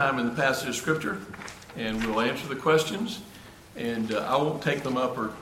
time 0.00 0.20
in 0.20 0.26
the 0.26 0.32
passage 0.40 0.68
of 0.68 0.76
Scripture, 0.76 1.18
and 1.76 2.00
we'll 2.06 2.20
answer 2.20 2.46
the 2.46 2.54
questions. 2.54 3.20
And 3.74 4.12
uh, 4.12 4.32
I 4.32 4.36
won't 4.36 4.62
take 4.62 4.84
them 4.84 4.96
up 4.96 5.18
or 5.18 5.32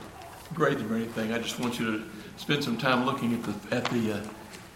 grade 0.54 0.78
them 0.78 0.90
or 0.90 0.96
anything. 0.96 1.30
I 1.30 1.38
just 1.40 1.60
want 1.60 1.78
you 1.78 1.98
to 1.98 2.04
spend 2.38 2.64
some 2.64 2.78
time 2.78 3.04
looking 3.04 3.34
at 3.34 3.42
the 3.42 3.76
at 3.76 3.84
the 3.90 4.22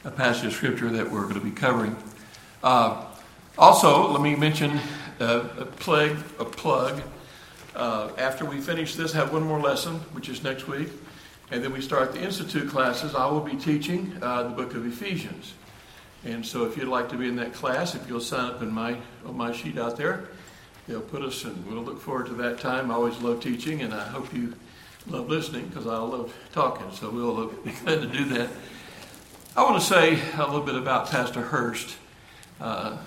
uh, 0.05 0.11
passage 0.11 0.45
of 0.45 0.53
Scripture 0.53 0.91
that 0.91 1.11
we're 1.11 1.23
going 1.23 1.33
to 1.33 1.41
be 1.41 1.51
covering. 1.51 1.97
Uh, 2.63 3.07
also, 3.57 4.11
let 4.13 4.21
me 4.21 4.37
mention 4.37 4.79
uh, 5.19 5.49
a 5.57 5.65
plug. 5.65 6.15
A 6.39 6.45
plug. 6.45 7.01
Uh, 7.75 8.11
after 8.19 8.45
we 8.45 8.61
finish 8.61 8.97
this, 8.97 9.15
have 9.15 9.33
one 9.33 9.45
more 9.45 9.61
lesson, 9.61 9.95
which 10.13 10.29
is 10.29 10.45
next 10.45 10.69
week, 10.69 10.91
and 11.51 11.65
then 11.65 11.73
we 11.73 11.81
start 11.81 12.13
the 12.13 12.21
institute 12.21 12.69
classes. 12.69 13.15
I 13.15 13.25
will 13.31 13.41
be 13.41 13.57
teaching 13.57 14.15
uh, 14.21 14.43
the 14.43 14.51
book 14.51 14.75
of 14.75 14.87
Ephesians. 14.87 15.55
And 16.25 16.45
so, 16.45 16.65
if 16.67 16.77
you'd 16.77 16.89
like 16.89 17.09
to 17.11 17.17
be 17.17 17.29
in 17.29 17.37
that 17.37 17.55
class, 17.55 17.95
if 17.95 18.07
you'll 18.07 18.21
sign 18.21 18.51
up 18.51 18.63
in 18.63 18.71
my 18.71 18.97
on 19.25 19.37
my 19.37 19.53
sheet 19.53 19.79
out 19.79 19.97
there, 19.97 20.29
they'll 20.87 21.01
put 21.01 21.23
us, 21.23 21.45
and 21.45 21.67
we'll 21.67 21.83
look 21.83 22.01
forward 22.01 22.27
to 22.27 22.35
that 22.35 22.61
time. 22.61 22.91
I 22.91 22.95
always 22.95 23.19
love 23.19 23.41
teaching, 23.43 23.81
and 23.81 23.95
I 23.95 24.07
hope 24.09 24.33
you 24.35 24.55
love 25.07 25.29
listening 25.29 25.67
because 25.69 25.87
I 25.87 25.97
love 25.97 26.35
talking. 26.53 26.91
So 26.93 27.11
we'll 27.11 27.47
be 27.47 27.71
glad 27.71 28.03
to 28.03 28.07
do 28.07 28.25
that. 28.37 28.51
I 29.57 29.63
want 29.63 29.81
to 29.81 29.87
say 29.87 30.21
a 30.35 30.45
little 30.45 30.61
bit 30.61 30.75
about 30.75 31.11
Pastor 31.11 31.41
Hurst. 31.41 31.97
Uh, 32.61 32.99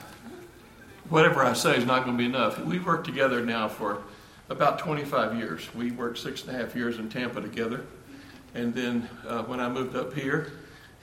whatever 1.10 1.44
I 1.44 1.54
say 1.54 1.78
is 1.78 1.86
not 1.86 2.06
going 2.06 2.18
to 2.18 2.22
be 2.22 2.28
enough. 2.28 2.60
We've 2.60 2.86
worked 2.86 3.06
together 3.06 3.46
now 3.46 3.68
for 3.68 4.02
about 4.50 4.80
25 4.80 5.38
years. 5.38 5.74
We 5.76 5.92
worked 5.92 6.18
six 6.18 6.44
and 6.44 6.56
a 6.56 6.60
half 6.60 6.76
years 6.76 6.98
in 6.98 7.10
Tampa 7.10 7.42
together, 7.42 7.86
and 8.56 8.74
then 8.74 9.08
uh, 9.28 9.44
when 9.44 9.60
I 9.60 9.70
moved 9.70 9.96
up 9.96 10.14
here 10.14 10.52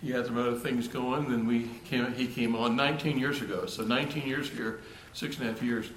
he 0.02 0.10
had 0.10 0.26
some 0.26 0.38
other 0.38 0.56
things 0.56 0.88
going. 0.88 1.30
Then 1.30 1.46
we 1.46 1.68
came, 1.84 2.12
he 2.12 2.26
came 2.26 2.56
on 2.56 2.76
19 2.76 3.18
years 3.18 3.42
ago. 3.42 3.66
So 3.66 3.84
19 3.84 4.26
years 4.26 4.48
here, 4.48 4.80
six 5.12 5.38
and 5.38 5.48
a 5.48 5.52
half 5.52 5.62
years. 5.62 5.90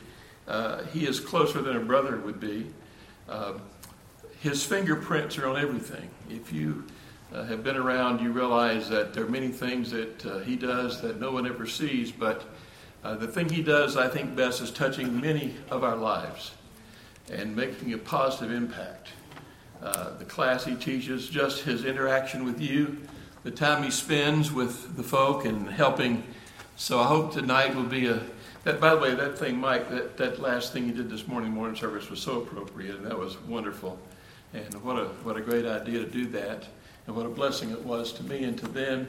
Uh, 0.48 0.84
he 0.86 1.08
is 1.08 1.20
closer 1.20 1.62
than 1.62 1.78
a 1.78 1.80
brother 1.80 2.18
would 2.18 2.40
be. 2.40 2.68
Uh, 3.30 3.54
his 4.42 4.64
fingerprints 4.64 5.38
are 5.38 5.48
on 5.48 5.58
everything. 5.58 6.10
If 6.30 6.52
you 6.52 6.84
uh, 7.34 7.44
have 7.46 7.64
been 7.64 7.78
around, 7.78 8.20
you 8.20 8.32
realize 8.32 8.90
that 8.90 9.14
there 9.14 9.24
are 9.24 9.30
many 9.30 9.48
things 9.48 9.92
that 9.92 10.26
uh, 10.26 10.40
he 10.40 10.58
does 10.58 11.02
that 11.02 11.20
no 11.22 11.32
one 11.32 11.48
ever 11.48 11.66
sees. 11.66 12.12
But 12.12 12.44
uh, 13.06 13.16
the 13.16 13.28
thing 13.28 13.48
he 13.48 13.64
does, 13.64 13.96
I 13.96 14.10
think, 14.10 14.36
best 14.36 14.62
is 14.62 14.70
touching 14.70 15.20
many 15.22 15.56
of 15.72 15.86
our 15.86 15.96
lives 15.96 16.52
and 17.32 17.56
making 17.56 17.94
a 17.94 17.98
positive 17.98 18.54
impact. 18.54 19.10
Uh, 19.82 20.18
the 20.18 20.26
class 20.26 20.66
he 20.66 20.76
teaches, 20.76 21.30
just 21.30 21.64
his 21.64 21.86
interaction 21.86 22.44
with 22.44 22.60
you 22.60 22.98
the 23.44 23.52
time 23.52 23.84
he 23.84 23.92
spends 23.92 24.52
with 24.52 24.96
the 24.96 25.04
folk 25.04 25.46
and 25.46 25.70
helping. 25.70 26.24
So 26.76 27.00
I 27.00 27.06
hope 27.06 27.34
tonight 27.34 27.76
will 27.76 27.84
be 27.84 28.08
a. 28.08 28.22
That, 28.64 28.80
by 28.80 28.96
the 28.96 29.02
way, 29.02 29.14
that 29.14 29.38
thing, 29.38 29.60
Mike, 29.60 29.90
that, 29.90 30.16
that 30.16 30.40
last 30.40 30.72
thing 30.72 30.88
you 30.88 30.94
did 30.94 31.10
this 31.10 31.28
morning, 31.28 31.52
morning 31.52 31.76
service, 31.76 32.10
was 32.10 32.22
so 32.22 32.42
appropriate, 32.42 32.96
and 32.96 33.06
that 33.06 33.20
was 33.20 33.38
wonderful. 33.42 34.00
And 34.54 34.74
what 34.84 34.98
a, 34.98 35.06
what 35.24 35.36
a 35.36 35.42
great 35.42 35.66
idea 35.66 36.00
to 36.00 36.10
do 36.10 36.28
that, 36.28 36.66
and 37.06 37.16
what 37.16 37.26
a 37.26 37.30
blessing 37.30 37.72
it 37.72 37.84
was 37.84 38.14
to 38.14 38.24
me 38.24 38.46
and 38.46 38.58
to 38.60 38.68
them. 38.68 39.08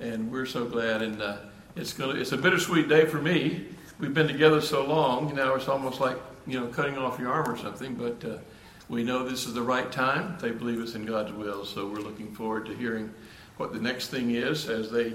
And 0.00 0.32
we're 0.32 0.46
so 0.46 0.64
glad. 0.64 1.02
And 1.02 1.22
uh, 1.22 1.36
it's, 1.76 1.92
gonna, 1.92 2.18
it's 2.18 2.32
a 2.32 2.36
bittersweet 2.36 2.88
day 2.88 3.06
for 3.06 3.22
me. 3.22 3.66
We've 4.00 4.14
been 4.14 4.26
together 4.26 4.60
so 4.60 4.84
long, 4.84 5.34
now 5.34 5.54
it's 5.54 5.68
almost 5.68 6.00
like, 6.00 6.16
you 6.46 6.58
know, 6.58 6.66
cutting 6.66 6.98
off 6.98 7.18
your 7.18 7.32
arm 7.32 7.48
or 7.48 7.56
something, 7.56 7.94
but 7.94 8.24
uh, 8.24 8.38
we 8.88 9.02
know 9.02 9.28
this 9.28 9.46
is 9.46 9.54
the 9.54 9.62
right 9.62 9.90
time. 9.90 10.36
They 10.40 10.50
believe 10.50 10.80
it's 10.80 10.94
in 10.94 11.04
God's 11.04 11.32
will, 11.32 11.64
so 11.64 11.86
we're 11.86 12.00
looking 12.00 12.32
forward 12.32 12.66
to 12.66 12.74
hearing 12.74 13.12
what 13.58 13.72
the 13.72 13.80
next 13.80 14.08
thing 14.08 14.30
is 14.30 14.68
as 14.68 14.90
they 14.90 15.12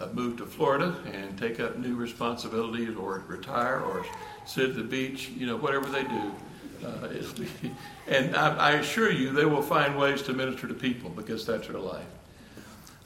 uh, 0.00 0.08
move 0.12 0.36
to 0.36 0.46
Florida 0.46 0.96
and 1.12 1.38
take 1.38 1.60
up 1.60 1.78
new 1.78 1.94
responsibilities 1.94 2.96
or 2.96 3.22
retire 3.28 3.80
or 3.80 4.04
sit 4.44 4.70
at 4.70 4.76
the 4.76 4.82
beach, 4.82 5.30
you 5.36 5.46
know, 5.46 5.56
whatever 5.56 5.86
they 5.86 6.02
do. 6.02 6.32
Uh, 6.84 7.08
and 8.08 8.36
I, 8.36 8.56
I, 8.56 8.70
assure 8.72 9.10
you, 9.10 9.30
they 9.30 9.46
will 9.46 9.62
find 9.62 9.96
ways 9.96 10.22
to 10.22 10.34
minister 10.34 10.66
to 10.68 10.74
people 10.74 11.08
because 11.08 11.46
that's 11.46 11.68
their 11.68 11.78
life. 11.78 12.04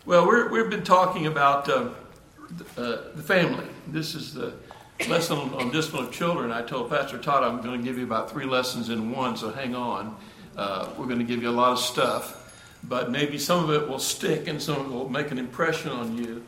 Well, 0.07 0.27
we 0.51 0.59
have 0.59 0.71
been 0.71 0.85
talking 0.85 1.27
about 1.27 1.69
uh, 1.69 1.91
uh, 2.77 2.97
the 3.15 3.23
family. 3.23 3.67
This 3.87 4.15
is 4.15 4.33
the 4.33 4.55
lesson 5.07 5.37
on 5.37 5.71
discipline 5.71 6.07
of 6.07 6.13
children. 6.13 6.51
I 6.51 6.63
told 6.63 6.89
Pastor 6.89 7.19
Todd 7.19 7.45
I'm 7.45 7.61
going 7.61 7.79
to 7.79 7.85
give 7.87 7.99
you 7.99 8.05
about 8.05 8.31
three 8.31 8.47
lessons 8.47 8.89
in 8.89 9.13
one, 9.13 9.37
so 9.37 9.51
hang 9.51 9.77
on. 9.77 10.17
Uh, 10.57 10.89
we're 10.97 11.07
going 11.07 11.19
to 11.19 11.25
give 11.25 11.43
you 11.43 11.51
a 11.51 11.53
lot 11.53 11.73
of 11.73 11.79
stuff 11.79 12.48
but 12.85 13.11
maybe 13.11 13.39
some 13.39 13.65
of 13.65 13.71
it 13.71 13.89
will 13.89 13.99
stick 13.99 14.47
and 14.47 14.63
some 14.63 14.77
of 14.81 14.87
it 14.87 14.93
will 14.93 15.09
make 15.09 15.31
an 15.31 15.39
impression 15.39 15.91
on 15.91 16.17
you. 16.17 16.45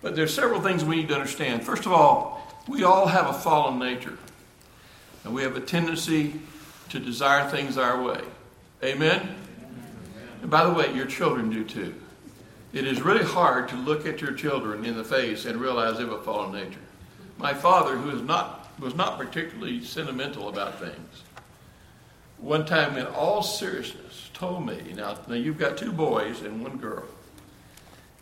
But 0.00 0.16
there's 0.16 0.34
several 0.34 0.60
things 0.60 0.84
we 0.84 0.96
need 0.96 1.08
to 1.08 1.14
understand. 1.14 1.64
First 1.64 1.86
of 1.86 1.92
all, 1.92 2.42
we 2.68 2.84
all 2.84 3.06
have 3.06 3.28
a 3.28 3.32
fallen 3.32 3.78
nature, 3.78 4.18
and 5.24 5.34
we 5.34 5.42
have 5.42 5.56
a 5.56 5.60
tendency 5.60 6.40
to 6.90 6.98
desire 6.98 7.48
things 7.48 7.78
our 7.78 8.02
way. 8.02 8.20
Amen? 8.84 9.34
And 10.42 10.50
by 10.50 10.64
the 10.64 10.72
way, 10.72 10.92
your 10.92 11.06
children 11.06 11.50
do 11.50 11.64
too. 11.64 11.94
It 12.72 12.86
is 12.86 13.02
really 13.02 13.24
hard 13.24 13.68
to 13.68 13.76
look 13.76 14.06
at 14.06 14.20
your 14.20 14.32
children 14.32 14.84
in 14.84 14.96
the 14.96 15.04
face 15.04 15.44
and 15.44 15.60
realize 15.60 15.96
they 15.96 16.04
have 16.04 16.12
a 16.12 16.22
fallen 16.22 16.52
nature. 16.52 16.80
My 17.38 17.54
father, 17.54 17.96
who 17.96 18.10
is 18.16 18.22
not, 18.22 18.70
was 18.80 18.94
not 18.94 19.18
particularly 19.18 19.84
sentimental 19.84 20.48
about 20.48 20.80
things, 20.80 21.22
one 22.38 22.64
time 22.64 22.96
in 22.96 23.06
all 23.06 23.42
seriousness 23.42 24.01
told 24.42 24.66
me, 24.66 24.92
now, 24.96 25.16
now 25.28 25.36
you've 25.36 25.56
got 25.56 25.78
two 25.78 25.92
boys 25.92 26.42
and 26.42 26.64
one 26.64 26.76
girl, 26.76 27.04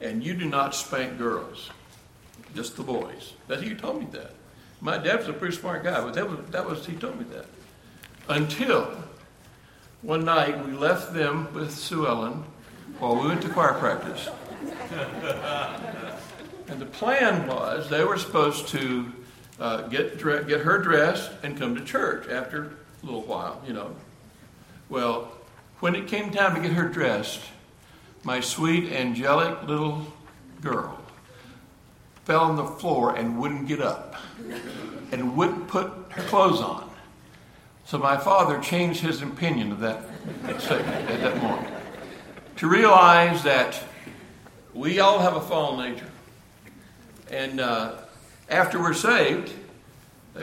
and 0.02 0.22
you 0.22 0.34
do 0.34 0.44
not 0.44 0.74
spank 0.74 1.16
girls, 1.16 1.70
just 2.54 2.76
the 2.76 2.82
boys. 2.82 3.32
That 3.48 3.62
he 3.62 3.74
told 3.74 4.00
me 4.00 4.08
that. 4.12 4.32
My 4.82 4.98
dad 4.98 5.20
was 5.20 5.28
a 5.28 5.32
pretty 5.32 5.56
smart 5.56 5.82
guy, 5.82 5.98
but 6.02 6.12
that 6.12 6.28
was 6.28 6.38
that 6.50 6.66
was 6.66 6.84
he 6.84 6.94
told 6.94 7.18
me 7.18 7.24
that. 7.32 7.46
Until 8.28 9.02
one 10.02 10.26
night 10.26 10.62
we 10.66 10.72
left 10.72 11.14
them 11.14 11.54
with 11.54 11.70
Sue 11.72 12.06
Ellen 12.06 12.44
while 12.98 13.16
we 13.16 13.26
went 13.26 13.40
to 13.40 13.48
choir 13.48 13.72
practice. 13.78 14.28
and 16.68 16.78
the 16.78 16.86
plan 16.86 17.46
was 17.46 17.88
they 17.88 18.04
were 18.04 18.18
supposed 18.18 18.68
to 18.68 19.10
uh, 19.58 19.88
get 19.88 20.18
get 20.18 20.60
her 20.60 20.76
dressed 20.82 21.30
and 21.42 21.56
come 21.56 21.74
to 21.76 21.82
church 21.82 22.28
after 22.28 22.72
a 23.02 23.06
little 23.06 23.22
while, 23.22 23.62
you 23.66 23.72
know. 23.72 23.96
Well, 24.90 25.32
when 25.80 25.94
it 25.94 26.06
came 26.06 26.30
time 26.30 26.54
to 26.54 26.60
get 26.60 26.72
her 26.72 26.88
dressed, 26.88 27.40
my 28.22 28.40
sweet, 28.40 28.92
angelic 28.92 29.62
little 29.66 30.06
girl 30.60 30.98
fell 32.24 32.42
on 32.42 32.56
the 32.56 32.66
floor 32.66 33.16
and 33.16 33.38
wouldn't 33.40 33.66
get 33.66 33.80
up 33.80 34.14
and 35.10 35.36
wouldn't 35.36 35.66
put 35.68 35.90
her 36.10 36.22
clothes 36.24 36.60
on. 36.60 36.88
So 37.86 37.98
my 37.98 38.16
father 38.16 38.60
changed 38.60 39.00
his 39.00 39.22
opinion 39.22 39.72
of 39.72 39.80
that 39.80 40.04
statement 40.60 41.10
at 41.10 41.20
that 41.22 41.42
moment 41.42 41.74
to 42.58 42.68
realize 42.68 43.42
that 43.42 43.82
we 44.74 45.00
all 45.00 45.18
have 45.18 45.34
a 45.34 45.40
fallen 45.40 45.92
nature. 45.92 46.10
And 47.30 47.58
uh, 47.58 47.96
after 48.48 48.78
we're 48.78 48.94
saved, 48.94 49.52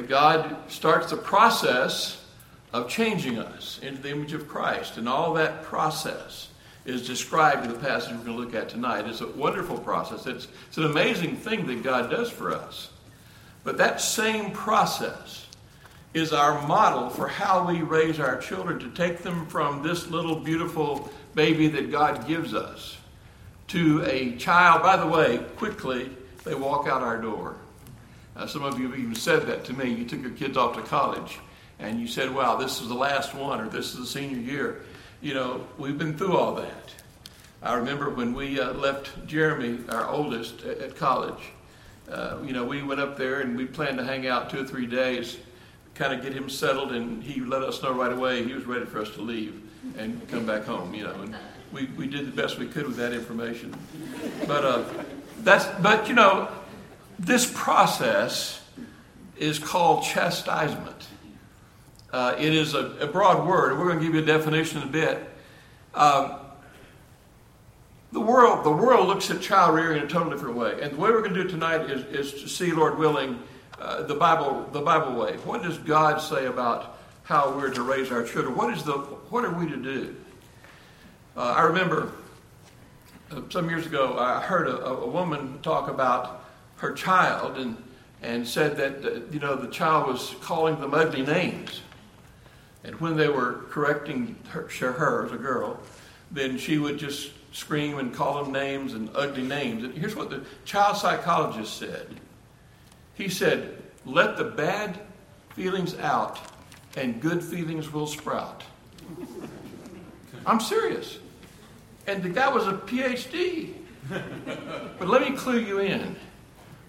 God 0.08 0.58
starts 0.68 1.12
the 1.12 1.18
process 1.18 2.26
of 2.74 2.90
changing 2.90 3.40
us 3.40 3.80
into 3.82 4.02
the 4.02 4.12
image 4.12 4.34
of 4.34 4.48
Christ. 4.48 4.98
And 4.98 5.08
all 5.08 5.34
that 5.36 5.64
process 5.64 6.50
is 6.86 7.06
described 7.06 7.66
in 7.66 7.72
the 7.72 7.80
passage 7.80 8.12
we're 8.12 8.24
going 8.24 8.38
to 8.38 8.44
look 8.44 8.56
at 8.56 8.70
tonight. 8.70 9.08
It's 9.08 9.22
a 9.22 9.28
wonderful 9.28 9.78
process. 9.78 10.26
It's, 10.26 10.48
it's 10.68 10.78
an 10.78 10.86
amazing 10.86 11.38
thing 11.38 11.68
that 11.68 11.84
God 11.84 12.10
does 12.10 12.30
for 12.30 12.54
us. 12.54 12.90
But 13.64 13.78
that 13.78 14.00
same 14.00 14.52
process 14.52 15.46
is 16.14 16.34
our 16.34 16.66
model 16.68 17.10
for 17.10 17.28
how 17.28 17.68
we 17.68 17.82
raise 17.82 18.20
our 18.20 18.38
children 18.38 18.80
to 18.80 18.90
take 18.92 19.20
them 19.20 19.46
from 19.48 19.84
this 19.84 20.08
little 20.08 20.38
beautiful 20.38 21.12
baby 21.36 21.68
that 21.68 21.92
God 21.92 22.28
gives 22.28 22.54
us 22.54 22.98
to 23.68 24.04
a 24.06 24.36
child. 24.38 24.82
By 24.82 24.96
the 24.96 25.08
way, 25.08 25.40
quickly, 25.58 26.10
they 26.46 26.56
walk 26.56 26.88
out 26.88 27.02
our 27.02 27.22
door. 27.22 27.58
Uh, 28.36 28.48
some 28.48 28.64
of 28.64 28.80
you 28.80 28.94
even 28.96 29.16
said 29.16 29.46
that 29.48 29.66
to 29.66 29.74
me. 29.74 29.90
You 29.90 30.06
took 30.06 30.22
your 30.22 30.32
kids 30.32 30.56
off 30.56 30.76
to 30.76 30.82
college 30.84 31.40
and 31.80 32.00
you 32.00 32.08
said, 32.08 32.34
wow, 32.34 32.56
this 32.56 32.82
is 32.82 32.88
the 32.88 32.96
last 32.96 33.34
one 33.34 33.62
or 33.62 33.70
this 33.70 33.94
is 33.94 34.00
the 34.00 34.06
senior 34.06 34.38
year. 34.38 34.82
You 35.22 35.34
know, 35.34 35.68
we've 35.78 35.98
been 35.98 36.18
through 36.18 36.38
all 36.38 36.56
that. 36.56 36.94
I 37.62 37.74
remember 37.76 38.10
when 38.10 38.34
we 38.34 38.60
uh, 38.60 38.74
left 38.74 39.26
Jeremy, 39.28 39.80
our 39.90 40.08
oldest, 40.08 40.64
at, 40.64 40.80
at 40.80 40.96
college. 40.96 41.52
Uh, 42.10 42.38
you 42.46 42.54
know, 42.54 42.64
we 42.64 42.82
went 42.82 43.02
up 43.02 43.18
there 43.18 43.42
and 43.42 43.58
we 43.58 43.66
planned 43.66 43.98
to 43.98 44.04
hang 44.04 44.28
out 44.28 44.50
two 44.50 44.62
or 44.62 44.64
three 44.64 44.86
days, 44.86 45.38
kind 45.96 46.14
of 46.14 46.22
get 46.22 46.34
him 46.34 46.50
settled, 46.50 46.92
and 46.92 47.24
he 47.24 47.42
let 47.42 47.64
us 47.64 47.82
know 47.84 47.94
right 47.94 48.12
away 48.12 48.44
he 48.44 48.54
was 48.54 48.66
ready 48.66 48.86
for 48.86 49.02
us 49.02 49.10
to 49.12 49.22
leave 49.22 49.62
and 49.98 50.28
come 50.30 50.46
back 50.46 50.66
home. 50.66 50.94
You 50.94 51.06
know, 51.06 51.22
and 51.22 51.36
we, 51.72 51.86
we 51.98 52.08
did 52.08 52.26
the 52.26 52.32
best 52.32 52.58
we 52.58 52.68
could 52.68 52.88
with 52.88 52.96
that 52.98 53.14
information. 53.14 53.76
But 54.48 54.64
uh, 54.64 54.86
that's 55.40 55.66
but 55.82 56.08
you 56.08 56.16
know, 56.16 56.48
this 57.20 57.52
process 57.54 58.62
is 59.38 59.60
called 59.60 60.04
chastisement. 60.04 61.08
Uh, 62.12 62.36
it 62.40 62.54
is 62.54 62.74
a, 62.74 62.86
a, 63.02 63.08
broad 63.08 63.46
word. 63.46 63.78
We're 63.78 63.88
going 63.88 64.00
to 64.00 64.06
give 64.06 64.16
you 64.16 64.22
a 64.22 64.26
definition 64.26 64.82
in 64.82 64.88
a 64.88 64.92
bit. 64.92 65.30
Um, 65.94 66.36
the 68.14 68.22
world, 68.22 68.64
the 68.64 68.72
world 68.72 69.08
looks 69.08 69.30
at 69.30 69.42
child 69.42 69.76
rearing 69.76 69.98
in 70.00 70.06
a 70.06 70.08
totally 70.08 70.36
different 70.36 70.56
way. 70.56 70.80
And 70.82 70.94
the 70.94 70.98
way 70.98 71.12
we're 71.12 71.22
going 71.22 71.34
to 71.34 71.44
do 71.44 71.48
it 71.48 71.52
tonight 71.52 71.90
is, 71.90 72.06
is 72.06 72.42
to 72.42 72.48
see, 72.48 72.72
Lord 72.72 72.98
willing, 72.98 73.40
uh, 73.80 74.04
the 74.04 74.16
Bible 74.16 74.68
the 74.72 74.82
Bible 74.82 75.14
way. 75.20 75.34
What 75.38 75.62
does 75.62 75.78
God 75.78 76.18
say 76.18 76.48
about 76.48 76.98
how 77.24 77.52
we're 77.52 77.70
to 77.70 77.84
raise 77.84 78.12
our 78.12 78.24
children? 78.24 78.56
What 78.56 78.74
is 78.74 78.84
the 78.84 78.94
what 78.94 79.46
are 79.46 79.54
we 79.54 79.70
to 79.70 79.78
do? 79.78 80.16
Uh, 81.36 81.54
I 81.56 81.64
remember 81.64 82.12
uh, 83.30 83.42
some 83.50 83.70
years 83.70 83.86
ago 83.86 84.18
I 84.18 84.42
heard 84.42 84.68
a, 84.68 84.84
a, 84.84 85.08
woman 85.08 85.60
talk 85.62 85.90
about 85.90 86.44
her 86.78 86.94
child 86.94 87.58
and 87.58 87.78
and 88.24 88.48
said 88.48 88.78
that 88.78 89.32
you 89.32 89.40
know 89.40 89.56
the 89.56 89.68
child 89.68 90.08
was 90.08 90.34
calling 90.42 90.80
them 90.80 90.96
ugly 90.96 91.22
names, 91.22 91.82
and 92.88 93.00
when 93.00 93.16
they 93.16 93.28
were 93.28 93.66
correcting 93.70 94.36
her, 94.50 94.68
her 94.92 95.26
as 95.26 95.32
a 95.32 95.38
girl, 95.38 95.80
then 96.32 96.58
she 96.58 96.80
would 96.80 96.98
just 96.98 97.32
scream 97.52 98.00
and 98.00 98.14
call 98.14 98.44
them 98.44 98.52
names 98.52 98.94
and 98.94 99.10
ugly 99.14 99.44
names. 99.44 99.84
And 99.84 99.94
here's 99.94 100.16
what 100.16 100.30
the 100.30 100.44
child 100.66 100.98
psychologist 100.98 101.78
said. 101.78 102.08
He 103.14 103.30
said, 103.30 103.84
"Let 104.06 104.38
the 104.38 104.46
bad 104.46 105.00
feelings 105.56 105.96
out, 106.00 106.40
and 106.96 107.22
good 107.22 107.44
feelings 107.44 107.92
will 107.92 108.08
sprout." 108.08 108.64
I'm 110.46 110.60
serious. 110.60 111.20
And 112.08 112.24
the 112.24 112.30
guy 112.30 112.48
was 112.48 112.68
a 112.68 112.74
PhD. 112.74 113.74
but 114.98 115.08
let 115.08 115.22
me 115.22 115.36
clue 115.36 115.60
you 115.60 115.80
in 115.80 116.16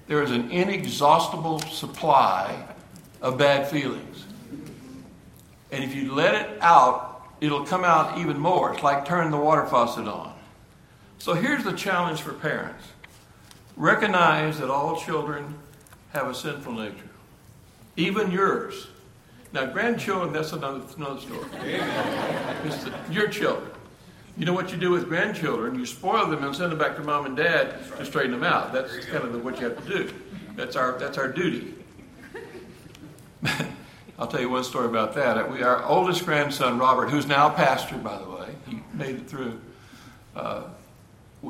there 0.08 0.22
is 0.22 0.30
an 0.30 0.50
inexhaustible 0.50 1.60
supply 1.60 2.66
of 3.20 3.36
bad 3.36 3.68
feelings. 3.68 4.24
And 5.70 5.84
if 5.84 5.94
you 5.94 6.14
let 6.14 6.34
it 6.34 6.58
out, 6.60 7.22
it'll 7.40 7.64
come 7.64 7.84
out 7.84 8.18
even 8.18 8.38
more. 8.38 8.72
It's 8.72 8.82
like 8.82 9.04
turning 9.04 9.30
the 9.30 9.38
water 9.38 9.66
faucet 9.66 10.08
on. 10.08 10.34
So 11.18 11.34
here's 11.34 11.64
the 11.64 11.72
challenge 11.72 12.22
for 12.22 12.32
parents 12.32 12.84
recognize 13.76 14.58
that 14.58 14.70
all 14.70 15.00
children 15.00 15.54
have 16.12 16.26
a 16.26 16.34
sinful 16.34 16.72
nature, 16.72 17.10
even 17.96 18.30
yours. 18.30 18.88
Now, 19.52 19.66
grandchildren, 19.66 20.32
that's 20.32 20.52
another, 20.52 20.82
another 20.96 21.20
story. 21.20 21.46
It's 22.64 22.84
the, 22.84 22.92
your 23.10 23.28
children. 23.28 23.70
You 24.36 24.44
know 24.44 24.52
what 24.52 24.70
you 24.70 24.76
do 24.76 24.90
with 24.90 25.08
grandchildren? 25.08 25.78
You 25.78 25.86
spoil 25.86 26.26
them 26.26 26.44
and 26.44 26.54
send 26.54 26.72
them 26.72 26.78
back 26.78 26.96
to 26.96 27.02
mom 27.02 27.26
and 27.26 27.36
dad 27.36 27.76
to 27.96 28.04
straighten 28.04 28.32
them 28.32 28.44
out. 28.44 28.72
That's 28.72 29.06
kind 29.06 29.24
of 29.24 29.32
the, 29.32 29.38
what 29.38 29.58
you 29.58 29.68
have 29.68 29.84
to 29.84 29.88
do. 29.88 30.12
That's 30.54 30.76
our, 30.76 30.98
that's 30.98 31.18
our 31.18 31.28
duty. 31.28 31.74
I'll 34.18 34.26
tell 34.26 34.40
you 34.40 34.50
one 34.50 34.64
story 34.64 34.86
about 34.86 35.14
that. 35.14 35.50
We, 35.50 35.62
our 35.62 35.84
oldest 35.84 36.24
grandson, 36.24 36.78
Robert, 36.78 37.08
who's 37.08 37.26
now 37.26 37.48
a 37.48 37.52
pastor, 37.52 37.96
by 37.98 38.18
the 38.18 38.28
way, 38.28 38.48
he 38.66 38.80
made 38.92 39.14
it 39.14 39.30
through. 39.30 39.60
Uh, 40.34 40.64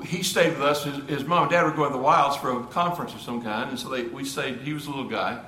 he 0.04 0.22
stayed 0.22 0.50
with 0.50 0.60
us. 0.60 0.84
His, 0.84 0.96
his, 1.08 1.24
mom 1.24 1.44
and 1.44 1.50
dad 1.50 1.62
were 1.62 1.72
going 1.72 1.92
to 1.92 1.96
the 1.96 2.02
wilds 2.02 2.36
for 2.36 2.60
a 2.60 2.62
conference 2.64 3.14
of 3.14 3.22
some 3.22 3.42
kind, 3.42 3.70
and 3.70 3.78
so 3.78 3.88
they, 3.88 4.02
we 4.02 4.22
stayed. 4.22 4.58
He 4.58 4.74
was 4.74 4.84
a 4.84 4.90
little 4.90 5.08
guy, 5.08 5.42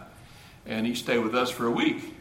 and 0.64 0.86
he 0.86 0.94
stayed 0.94 1.18
with 1.18 1.34
us 1.34 1.50
for 1.50 1.66
a 1.66 1.70
week. 1.70 2.14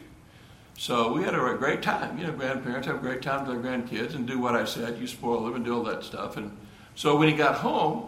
So 0.76 1.14
we 1.14 1.22
had 1.22 1.34
a 1.34 1.38
great 1.58 1.80
time. 1.80 2.18
You 2.18 2.26
know, 2.26 2.32
grandparents 2.34 2.86
have 2.86 2.96
a 2.96 3.00
great 3.00 3.22
time 3.22 3.46
with 3.46 3.62
their 3.62 3.72
grandkids 3.72 4.14
and 4.14 4.26
do 4.26 4.38
what 4.38 4.54
I 4.54 4.66
said. 4.66 4.98
You 4.98 5.06
spoil 5.06 5.44
them 5.44 5.54
and 5.54 5.64
do 5.64 5.76
all 5.76 5.82
that 5.84 6.04
stuff. 6.04 6.36
And 6.36 6.54
so 6.94 7.16
when 7.16 7.28
he 7.28 7.34
got 7.34 7.54
home, 7.54 8.06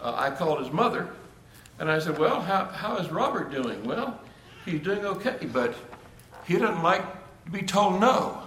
uh, 0.00 0.14
I 0.16 0.30
called 0.30 0.60
his 0.60 0.72
mother 0.72 1.10
and 1.78 1.90
I 1.90 1.98
said, 1.98 2.18
Well, 2.18 2.40
how, 2.40 2.66
how 2.66 2.96
is 2.96 3.10
Robert 3.10 3.50
doing? 3.50 3.84
Well, 3.84 4.20
he's 4.64 4.80
doing 4.80 5.04
okay, 5.04 5.46
but 5.52 5.74
he 6.46 6.56
doesn't 6.56 6.82
like 6.82 7.02
to 7.46 7.50
be 7.50 7.62
told 7.62 8.00
no. 8.00 8.42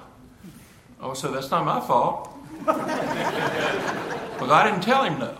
Oh, 1.02 1.14
so 1.14 1.32
that's 1.32 1.52
not 1.52 1.66
my 1.66 1.80
fault. 1.80 2.30
Because 2.60 4.52
I 4.52 4.70
didn't 4.70 4.84
tell 4.84 5.04
him 5.04 5.20
no. 5.20 5.38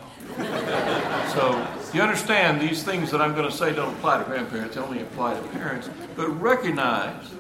So 1.34 1.68
you 1.94 2.02
understand 2.02 2.62
these 2.62 2.84
things 2.84 3.12
that 3.12 3.22
I'm 3.22 3.34
going 3.34 3.50
to 3.50 3.56
say 3.56 3.74
don't 3.74 3.94
apply 3.96 4.20
to 4.20 4.24
grandparents, 4.24 4.76
they 4.76 4.82
only 4.82 5.02
apply 5.02 5.34
to 5.34 5.42
parents. 5.50 5.90
But 6.16 6.30
recognize 6.42 7.32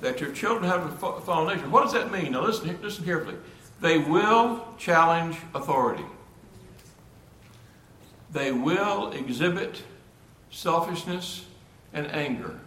that 0.00 0.20
your 0.20 0.32
children 0.32 0.64
have 0.70 0.84
a 0.84 1.20
fallen 1.20 1.56
nature. 1.56 1.68
What 1.68 1.82
does 1.82 1.92
that 1.94 2.12
mean? 2.12 2.32
Now 2.32 2.42
listen, 2.44 2.78
listen 2.80 3.04
carefully. 3.04 3.36
They 3.80 3.98
will 3.98 4.74
challenge 4.78 5.36
authority. 5.54 6.04
They 8.30 8.52
will 8.52 9.10
exhibit 9.12 9.82
selfishness 10.50 11.46
and 11.92 12.06
anger. 12.08 12.60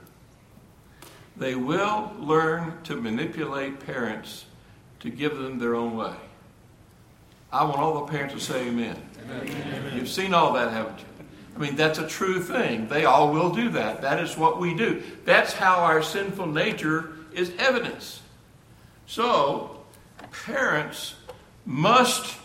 They 1.37 1.55
will 1.55 2.11
learn 2.19 2.81
to 2.83 2.95
manipulate 2.95 3.79
parents 3.79 4.45
to 4.99 5.09
give 5.09 5.37
them 5.37 5.59
their 5.59 5.75
own 5.75 5.95
way. 5.95 6.15
I 7.51 7.63
want 7.63 7.79
all 7.79 8.05
the 8.05 8.11
parents 8.11 8.33
to 8.33 8.39
say 8.39 8.67
amen. 8.67 8.97
amen. 9.29 9.93
You've 9.95 10.09
seen 10.09 10.33
all 10.33 10.53
that, 10.53 10.71
haven't 10.71 10.99
you? 10.99 11.05
I 11.55 11.59
mean, 11.59 11.75
that's 11.75 11.99
a 11.99 12.07
true 12.07 12.41
thing. 12.41 12.87
They 12.87 13.05
all 13.05 13.33
will 13.33 13.51
do 13.51 13.69
that. 13.69 14.01
That 14.01 14.19
is 14.19 14.37
what 14.37 14.59
we 14.59 14.73
do. 14.73 15.03
That's 15.25 15.53
how 15.53 15.79
our 15.79 16.01
sinful 16.01 16.47
nature 16.47 17.11
is 17.33 17.51
evidence. 17.57 18.21
So, 19.05 19.81
parents 20.31 21.15
must 21.65 22.37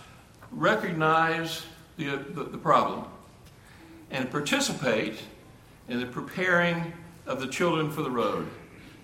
recognize 0.51 1.65
the, 1.97 2.17
the, 2.17 2.45
the, 2.45 2.59
problem 2.59 3.05
and 4.11 4.31
participate 4.31 5.19
in 5.89 6.01
the 6.01 6.07
preparing 6.07 6.93
of 7.27 7.41
the 7.41 7.47
children 7.47 7.91
for 7.91 8.03
the 8.03 8.11
road. 8.11 8.49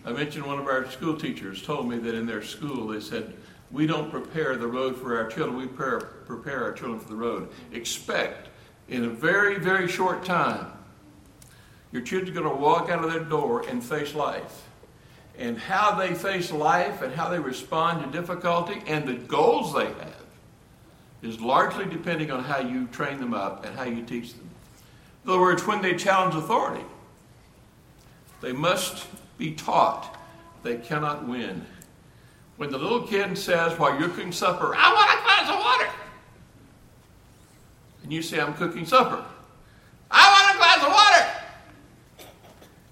I 0.05 0.13
mentioned 0.13 0.47
one 0.47 0.59
of 0.59 0.67
our 0.67 0.91
school 0.91 1.17
teachers 1.17 1.63
told 1.63 1.89
me 1.89 1.99
that 1.99 2.15
in 2.15 2.27
their 2.27 2.43
school 2.43 2.89
they 2.89 3.01
said, 3.01 3.35
We 3.71 3.87
don't 3.87 4.11
prepare 4.11 4.57
the 4.57 4.67
road 4.67 4.97
for 4.97 5.17
our 5.17 5.29
children, 5.29 5.57
we 5.57 5.67
prepare, 5.67 6.01
prepare 6.01 6.65
our 6.65 6.73
children 6.73 6.99
for 6.99 7.09
the 7.09 7.17
road. 7.17 7.49
Expect 7.73 8.49
in 8.89 9.05
a 9.05 9.09
very, 9.09 9.59
very 9.59 9.89
short 9.89 10.25
time, 10.25 10.73
your 11.93 12.03
children 12.03 12.37
are 12.37 12.41
going 12.41 12.57
to 12.57 12.63
walk 12.63 12.91
out 12.91 13.05
of 13.05 13.13
their 13.13 13.23
door 13.23 13.67
and 13.69 13.83
face 13.83 14.15
life 14.15 14.63
and 15.39 15.59
how 15.59 15.95
they 15.95 16.15
face 16.15 16.51
life 16.51 17.03
and 17.03 17.15
how 17.15 17.29
they 17.29 17.39
respond 17.39 18.05
to 18.05 18.19
difficulty 18.19 18.83
and 18.87 19.07
the 19.07 19.15
goals 19.15 19.75
they 19.75 19.87
have 19.87 20.23
is 21.23 21.41
largely 21.41 21.87
depending 21.87 22.31
on 22.31 22.43
how 22.43 22.59
you 22.61 22.87
train 22.89 23.19
them 23.19 23.33
up 23.33 23.65
and 23.65 23.77
how 23.77 23.85
you 23.85 24.03
teach 24.03 24.35
them. 24.35 24.49
In 25.25 25.31
other 25.31 25.41
words, 25.41 25.67
when 25.67 25.81
they 25.81 25.95
challenge 25.95 26.35
authority, 26.35 26.85
they 28.41 28.53
must 28.53 29.07
be 29.43 29.51
taught 29.51 30.17
they 30.63 30.77
cannot 30.77 31.27
win. 31.27 31.67
When 32.59 32.71
the 32.71 32.79
little 32.79 33.03
kid 33.03 33.37
says, 33.37 33.77
while 33.77 33.99
you're 33.99 34.09
cooking 34.09 34.31
supper, 34.31 34.73
I 34.77 34.95
want 34.95 35.11
a 35.11 35.23
glass 35.25 35.51
of 35.51 35.59
water, 35.59 35.91
and 38.05 38.13
you 38.13 38.23
say, 38.23 38.39
I'm 38.39 38.55
cooking 38.55 38.87
supper, 38.87 39.25
I 40.13 40.31
want 40.31 40.55
a 40.55 40.59
glass 40.59 40.81
of 40.87 40.93
water. 40.93 42.29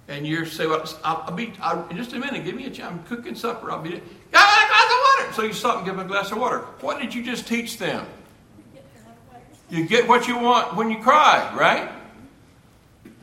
and 0.09 0.27
you 0.27 0.45
say, 0.45 0.67
well, 0.67 0.85
I'll, 1.05 1.23
I'll 1.29 1.33
be, 1.33 1.53
I'll, 1.61 1.87
in 1.89 1.97
just 1.97 2.13
a 2.15 2.19
minute, 2.19 2.45
give 2.45 2.57
me 2.57 2.67
a 2.67 2.71
chance. 2.71 2.91
I'm 2.91 3.05
cooking 3.05 3.37
supper. 3.37 3.71
I'll 3.71 3.81
be 3.81 3.91
there. 3.91 4.01
Got 4.33 4.63
a 4.63 4.67
glass 4.67 4.85
of 4.85 4.99
water. 5.07 5.33
So 5.35 5.43
you 5.43 5.53
stop 5.53 5.77
and 5.77 5.87
give 5.87 5.97
them 5.97 6.05
a 6.05 6.09
glass 6.09 6.33
of 6.33 6.39
water. 6.39 6.59
What 6.81 7.01
did 7.01 7.15
you 7.15 7.23
just 7.23 7.47
teach 7.47 7.79
them? 7.79 8.05
You 9.69 9.87
get 9.87 10.09
what 10.09 10.27
you 10.27 10.37
want 10.37 10.75
when 10.75 10.91
you 10.91 10.99
cry, 10.99 11.55
right? 11.57 11.93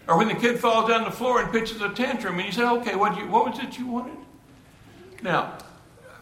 Or 0.07 0.17
when 0.17 0.27
the 0.27 0.35
kid 0.35 0.59
falls 0.59 0.89
down 0.89 1.03
the 1.03 1.11
floor 1.11 1.41
and 1.41 1.51
pitches 1.51 1.81
a 1.81 1.89
tantrum, 1.89 2.35
and 2.35 2.45
you 2.45 2.51
say, 2.51 2.63
okay, 2.63 2.95
what, 2.95 3.17
you, 3.17 3.27
what 3.27 3.49
was 3.49 3.59
it 3.59 3.77
you 3.77 3.87
wanted? 3.87 4.17
Now, 5.21 5.57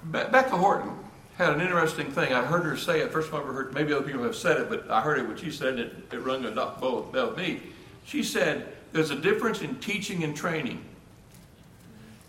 Beka 0.10 0.50
Horton 0.50 0.92
had 1.38 1.54
an 1.54 1.62
interesting 1.62 2.10
thing. 2.12 2.34
I 2.34 2.44
heard 2.44 2.64
her 2.64 2.78
say 2.78 3.02
it. 3.02 3.12
First 3.12 3.30
time 3.30 3.42
I 3.42 3.44
ever 3.44 3.54
heard, 3.54 3.74
maybe 3.74 3.94
other 3.94 4.06
people 4.06 4.24
have 4.24 4.36
said 4.36 4.58
it, 4.58 4.70
but 4.70 4.90
I 4.90 5.02
heard 5.02 5.20
it 5.20 5.28
when 5.28 5.38
she 5.38 5.52
said 5.52 5.78
it. 5.78 5.94
It 6.12 6.18
rung 6.18 6.46
a 6.46 6.52
bell 6.52 7.10
with 7.12 7.38
me. 7.38 7.62
She 8.06 8.24
said, 8.24 8.74
there's 8.92 9.12
a 9.12 9.16
difference 9.16 9.62
in 9.62 9.76
teaching 9.76 10.24
and 10.24 10.36
training. 10.36 10.84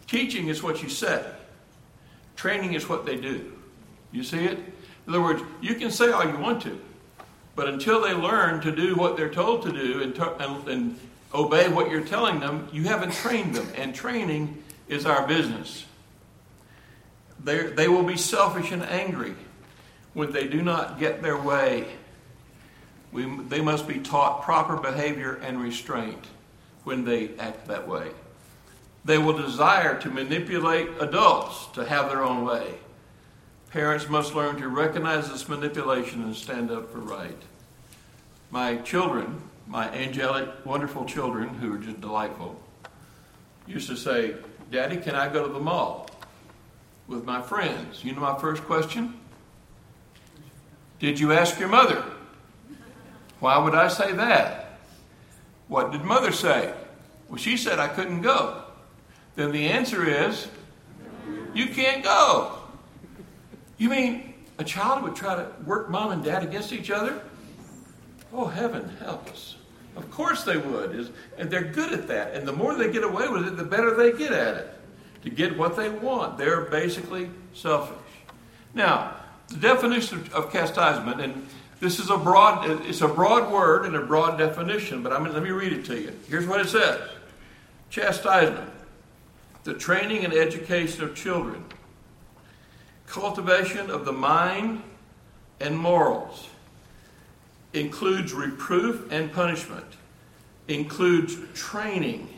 Teaching 0.06 0.48
is 0.48 0.62
what 0.62 0.82
you 0.82 0.88
say, 0.88 1.24
training 2.36 2.74
is 2.74 2.88
what 2.88 3.06
they 3.06 3.16
do. 3.16 3.52
You 4.12 4.22
see 4.22 4.44
it? 4.44 4.58
In 5.06 5.14
other 5.14 5.22
words, 5.22 5.42
you 5.60 5.74
can 5.74 5.90
say 5.90 6.10
all 6.10 6.26
you 6.26 6.36
want 6.38 6.62
to, 6.62 6.80
but 7.54 7.68
until 7.68 8.02
they 8.02 8.12
learn 8.12 8.60
to 8.62 8.74
do 8.74 8.94
what 8.96 9.16
they're 9.16 9.32
told 9.32 9.62
to 9.62 9.72
do 9.72 10.02
and, 10.02 10.16
and, 10.18 10.68
and 10.68 11.00
obey 11.34 11.68
what 11.68 11.90
you're 11.90 12.04
telling 12.04 12.40
them, 12.40 12.68
you 12.72 12.84
haven't 12.84 13.12
trained 13.12 13.54
them. 13.54 13.68
And 13.76 13.94
training 13.94 14.62
is 14.88 15.06
our 15.06 15.26
business. 15.26 15.84
They're, 17.42 17.70
they 17.70 17.88
will 17.88 18.02
be 18.02 18.16
selfish 18.16 18.72
and 18.72 18.82
angry 18.82 19.34
when 20.14 20.32
they 20.32 20.46
do 20.46 20.62
not 20.62 20.98
get 20.98 21.22
their 21.22 21.40
way. 21.40 21.86
We, 23.12 23.24
they 23.48 23.60
must 23.60 23.86
be 23.86 23.98
taught 23.98 24.42
proper 24.42 24.76
behavior 24.76 25.34
and 25.42 25.60
restraint 25.60 26.24
when 26.84 27.04
they 27.04 27.30
act 27.38 27.68
that 27.68 27.86
way. 27.86 28.10
They 29.04 29.18
will 29.18 29.36
desire 29.36 30.00
to 30.00 30.10
manipulate 30.10 30.88
adults 31.00 31.66
to 31.74 31.84
have 31.84 32.08
their 32.08 32.24
own 32.24 32.44
way. 32.44 32.74
Parents 33.70 34.08
must 34.08 34.34
learn 34.34 34.56
to 34.56 34.68
recognize 34.68 35.30
this 35.30 35.48
manipulation 35.48 36.22
and 36.22 36.34
stand 36.34 36.70
up 36.70 36.90
for 36.90 36.98
right. 36.98 37.36
My 38.50 38.76
children, 38.76 39.42
my 39.66 39.90
angelic, 39.90 40.48
wonderful 40.64 41.04
children, 41.04 41.48
who 41.48 41.74
are 41.74 41.78
just 41.78 42.00
delightful, 42.00 42.60
used 43.66 43.88
to 43.88 43.96
say, 43.96 44.34
Daddy, 44.70 44.96
can 44.96 45.14
I 45.14 45.28
go 45.28 45.46
to 45.46 45.52
the 45.52 45.60
mall 45.60 46.08
with 47.08 47.24
my 47.24 47.42
friends? 47.42 48.04
You 48.04 48.12
know 48.12 48.20
my 48.20 48.38
first 48.38 48.62
question? 48.64 49.14
Did 50.98 51.20
you 51.20 51.32
ask 51.32 51.58
your 51.58 51.68
mother? 51.68 52.04
Why 53.40 53.58
would 53.58 53.74
I 53.74 53.88
say 53.88 54.12
that? 54.12 54.78
What 55.68 55.92
did 55.92 56.02
mother 56.02 56.32
say? 56.32 56.72
Well, 57.28 57.36
she 57.36 57.56
said 57.56 57.78
I 57.78 57.88
couldn't 57.88 58.22
go. 58.22 58.62
Then 59.34 59.52
the 59.52 59.68
answer 59.68 60.08
is, 60.08 60.48
you 61.54 61.66
can't 61.66 62.02
go. 62.02 62.58
You 63.78 63.90
mean 63.90 64.34
a 64.58 64.64
child 64.64 65.02
would 65.02 65.16
try 65.16 65.34
to 65.34 65.50
work 65.64 65.90
mom 65.90 66.12
and 66.12 66.24
dad 66.24 66.42
against 66.42 66.72
each 66.72 66.90
other? 66.90 67.20
Oh, 68.32 68.46
heaven 68.46 68.88
help 69.00 69.28
us. 69.28 69.55
Of 69.96 70.10
course 70.10 70.44
they 70.44 70.56
would. 70.56 71.12
And 71.38 71.50
they're 71.50 71.64
good 71.64 71.92
at 71.92 72.08
that. 72.08 72.34
And 72.34 72.46
the 72.46 72.52
more 72.52 72.74
they 72.74 72.92
get 72.92 73.02
away 73.02 73.28
with 73.28 73.46
it, 73.46 73.56
the 73.56 73.64
better 73.64 73.94
they 73.94 74.12
get 74.12 74.32
at 74.32 74.56
it. 74.56 74.70
To 75.22 75.30
get 75.30 75.56
what 75.56 75.76
they 75.76 75.88
want. 75.88 76.38
They're 76.38 76.62
basically 76.62 77.30
selfish. 77.54 77.96
Now, 78.74 79.14
the 79.48 79.56
definition 79.56 80.28
of 80.32 80.52
chastisement, 80.52 81.20
and 81.20 81.48
this 81.80 81.98
is 81.98 82.10
a 82.10 82.16
broad, 82.16 82.86
it's 82.86 83.00
a 83.00 83.08
broad 83.08 83.52
word 83.52 83.86
and 83.86 83.96
a 83.96 84.02
broad 84.02 84.36
definition, 84.36 85.02
but 85.02 85.12
I'm, 85.12 85.24
let 85.32 85.42
me 85.42 85.50
read 85.50 85.72
it 85.72 85.84
to 85.86 86.00
you. 86.00 86.12
Here's 86.28 86.46
what 86.46 86.60
it 86.60 86.68
says. 86.68 87.00
Chastisement, 87.90 88.70
the 89.64 89.74
training 89.74 90.24
and 90.24 90.32
education 90.32 91.04
of 91.04 91.14
children, 91.14 91.64
cultivation 93.06 93.90
of 93.90 94.04
the 94.04 94.12
mind 94.12 94.82
and 95.60 95.78
morals, 95.78 96.48
includes 97.76 98.32
reproof 98.32 99.10
and 99.12 99.32
punishment, 99.32 99.86
includes 100.66 101.36
training, 101.54 102.28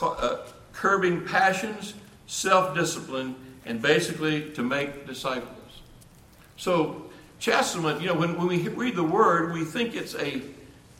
uh, 0.00 0.38
curbing 0.72 1.24
passions, 1.24 1.94
self 2.26 2.74
discipline, 2.74 3.34
and 3.64 3.80
basically 3.80 4.50
to 4.50 4.62
make 4.62 5.06
disciples. 5.06 5.50
So, 6.56 7.06
chastisement, 7.38 8.00
you 8.00 8.08
know, 8.08 8.14
when, 8.14 8.36
when 8.36 8.46
we 8.46 8.68
read 8.68 8.94
the 8.94 9.02
word, 9.04 9.52
we 9.52 9.64
think 9.64 9.94
it's 9.94 10.14
a 10.16 10.42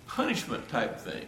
punishment 0.07 0.69
type 0.69 0.99
thing. 0.99 1.27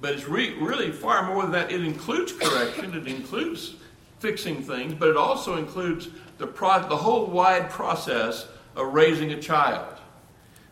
But 0.00 0.14
it's 0.14 0.28
re- 0.28 0.54
really 0.54 0.92
far 0.92 1.32
more 1.32 1.42
than 1.42 1.52
that. 1.52 1.72
It 1.72 1.84
includes 1.84 2.32
correction, 2.32 2.94
it 2.94 3.06
includes 3.06 3.74
fixing 4.20 4.62
things, 4.62 4.94
but 4.94 5.08
it 5.08 5.16
also 5.16 5.56
includes 5.56 6.08
the, 6.38 6.46
pro- 6.46 6.88
the 6.88 6.96
whole 6.96 7.26
wide 7.26 7.70
process 7.70 8.46
of 8.76 8.94
raising 8.94 9.32
a 9.32 9.40
child. 9.40 9.97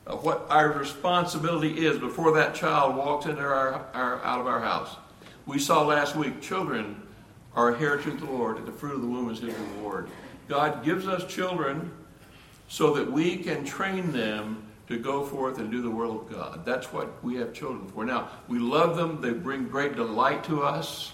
What 0.06 0.46
our 0.50 0.70
responsibility 0.72 1.84
is 1.84 1.98
before 1.98 2.32
that 2.36 2.54
child 2.54 2.96
walks 2.96 3.26
into 3.26 3.42
our, 3.42 3.84
our, 3.92 4.22
out 4.22 4.40
of 4.40 4.46
our 4.46 4.60
house. 4.60 4.96
We 5.46 5.58
saw 5.58 5.84
last 5.84 6.14
week 6.14 6.40
children 6.40 7.02
are 7.56 7.70
a 7.74 7.78
heritage 7.78 8.14
of 8.14 8.20
the 8.20 8.26
Lord, 8.26 8.58
and 8.58 8.66
the 8.66 8.72
fruit 8.72 8.94
of 8.94 9.00
the 9.00 9.06
womb 9.06 9.30
is 9.30 9.40
his 9.40 9.54
reward. 9.54 10.08
God 10.46 10.84
gives 10.84 11.08
us 11.08 11.26
children 11.26 11.90
so 12.68 12.94
that 12.94 13.10
we 13.10 13.38
can 13.38 13.64
train 13.64 14.12
them 14.12 14.62
to 14.88 14.98
go 14.98 15.24
forth 15.24 15.58
and 15.58 15.70
do 15.72 15.82
the 15.82 15.90
will 15.90 16.20
of 16.20 16.30
God. 16.30 16.64
That's 16.64 16.92
what 16.92 17.22
we 17.24 17.34
have 17.36 17.52
children 17.52 17.88
for. 17.88 18.04
Now, 18.04 18.28
we 18.46 18.60
love 18.60 18.96
them, 18.96 19.20
they 19.20 19.32
bring 19.32 19.66
great 19.66 19.96
delight 19.96 20.44
to 20.44 20.62
us. 20.62 21.12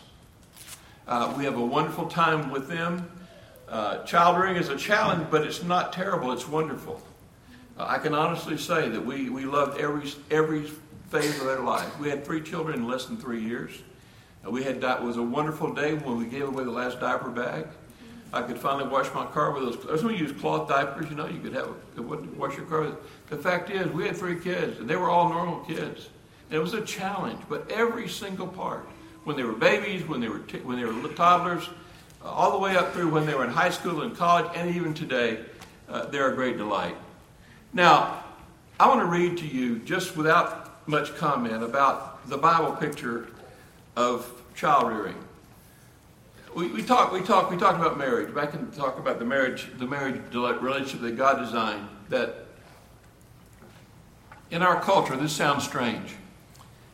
Uh, 1.08 1.32
we 1.36 1.44
have 1.44 1.56
a 1.56 1.64
wonderful 1.64 2.06
time 2.06 2.50
with 2.50 2.68
them. 2.68 3.10
Uh, 3.68 4.04
child 4.04 4.36
rearing 4.36 4.56
is 4.56 4.68
a 4.68 4.76
challenge, 4.76 5.28
but 5.30 5.46
it's 5.46 5.62
not 5.62 5.94
terrible, 5.94 6.32
it's 6.32 6.46
wonderful. 6.46 7.00
I 7.78 7.98
can 7.98 8.14
honestly 8.14 8.58
say 8.58 8.88
that 8.88 9.04
we, 9.04 9.30
we 9.30 9.44
loved 9.44 9.80
every, 9.80 10.10
every 10.30 10.64
phase 11.10 11.38
of 11.40 11.46
their 11.46 11.60
life. 11.60 11.98
We 11.98 12.08
had 12.08 12.24
three 12.24 12.40
children 12.40 12.78
in 12.78 12.86
less 12.86 13.06
than 13.06 13.16
three 13.16 13.42
years. 13.42 13.82
We 14.44 14.64
had 14.64 14.80
that 14.80 15.02
was 15.02 15.16
a 15.16 15.22
wonderful 15.22 15.72
day 15.72 15.94
when 15.94 16.18
we 16.18 16.26
gave 16.26 16.48
away 16.48 16.64
the 16.64 16.70
last 16.70 17.00
diaper 17.00 17.30
bag. 17.30 17.66
I 18.32 18.42
could 18.42 18.58
finally 18.58 18.88
wash 18.88 19.12
my 19.14 19.26
car 19.26 19.52
with 19.52 19.62
those. 19.62 19.86
That's 19.86 20.02
when 20.02 20.14
you 20.14 20.20
use 20.20 20.32
cloth 20.32 20.68
diapers. 20.68 21.10
You 21.10 21.16
know, 21.16 21.26
you 21.26 21.38
could 21.38 21.52
have 21.52 21.68
wash 22.36 22.56
your 22.56 22.64
car 22.66 22.80
with. 22.80 22.94
The 23.28 23.36
fact 23.36 23.70
is, 23.70 23.90
we 23.92 24.06
had 24.06 24.16
three 24.16 24.40
kids, 24.40 24.78
and 24.78 24.88
they 24.88 24.96
were 24.96 25.10
all 25.10 25.28
normal 25.28 25.60
kids. 25.60 26.08
And 26.48 26.56
it 26.56 26.58
was 26.58 26.72
a 26.72 26.80
challenge, 26.80 27.40
but 27.48 27.70
every 27.70 28.08
single 28.08 28.46
part, 28.46 28.88
when 29.24 29.36
they 29.36 29.42
were 29.42 29.52
babies, 29.52 30.06
when 30.08 30.20
they 30.20 30.28
were 30.28 30.40
t- 30.40 30.60
when 30.60 30.78
they 30.78 30.84
were 30.84 31.08
toddlers, 31.10 31.68
uh, 32.24 32.28
all 32.28 32.52
the 32.52 32.58
way 32.58 32.76
up 32.76 32.94
through 32.94 33.10
when 33.10 33.26
they 33.26 33.34
were 33.34 33.44
in 33.44 33.50
high 33.50 33.70
school 33.70 34.02
and 34.02 34.16
college, 34.16 34.50
and 34.54 34.74
even 34.74 34.94
today, 34.94 35.40
uh, 35.88 36.06
they're 36.06 36.32
a 36.32 36.34
great 36.34 36.56
delight. 36.56 36.96
Now, 37.72 38.24
I 38.78 38.86
want 38.86 39.00
to 39.00 39.06
read 39.06 39.38
to 39.38 39.46
you, 39.46 39.78
just 39.78 40.16
without 40.16 40.88
much 40.88 41.14
comment, 41.16 41.62
about 41.62 42.28
the 42.28 42.36
Bible 42.36 42.72
picture 42.72 43.28
of 43.96 44.30
child 44.54 44.88
rearing. 44.88 45.16
We, 46.54 46.68
we 46.68 46.82
talked 46.82 47.14
we 47.14 47.22
talked 47.22 47.50
we 47.50 47.56
talked 47.56 47.78
about 47.78 47.96
marriage. 47.96 48.34
Back 48.34 48.52
and 48.52 48.72
talk 48.74 48.98
about 48.98 49.18
the 49.18 49.24
marriage 49.24 49.68
the 49.78 49.86
marriage 49.86 50.20
relationship 50.34 51.00
that 51.00 51.16
God 51.16 51.38
designed 51.38 51.88
that 52.10 52.46
in 54.50 54.62
our 54.62 54.78
culture 54.80 55.16
this 55.16 55.32
sounds 55.32 55.64
strange. 55.64 56.14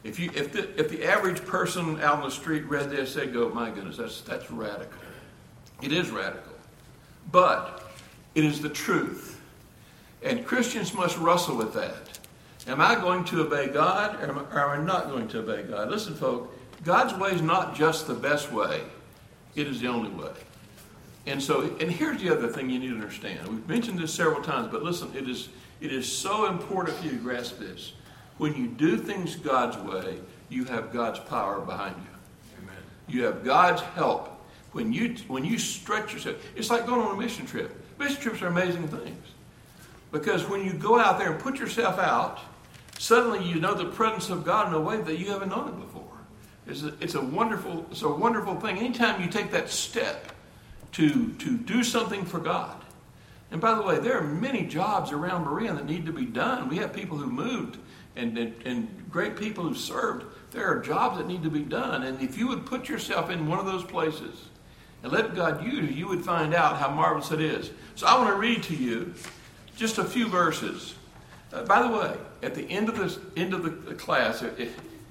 If 0.04 0.20
you 0.20 0.30
if 0.32 0.52
the 0.52 0.78
if 0.78 0.90
the 0.90 1.04
average 1.04 1.44
person 1.44 2.00
out 2.00 2.18
on 2.18 2.22
the 2.22 2.30
street 2.30 2.66
read 2.66 2.88
this 2.90 3.14
they'd 3.14 3.32
go 3.32 3.48
my 3.48 3.70
goodness 3.70 3.96
that's 3.96 4.20
that's 4.20 4.48
radical. 4.48 4.92
It 5.82 5.92
is 5.92 6.10
radical. 6.10 6.52
But 7.32 7.82
it 8.36 8.44
is 8.44 8.60
the 8.60 8.68
truth 8.68 9.37
and 10.22 10.46
Christians 10.46 10.94
must 10.94 11.18
wrestle 11.18 11.56
with 11.56 11.74
that 11.74 12.18
am 12.66 12.80
I 12.80 12.94
going 12.94 13.24
to 13.26 13.42
obey 13.42 13.68
God 13.68 14.22
or 14.22 14.28
am 14.28 14.38
I, 14.38 14.42
or 14.42 14.74
am 14.74 14.80
I 14.80 14.84
not 14.84 15.08
going 15.08 15.28
to 15.28 15.40
obey 15.40 15.62
God 15.62 15.90
listen 15.90 16.14
folks 16.14 16.54
God's 16.84 17.14
way 17.14 17.30
is 17.30 17.42
not 17.42 17.74
just 17.74 18.06
the 18.06 18.14
best 18.14 18.52
way 18.52 18.82
it 19.58 19.66
is 19.66 19.80
the 19.80 19.88
only 19.88 20.10
way. 20.10 20.32
And 21.26 21.42
so, 21.42 21.62
and 21.80 21.90
here's 21.90 22.22
the 22.22 22.30
other 22.30 22.48
thing 22.48 22.70
you 22.70 22.78
need 22.78 22.88
to 22.88 22.94
understand. 22.94 23.46
We've 23.48 23.68
mentioned 23.68 23.98
this 23.98 24.14
several 24.14 24.40
times, 24.40 24.68
but 24.70 24.82
listen, 24.82 25.10
it 25.14 25.28
is, 25.28 25.48
it 25.80 25.92
is 25.92 26.10
so 26.10 26.46
important 26.46 26.96
for 26.96 27.04
you 27.04 27.10
to 27.10 27.16
grasp 27.16 27.58
this. 27.58 27.92
When 28.38 28.54
you 28.54 28.68
do 28.68 28.96
things 28.96 29.34
God's 29.34 29.76
way, 29.78 30.18
you 30.48 30.64
have 30.64 30.92
God's 30.92 31.18
power 31.18 31.60
behind 31.60 31.96
you. 31.96 32.62
Amen. 32.62 32.82
You 33.08 33.24
have 33.24 33.44
God's 33.44 33.82
help. 33.82 34.30
When 34.72 34.92
you, 34.92 35.16
when 35.26 35.44
you 35.44 35.58
stretch 35.58 36.14
yourself, 36.14 36.36
it's 36.56 36.70
like 36.70 36.86
going 36.86 37.00
on 37.00 37.16
a 37.16 37.20
mission 37.20 37.46
trip. 37.46 37.74
Mission 37.98 38.20
trips 38.20 38.40
are 38.42 38.46
amazing 38.46 38.86
things. 38.88 39.26
Because 40.10 40.48
when 40.48 40.64
you 40.64 40.72
go 40.72 40.98
out 40.98 41.18
there 41.18 41.32
and 41.32 41.40
put 41.40 41.58
yourself 41.58 41.98
out, 41.98 42.40
suddenly 42.98 43.44
you 43.44 43.60
know 43.60 43.74
the 43.74 43.86
presence 43.86 44.30
of 44.30 44.44
God 44.44 44.68
in 44.68 44.74
a 44.74 44.80
way 44.80 45.00
that 45.00 45.18
you 45.18 45.30
haven't 45.30 45.50
known 45.50 45.68
it 45.68 45.80
before. 45.80 46.04
It's 46.66 46.82
a, 46.82 46.94
it's 47.00 47.14
a 47.14 47.22
wonderful 47.22 47.86
it's 47.90 48.02
a 48.02 48.08
wonderful 48.08 48.60
thing. 48.60 48.78
Anytime 48.78 49.22
you 49.22 49.28
take 49.28 49.50
that 49.52 49.70
step 49.70 50.32
to 50.92 51.32
to 51.34 51.56
do 51.56 51.82
something 51.82 52.24
for 52.24 52.38
God. 52.38 52.84
And 53.50 53.60
by 53.60 53.74
the 53.74 53.82
way, 53.82 53.98
there 53.98 54.18
are 54.18 54.24
many 54.24 54.64
jobs 54.66 55.10
around 55.10 55.46
Berean 55.46 55.76
that 55.76 55.86
need 55.86 56.04
to 56.06 56.12
be 56.12 56.26
done. 56.26 56.68
We 56.68 56.76
have 56.78 56.92
people 56.92 57.16
who 57.16 57.30
moved 57.30 57.78
and, 58.14 58.36
and, 58.36 58.54
and 58.64 59.10
great 59.10 59.36
people 59.36 59.64
who 59.64 59.74
served. 59.74 60.26
There 60.50 60.66
are 60.66 60.80
jobs 60.80 61.16
that 61.16 61.26
need 61.26 61.42
to 61.44 61.50
be 61.50 61.62
done. 61.62 62.02
And 62.02 62.20
if 62.20 62.36
you 62.36 62.48
would 62.48 62.66
put 62.66 62.88
yourself 62.88 63.30
in 63.30 63.46
one 63.46 63.58
of 63.58 63.64
those 63.64 63.84
places 63.84 64.48
and 65.02 65.12
let 65.12 65.34
God 65.34 65.64
use 65.64 65.88
you, 65.88 65.96
you 65.96 66.08
would 66.08 66.24
find 66.24 66.52
out 66.52 66.76
how 66.76 66.90
marvelous 66.90 67.30
it 67.30 67.40
is. 67.40 67.70
So 67.94 68.06
I 68.06 68.18
want 68.18 68.28
to 68.28 68.36
read 68.36 68.62
to 68.64 68.74
you 68.74 69.14
just 69.78 69.98
a 69.98 70.04
few 70.04 70.28
verses. 70.28 70.94
Uh, 71.52 71.62
by 71.62 71.80
the 71.80 71.88
way, 71.88 72.16
at 72.42 72.54
the 72.54 72.68
end 72.68 72.88
of 72.88 72.98
this 72.98 73.18
end 73.36 73.54
of 73.54 73.62
the 73.62 73.94
class, 73.94 74.42
if, 74.42 74.58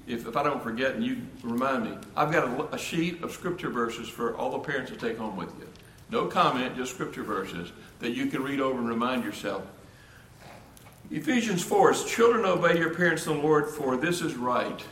if, 0.08 0.28
if 0.28 0.38
I 0.38 0.44
don't 0.44 0.62
forget 0.62 0.94
and 0.94 1.04
you 1.04 1.22
remind 1.42 1.86
me, 1.86 1.98
I've 2.16 2.32
got 2.32 2.44
a, 2.44 2.76
a 2.76 2.78
sheet 2.78 3.24
of 3.24 3.32
scripture 3.32 3.70
verses 3.70 4.10
for 4.10 4.36
all 4.36 4.52
the 4.52 4.60
parents 4.60 4.92
to 4.92 4.98
take 4.98 5.18
home 5.18 5.38
with 5.38 5.58
you. 5.58 5.68
No 6.10 6.26
comment, 6.26 6.76
just 6.76 6.94
scripture 6.94 7.24
verses 7.24 7.72
that 8.00 8.12
you 8.12 8.28
can 8.28 8.44
read 8.44 8.60
over 8.60 8.78
and 8.78 8.88
remind 8.88 9.24
yourself. 9.24 9.64
Ephesians 11.10 11.64
4 11.64 11.92
is 11.92 12.04
children 12.04 12.46
obey 12.46 12.78
your 12.78 12.94
parents 12.94 13.26
in 13.26 13.38
the 13.38 13.42
Lord, 13.42 13.70
for 13.70 13.96
this 13.96 14.22
is 14.22 14.36
right. 14.36 14.84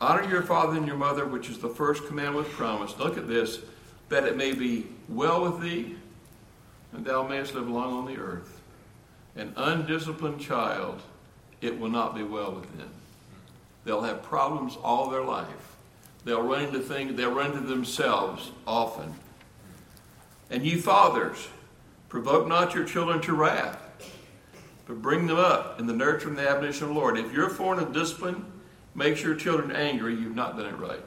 Honor 0.00 0.28
your 0.28 0.42
father 0.42 0.76
and 0.76 0.86
your 0.86 0.96
mother, 0.96 1.26
which 1.26 1.50
is 1.50 1.58
the 1.58 1.68
first 1.68 2.06
commandment 2.06 2.46
with 2.46 2.54
promise. 2.54 2.96
Look 2.98 3.18
at 3.18 3.26
this, 3.26 3.58
that 4.08 4.24
it 4.24 4.36
may 4.36 4.52
be 4.52 4.86
well 5.08 5.42
with 5.42 5.60
thee, 5.60 5.96
and 6.92 7.04
thou 7.04 7.26
mayest 7.26 7.54
live 7.54 7.68
long 7.68 7.92
on 7.92 8.06
the 8.06 8.16
earth. 8.16 8.57
An 9.38 9.52
undisciplined 9.56 10.40
child, 10.40 11.00
it 11.60 11.78
will 11.78 11.88
not 11.88 12.14
be 12.14 12.24
well 12.24 12.52
with 12.52 12.76
them. 12.76 12.90
They'll 13.84 14.02
have 14.02 14.22
problems 14.22 14.76
all 14.82 15.08
their 15.08 15.22
life. 15.22 15.76
They'll 16.24 16.42
run 16.42 16.64
into 16.64 16.80
things, 16.80 17.16
they'll 17.16 17.32
run 17.32 17.52
into 17.52 17.66
themselves 17.66 18.50
often. 18.66 19.14
And 20.50 20.66
you 20.66 20.82
fathers, 20.82 21.48
provoke 22.08 22.48
not 22.48 22.74
your 22.74 22.84
children 22.84 23.20
to 23.22 23.32
wrath, 23.32 23.80
but 24.86 25.00
bring 25.00 25.28
them 25.28 25.38
up 25.38 25.78
in 25.78 25.86
the 25.86 25.94
nurture 25.94 26.28
and 26.28 26.36
the 26.36 26.48
admonition 26.48 26.88
of 26.88 26.88
the 26.88 26.94
Lord. 26.98 27.16
If 27.16 27.32
you're 27.32 27.48
foreign 27.48 27.78
of 27.78 27.92
discipline, 27.92 28.44
makes 28.96 29.22
your 29.22 29.36
children 29.36 29.70
angry, 29.70 30.14
you've 30.14 30.34
not 30.34 30.56
done 30.56 30.66
it 30.66 30.78
right. 30.78 31.00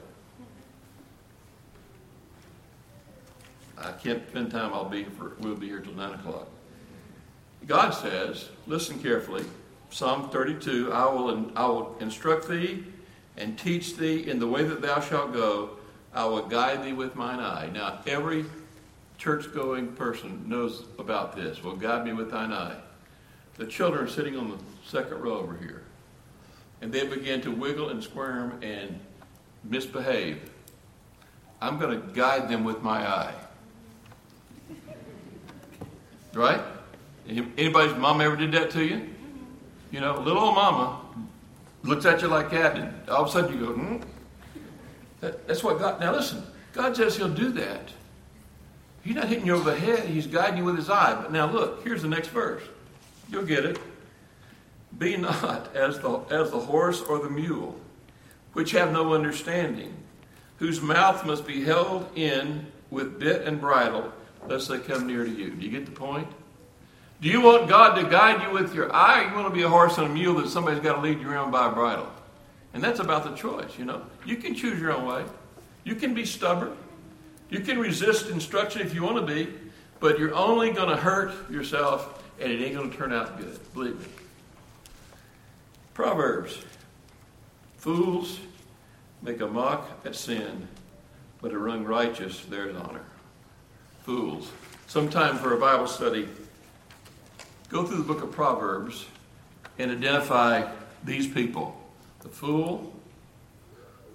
I 3.77 3.91
can't 3.91 4.25
spend 4.29 4.51
time, 4.51 4.73
I'll 4.73 4.85
be 4.85 5.03
for 5.03 5.33
we'll 5.39 5.55
be 5.55 5.67
here 5.67 5.81
till 5.81 5.93
nine 5.93 6.13
o'clock. 6.13 6.47
God 7.67 7.91
says, 7.91 8.49
listen 8.67 8.99
carefully, 8.99 9.45
Psalm 9.89 10.29
32, 10.29 10.91
I 10.91 11.05
will, 11.05 11.51
I 11.55 11.65
will 11.65 11.95
instruct 11.99 12.47
thee 12.47 12.83
and 13.37 13.57
teach 13.57 13.97
thee 13.97 14.29
in 14.29 14.39
the 14.39 14.47
way 14.47 14.63
that 14.63 14.81
thou 14.81 14.99
shalt 14.99 15.33
go. 15.33 15.71
I 16.13 16.25
will 16.25 16.43
guide 16.47 16.83
thee 16.83 16.93
with 16.93 17.15
mine 17.15 17.39
eye. 17.39 17.69
Now, 17.73 17.99
every 18.07 18.45
church 19.17 19.53
going 19.53 19.93
person 19.93 20.47
knows 20.47 20.85
about 20.97 21.35
this. 21.35 21.63
Will 21.63 21.75
guide 21.75 22.05
me 22.05 22.13
with 22.13 22.31
thine 22.31 22.51
eye. 22.51 22.77
The 23.57 23.65
children 23.65 24.03
are 24.03 24.09
sitting 24.09 24.35
on 24.35 24.49
the 24.49 24.57
second 24.85 25.21
row 25.21 25.37
over 25.37 25.55
here. 25.57 25.83
And 26.81 26.91
they 26.91 27.05
begin 27.05 27.41
to 27.41 27.51
wiggle 27.51 27.89
and 27.89 28.03
squirm 28.03 28.59
and 28.63 28.99
misbehave, 29.63 30.49
I'm 31.61 31.77
going 31.77 32.01
to 32.01 32.07
guide 32.13 32.49
them 32.49 32.63
with 32.63 32.81
my 32.81 33.07
eye. 33.07 33.33
Right? 36.33 36.61
Anybody's 37.57 37.95
mom 37.95 38.19
ever 38.19 38.35
did 38.35 38.51
that 38.51 38.71
to 38.71 38.83
you? 38.83 39.09
You 39.91 40.01
know, 40.01 40.19
little 40.19 40.43
old 40.43 40.55
mama 40.55 41.01
looks 41.83 42.05
at 42.05 42.21
you 42.21 42.27
like 42.27 42.51
that, 42.51 42.77
and 42.77 43.09
all 43.09 43.23
of 43.23 43.29
a 43.29 43.31
sudden 43.31 43.53
you 43.57 43.65
go, 43.65 43.73
hmm? 43.73 43.97
That, 45.21 45.47
that's 45.47 45.63
what 45.63 45.79
God. 45.79 46.00
Now 46.00 46.13
listen, 46.13 46.43
God 46.73 46.95
says 46.95 47.15
He'll 47.15 47.33
do 47.33 47.51
that. 47.53 47.89
He's 49.03 49.15
not 49.15 49.27
hitting 49.27 49.45
you 49.45 49.55
over 49.55 49.71
the 49.71 49.79
head, 49.79 50.07
He's 50.07 50.27
guiding 50.27 50.57
you 50.57 50.65
with 50.65 50.77
His 50.77 50.89
eye. 50.89 51.15
But 51.15 51.31
now 51.31 51.50
look, 51.50 51.83
here's 51.83 52.01
the 52.01 52.07
next 52.07 52.29
verse. 52.29 52.63
You'll 53.29 53.45
get 53.45 53.65
it. 53.65 53.79
Be 54.97 55.17
not 55.17 55.75
as 55.75 56.00
the, 56.00 56.19
as 56.29 56.51
the 56.51 56.59
horse 56.59 57.01
or 57.01 57.19
the 57.19 57.29
mule, 57.29 57.79
which 58.53 58.71
have 58.71 58.91
no 58.91 59.13
understanding, 59.13 59.95
whose 60.57 60.81
mouth 60.81 61.25
must 61.25 61.47
be 61.47 61.63
held 61.63 62.09
in 62.15 62.67
with 62.89 63.19
bit 63.19 63.47
and 63.47 63.61
bridle, 63.61 64.11
lest 64.47 64.67
they 64.67 64.79
come 64.79 65.07
near 65.07 65.23
to 65.23 65.29
you. 65.29 65.51
Do 65.51 65.65
you 65.65 65.71
get 65.71 65.85
the 65.85 65.91
point? 65.91 66.27
Do 67.21 67.29
you 67.29 67.41
want 67.41 67.69
God 67.69 67.95
to 67.95 68.09
guide 68.09 68.41
you 68.41 68.51
with 68.51 68.73
your 68.73 68.93
eye, 68.93 69.29
you 69.29 69.35
want 69.35 69.47
to 69.47 69.53
be 69.53 69.61
a 69.61 69.69
horse 69.69 69.97
and 69.99 70.07
a 70.07 70.09
mule 70.09 70.35
that 70.41 70.49
somebody's 70.49 70.79
got 70.81 70.95
to 70.95 71.01
lead 71.01 71.21
you 71.21 71.29
around 71.29 71.51
by 71.51 71.69
a 71.69 71.71
bridle? 71.71 72.11
And 72.73 72.83
that's 72.83 72.99
about 72.99 73.23
the 73.23 73.35
choice, 73.35 73.77
you 73.77 73.85
know. 73.85 74.01
You 74.25 74.37
can 74.37 74.55
choose 74.55 74.79
your 74.79 74.91
own 74.91 75.05
way. 75.05 75.23
You 75.83 75.95
can 75.95 76.15
be 76.15 76.25
stubborn. 76.25 76.75
You 77.49 77.59
can 77.59 77.77
resist 77.79 78.29
instruction 78.29 78.81
if 78.81 78.95
you 78.95 79.03
want 79.03 79.17
to 79.17 79.33
be, 79.33 79.53
but 79.99 80.17
you're 80.17 80.33
only 80.33 80.71
going 80.71 80.89
to 80.89 80.95
hurt 80.95 81.51
yourself 81.51 82.23
and 82.39 82.51
it 82.51 82.61
ain't 82.61 82.75
going 82.75 82.89
to 82.89 82.97
turn 82.97 83.13
out 83.13 83.37
good. 83.37 83.59
Believe 83.73 83.99
me. 83.99 84.05
Proverbs 85.93 86.63
Fools 87.81 88.39
make 89.23 89.41
a 89.41 89.47
mock 89.47 89.89
at 90.05 90.15
sin, 90.15 90.67
but 91.41 91.49
a 91.49 91.55
young 91.55 91.83
righteous 91.83 92.45
there's 92.45 92.75
honor. 92.75 93.01
Fools. 94.03 94.51
Sometime 94.85 95.37
for 95.37 95.55
a 95.55 95.59
Bible 95.59 95.87
study, 95.87 96.27
go 97.71 97.85
through 97.85 97.97
the 97.97 98.03
book 98.03 98.21
of 98.21 98.31
Proverbs 98.31 99.05
and 99.79 99.91
identify 99.91 100.69
these 101.03 101.27
people 101.27 101.77
the 102.19 102.29
fool, 102.29 102.93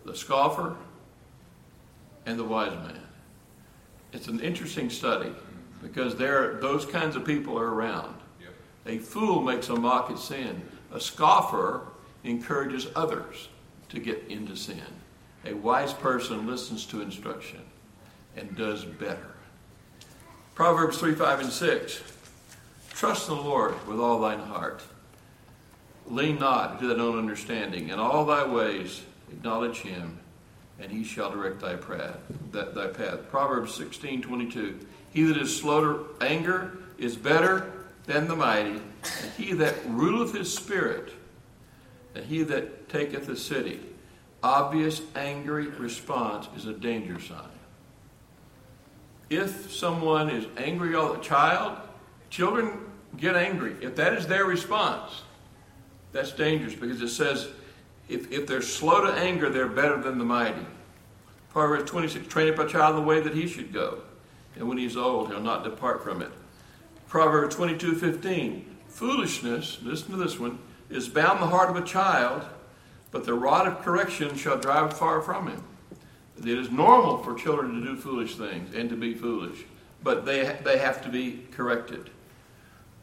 the 0.05 0.15
scoffer, 0.15 0.77
and 2.25 2.39
the 2.39 2.45
wise 2.45 2.71
man. 2.71 3.01
It's 4.13 4.29
an 4.29 4.39
interesting 4.39 4.91
study 4.91 5.33
because 5.83 6.15
there 6.15 6.55
those 6.61 6.85
kinds 6.85 7.17
of 7.17 7.25
people 7.25 7.59
are 7.59 7.75
around. 7.75 8.15
A 8.87 8.99
fool 8.99 9.43
makes 9.43 9.69
a 9.69 9.75
mock 9.75 10.11
at 10.11 10.19
sin. 10.19 10.63
A 10.93 11.01
scoffer 11.01 11.89
encourages 12.23 12.87
others 12.95 13.49
to 13.89 13.99
get 13.99 14.23
into 14.29 14.55
sin. 14.55 14.81
A 15.45 15.55
wise 15.55 15.93
person 15.93 16.47
listens 16.47 16.87
to 16.87 17.01
instruction 17.03 17.63
and 18.37 18.57
does 18.57 18.85
better. 18.85 19.35
Proverbs 20.55 20.99
3 20.99 21.15
5 21.15 21.41
and 21.41 21.51
6. 21.51 22.03
Trust 22.97 23.27
the 23.27 23.35
Lord 23.35 23.75
with 23.87 24.01
all 24.01 24.21
thine 24.21 24.41
heart. 24.41 24.83
Lean 26.07 26.39
not 26.39 26.81
to 26.81 26.89
thine 26.89 26.99
own 26.99 27.19
understanding. 27.19 27.91
In 27.91 27.99
all 27.99 28.25
thy 28.25 28.47
ways 28.47 29.03
acknowledge 29.31 29.81
him, 29.81 30.19
and 30.81 30.91
he 30.91 31.05
shall 31.05 31.31
direct 31.31 31.61
thy 31.61 31.75
path. 31.75 32.17
Thy 32.53 32.87
path. 32.87 33.31
Proverbs 33.31 33.75
16 33.75 34.23
22. 34.23 34.79
He 35.13 35.25
that 35.25 35.37
is 35.37 35.55
slow 35.55 35.81
to 35.83 36.25
anger 36.25 36.79
is 36.97 37.17
better 37.17 37.71
than 38.07 38.29
the 38.29 38.37
mighty, 38.37 38.81
and 39.23 39.33
he 39.37 39.53
that 39.53 39.75
ruleth 39.89 40.35
his 40.35 40.55
spirit, 40.55 41.13
and 42.15 42.25
he 42.25 42.45
that 42.45 42.89
taketh 42.89 43.29
a 43.29 43.37
city. 43.37 43.79
Obvious 44.43 45.03
angry 45.15 45.67
response 45.67 46.49
is 46.57 46.65
a 46.65 46.73
danger 46.73 47.21
sign. 47.21 47.45
If 49.29 49.71
someone 49.71 50.31
is 50.31 50.47
angry 50.57 50.95
all 50.95 51.13
the 51.13 51.21
child, 51.21 51.77
children 52.31 52.81
get 53.17 53.37
angry. 53.37 53.77
If 53.81 53.97
that 53.97 54.15
is 54.15 54.27
their 54.27 54.45
response, 54.45 55.23
that's 56.13 56.33
dangerous 56.33 56.75
because 56.75 57.01
it 57.03 57.09
says 57.09 57.49
if, 58.09 58.31
if 58.31 58.47
they're 58.47 58.63
slow 58.63 59.05
to 59.07 59.13
anger, 59.13 59.49
they're 59.51 59.69
better 59.69 60.01
than 60.01 60.19
the 60.19 60.25
mighty. 60.25 60.67
Proverbs 61.51 61.91
26 61.91 62.27
train 62.27 62.53
up 62.53 62.59
a 62.59 62.69
child 62.69 62.97
in 62.97 63.03
the 63.03 63.07
way 63.07 63.21
that 63.21 63.35
he 63.35 63.47
should 63.47 63.73
go, 63.73 64.03
and 64.57 64.69
when 64.69 64.79
he's 64.79 64.97
old, 64.97 65.29
he'll 65.29 65.41
not 65.41 65.65
depart 65.65 66.03
from 66.05 66.23
it. 66.23 66.31
Proverbs 67.09 67.55
22 67.57 67.95
15. 67.95 68.77
Foolishness, 68.89 69.79
listen 69.83 70.11
to 70.11 70.17
this 70.17 70.39
one, 70.39 70.59
is 70.89 71.09
bound 71.09 71.41
the 71.41 71.47
heart 71.47 71.69
of 71.69 71.77
a 71.77 71.87
child, 71.87 72.47
but 73.11 73.25
the 73.25 73.35
rod 73.35 73.67
of 73.67 73.83
correction 73.83 74.37
shall 74.37 74.59
drive 74.59 74.97
far 74.97 75.21
from 75.21 75.49
him. 75.49 75.63
It 76.39 76.47
is 76.59 76.71
normal 76.71 77.19
for 77.19 77.35
children 77.35 77.75
to 77.75 77.87
do 77.87 77.97
foolish 77.97 78.37
things 78.37 78.75
and 78.75 78.89
to 78.91 78.97
be 78.97 79.15
foolish, 79.15 79.65
but 80.03 80.25
they, 80.25 80.59
they 80.65 80.79
have 80.79 81.03
to 81.03 81.09
be 81.09 81.45
corrected. 81.53 82.11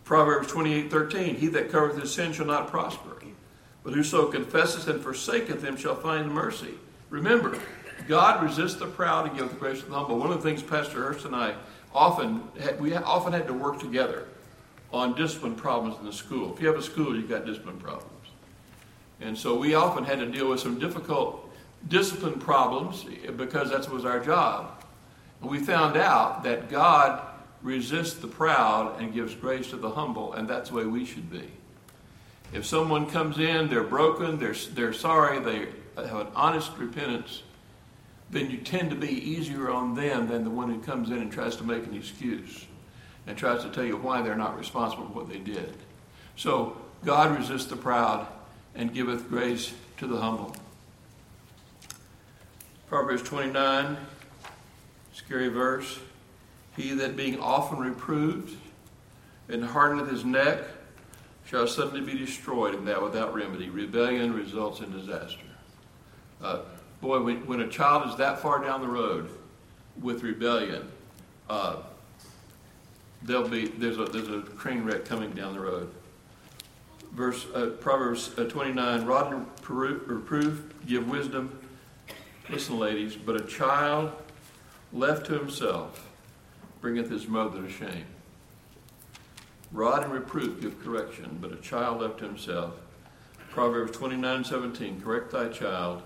Proverbs 0.03 0.47
28 0.49 0.91
13. 0.91 1.35
He 1.35 1.47
that 1.47 1.71
covereth 1.71 1.99
his 1.99 2.13
sin 2.13 2.33
shall 2.33 2.45
not 2.45 2.69
prosper, 2.69 3.17
but 3.83 3.93
whoso 3.93 4.31
confesseth 4.31 4.87
and 4.87 5.01
forsaketh 5.01 5.61
them 5.61 5.77
shall 5.77 5.95
find 5.95 6.31
mercy. 6.31 6.75
Remember, 7.09 7.59
God 8.07 8.43
resists 8.43 8.75
the 8.75 8.87
proud 8.87 9.27
and 9.27 9.37
giveth 9.37 9.59
grace 9.59 9.81
to 9.81 9.85
the 9.85 9.95
humble. 9.95 10.17
One 10.17 10.31
of 10.31 10.41
the 10.41 10.49
things 10.49 10.63
Pastor 10.63 11.03
Hurst 11.03 11.25
and 11.25 11.35
I 11.35 11.55
often 11.93 12.43
had, 12.59 12.79
we 12.81 12.95
often 12.95 13.33
had 13.33 13.47
to 13.47 13.53
work 13.53 13.79
together 13.79 14.27
on 14.91 15.15
discipline 15.15 15.55
problems 15.55 15.97
in 15.99 16.05
the 16.05 16.13
school. 16.13 16.53
If 16.53 16.61
you 16.61 16.67
have 16.67 16.77
a 16.77 16.81
school, 16.81 17.15
you've 17.15 17.29
got 17.29 17.45
discipline 17.45 17.77
problems. 17.77 18.09
And 19.21 19.37
so 19.37 19.55
we 19.57 19.73
often 19.73 20.03
had 20.03 20.19
to 20.19 20.25
deal 20.25 20.49
with 20.49 20.59
some 20.59 20.79
difficult 20.79 21.49
discipline 21.87 22.39
problems 22.39 23.05
because 23.35 23.71
that 23.71 23.89
was 23.89 24.05
our 24.05 24.19
job. 24.19 24.83
And 25.41 25.49
we 25.49 25.59
found 25.59 25.97
out 25.97 26.43
that 26.43 26.69
God 26.69 27.21
resists 27.63 28.15
the 28.15 28.27
proud 28.27 29.01
and 29.01 29.13
gives 29.13 29.33
grace 29.33 29.69
to 29.69 29.77
the 29.77 29.89
humble, 29.89 30.33
and 30.33 30.47
that's 30.47 30.69
the 30.69 30.75
way 30.75 30.85
we 30.85 31.05
should 31.05 31.31
be. 31.31 31.49
If 32.51 32.65
someone 32.65 33.09
comes 33.09 33.39
in, 33.39 33.69
they're 33.69 33.83
broken, 33.83 34.37
they're, 34.37 34.53
they're 34.73 34.93
sorry, 34.93 35.39
they 35.39 35.69
have 35.95 36.19
an 36.19 36.27
honest 36.35 36.71
repentance, 36.77 37.41
then 38.29 38.51
you 38.51 38.57
tend 38.57 38.89
to 38.89 38.95
be 38.95 39.09
easier 39.09 39.71
on 39.71 39.95
them 39.95 40.27
than 40.27 40.43
the 40.43 40.49
one 40.49 40.69
who 40.69 40.79
comes 40.81 41.09
in 41.09 41.17
and 41.17 41.31
tries 41.31 41.55
to 41.55 41.63
make 41.63 41.85
an 41.85 41.95
excuse 41.95 42.65
and 43.25 43.37
tries 43.37 43.63
to 43.63 43.69
tell 43.69 43.85
you 43.85 43.95
why 43.97 44.21
they're 44.21 44.35
not 44.35 44.57
responsible 44.57 45.05
for 45.05 45.13
what 45.13 45.29
they 45.29 45.39
did. 45.39 45.73
So 46.35 46.77
God 47.05 47.37
resists 47.37 47.65
the 47.65 47.75
proud 47.75 48.27
and 48.75 48.93
giveth 48.93 49.29
grace 49.29 49.73
to 49.97 50.07
the 50.07 50.17
humble. 50.17 50.55
Proverbs 52.87 53.23
29, 53.23 53.97
scary 55.13 55.47
verse. 55.47 55.99
He 56.75 56.93
that 56.95 57.15
being 57.15 57.39
often 57.39 57.79
reproved 57.79 58.55
and 59.49 59.63
hardeneth 59.63 60.09
his 60.09 60.25
neck 60.25 60.63
shall 61.45 61.67
suddenly 61.67 62.01
be 62.01 62.17
destroyed, 62.17 62.73
and 62.73 62.87
that 62.87 63.01
without 63.01 63.33
remedy. 63.33 63.69
Rebellion 63.69 64.33
results 64.33 64.79
in 64.79 64.91
disaster. 64.91 65.45
Uh, 66.41 66.59
boy, 67.01 67.21
when, 67.21 67.45
when, 67.45 67.61
a 67.61 67.67
child 67.67 68.09
is 68.09 68.15
that 68.17 68.39
far 68.39 68.63
down 68.63 68.81
the 68.81 68.87
road 68.87 69.29
with 70.01 70.23
rebellion, 70.23 70.89
uh, 71.49 71.77
there'll 73.21 73.47
be 73.47 73.67
there's 73.67 73.97
a 73.97 74.05
there's 74.05 74.29
a 74.29 74.41
train 74.57 74.83
wreck 74.83 75.05
coming 75.05 75.31
down 75.31 75.53
the 75.53 75.59
road. 75.59 75.93
Verse 77.11 77.45
uh, 77.53 77.67
Proverbs 77.79 78.31
uh, 78.37 78.45
29: 78.45 79.05
Rod 79.05 79.33
and 79.33 79.45
reproof 79.67 80.63
give 80.87 81.07
wisdom. 81.07 81.59
Listen, 82.49 82.79
ladies, 82.79 83.15
but 83.15 83.35
a 83.35 83.45
child 83.45 84.11
left 84.91 85.27
to 85.27 85.37
himself 85.37 86.09
bringeth 86.83 87.09
his 87.09 87.29
mother 87.29 87.61
to 87.61 87.69
shame. 87.69 88.03
Rod 89.71 90.03
and 90.03 90.11
reproof 90.11 90.59
give 90.59 90.83
correction, 90.83 91.37
but 91.39 91.53
a 91.53 91.55
child 91.55 92.01
left 92.01 92.19
himself. 92.19 92.73
Proverbs 93.51 93.93
29 93.93 94.43
17, 94.43 95.01
correct 95.01 95.31
thy 95.31 95.47
child, 95.47 96.03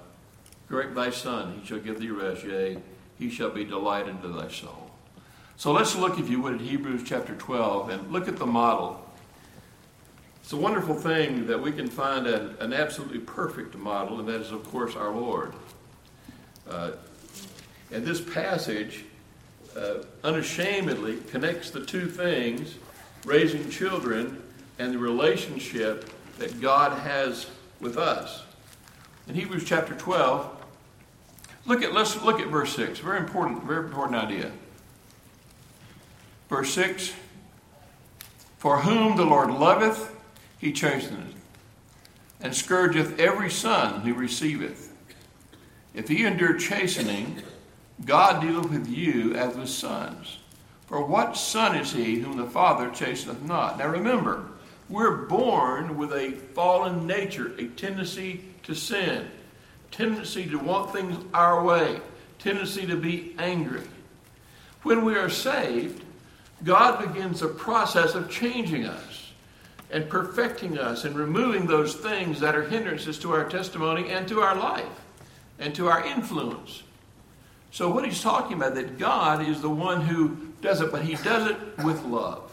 correct 0.69 0.93
thy 0.93 1.09
son, 1.09 1.59
he 1.59 1.65
shall 1.65 1.79
give 1.79 1.99
thee 1.99 2.11
rest, 2.11 2.43
yea, 2.43 2.77
he 3.17 3.27
shall 3.27 3.49
be 3.49 3.65
delight 3.65 4.05
unto 4.07 4.31
thy 4.31 4.49
soul. 4.49 4.91
So 5.55 5.71
let's 5.71 5.95
look, 5.95 6.19
if 6.19 6.29
you 6.29 6.43
would, 6.43 6.53
at 6.53 6.61
Hebrews 6.61 7.01
chapter 7.03 7.33
12 7.33 7.89
and 7.89 8.11
look 8.11 8.27
at 8.27 8.37
the 8.37 8.45
model. 8.45 9.03
It's 10.43 10.53
a 10.53 10.57
wonderful 10.57 10.93
thing 10.93 11.47
that 11.47 11.59
we 11.59 11.71
can 11.71 11.87
find 11.87 12.27
an, 12.27 12.55
an 12.59 12.71
absolutely 12.71 13.19
perfect 13.19 13.75
model, 13.75 14.19
and 14.19 14.29
that 14.29 14.41
is, 14.41 14.51
of 14.51 14.63
course, 14.65 14.95
our 14.95 15.09
Lord. 15.09 15.53
Uh, 16.69 16.91
and 17.91 18.05
this 18.05 18.21
passage 18.21 19.05
uh, 19.77 20.03
unashamedly 20.23 21.17
connects 21.29 21.69
the 21.69 21.85
two 21.85 22.07
things 22.07 22.75
raising 23.25 23.69
children 23.69 24.41
and 24.79 24.93
the 24.93 24.97
relationship 24.97 26.09
that 26.39 26.59
God 26.61 26.97
has 26.99 27.47
with 27.79 27.97
us. 27.97 28.43
In 29.27 29.35
Hebrews 29.35 29.65
chapter 29.65 29.93
12, 29.93 30.49
look 31.65 31.83
at 31.83 31.93
let's 31.93 32.21
look 32.23 32.39
at 32.39 32.47
verse 32.47 32.75
6. 32.75 32.99
Very 32.99 33.19
important, 33.19 33.63
very 33.63 33.85
important 33.85 34.17
idea. 34.17 34.51
Verse 36.49 36.73
6 36.73 37.13
For 38.57 38.79
whom 38.79 39.17
the 39.17 39.25
Lord 39.25 39.51
loveth, 39.51 40.15
he 40.57 40.71
chasteneth, 40.71 41.35
and 42.41 42.55
scourgeth 42.55 43.19
every 43.19 43.49
son 43.49 44.01
who 44.01 44.13
receiveth. 44.13 44.93
If 45.93 46.07
he 46.07 46.25
endure 46.25 46.57
chastening, 46.57 47.41
God 48.05 48.41
dealeth 48.41 48.69
with 48.69 48.87
you 48.87 49.33
as 49.35 49.55
with 49.55 49.69
sons. 49.69 50.37
For 50.85 51.03
what 51.03 51.35
son 51.35 51.75
is 51.75 51.91
he 51.91 52.19
whom 52.19 52.37
the 52.37 52.45
Father 52.45 52.89
chasteneth 52.89 53.41
not? 53.41 53.77
Now 53.77 53.89
remember, 53.89 54.45
we're 54.89 55.25
born 55.25 55.97
with 55.97 56.13
a 56.13 56.31
fallen 56.53 57.05
nature, 57.05 57.53
a 57.57 57.67
tendency 57.67 58.45
to 58.63 58.73
sin, 58.73 59.27
tendency 59.91 60.45
to 60.47 60.57
want 60.57 60.93
things 60.93 61.17
our 61.33 61.63
way, 61.63 61.99
tendency 62.39 62.85
to 62.87 62.95
be 62.95 63.35
angry. 63.37 63.83
When 64.83 65.03
we 65.03 65.15
are 65.15 65.29
saved, 65.29 66.03
God 66.63 67.13
begins 67.13 67.41
a 67.41 67.47
process 67.47 68.15
of 68.15 68.29
changing 68.29 68.85
us 68.85 69.33
and 69.91 70.09
perfecting 70.09 70.77
us 70.77 71.03
and 71.03 71.15
removing 71.17 71.67
those 71.67 71.95
things 71.95 72.39
that 72.39 72.55
are 72.55 72.63
hindrances 72.63 73.19
to 73.19 73.33
our 73.33 73.47
testimony 73.47 74.09
and 74.09 74.27
to 74.27 74.39
our 74.39 74.55
life 74.55 74.85
and 75.59 75.75
to 75.75 75.87
our 75.87 76.05
influence. 76.05 76.83
So, 77.77 77.91
what 77.91 78.03
he's 78.03 78.23
talking 78.23 78.57
about, 78.57 78.73
that 78.73 78.97
God 78.97 79.47
is 79.47 79.61
the 79.61 79.69
one 79.69 80.01
who 80.01 80.35
does 80.63 80.81
it, 80.81 80.91
but 80.91 81.03
he 81.03 81.13
does 81.13 81.51
it 81.51 81.57
with 81.85 82.03
love. 82.05 82.51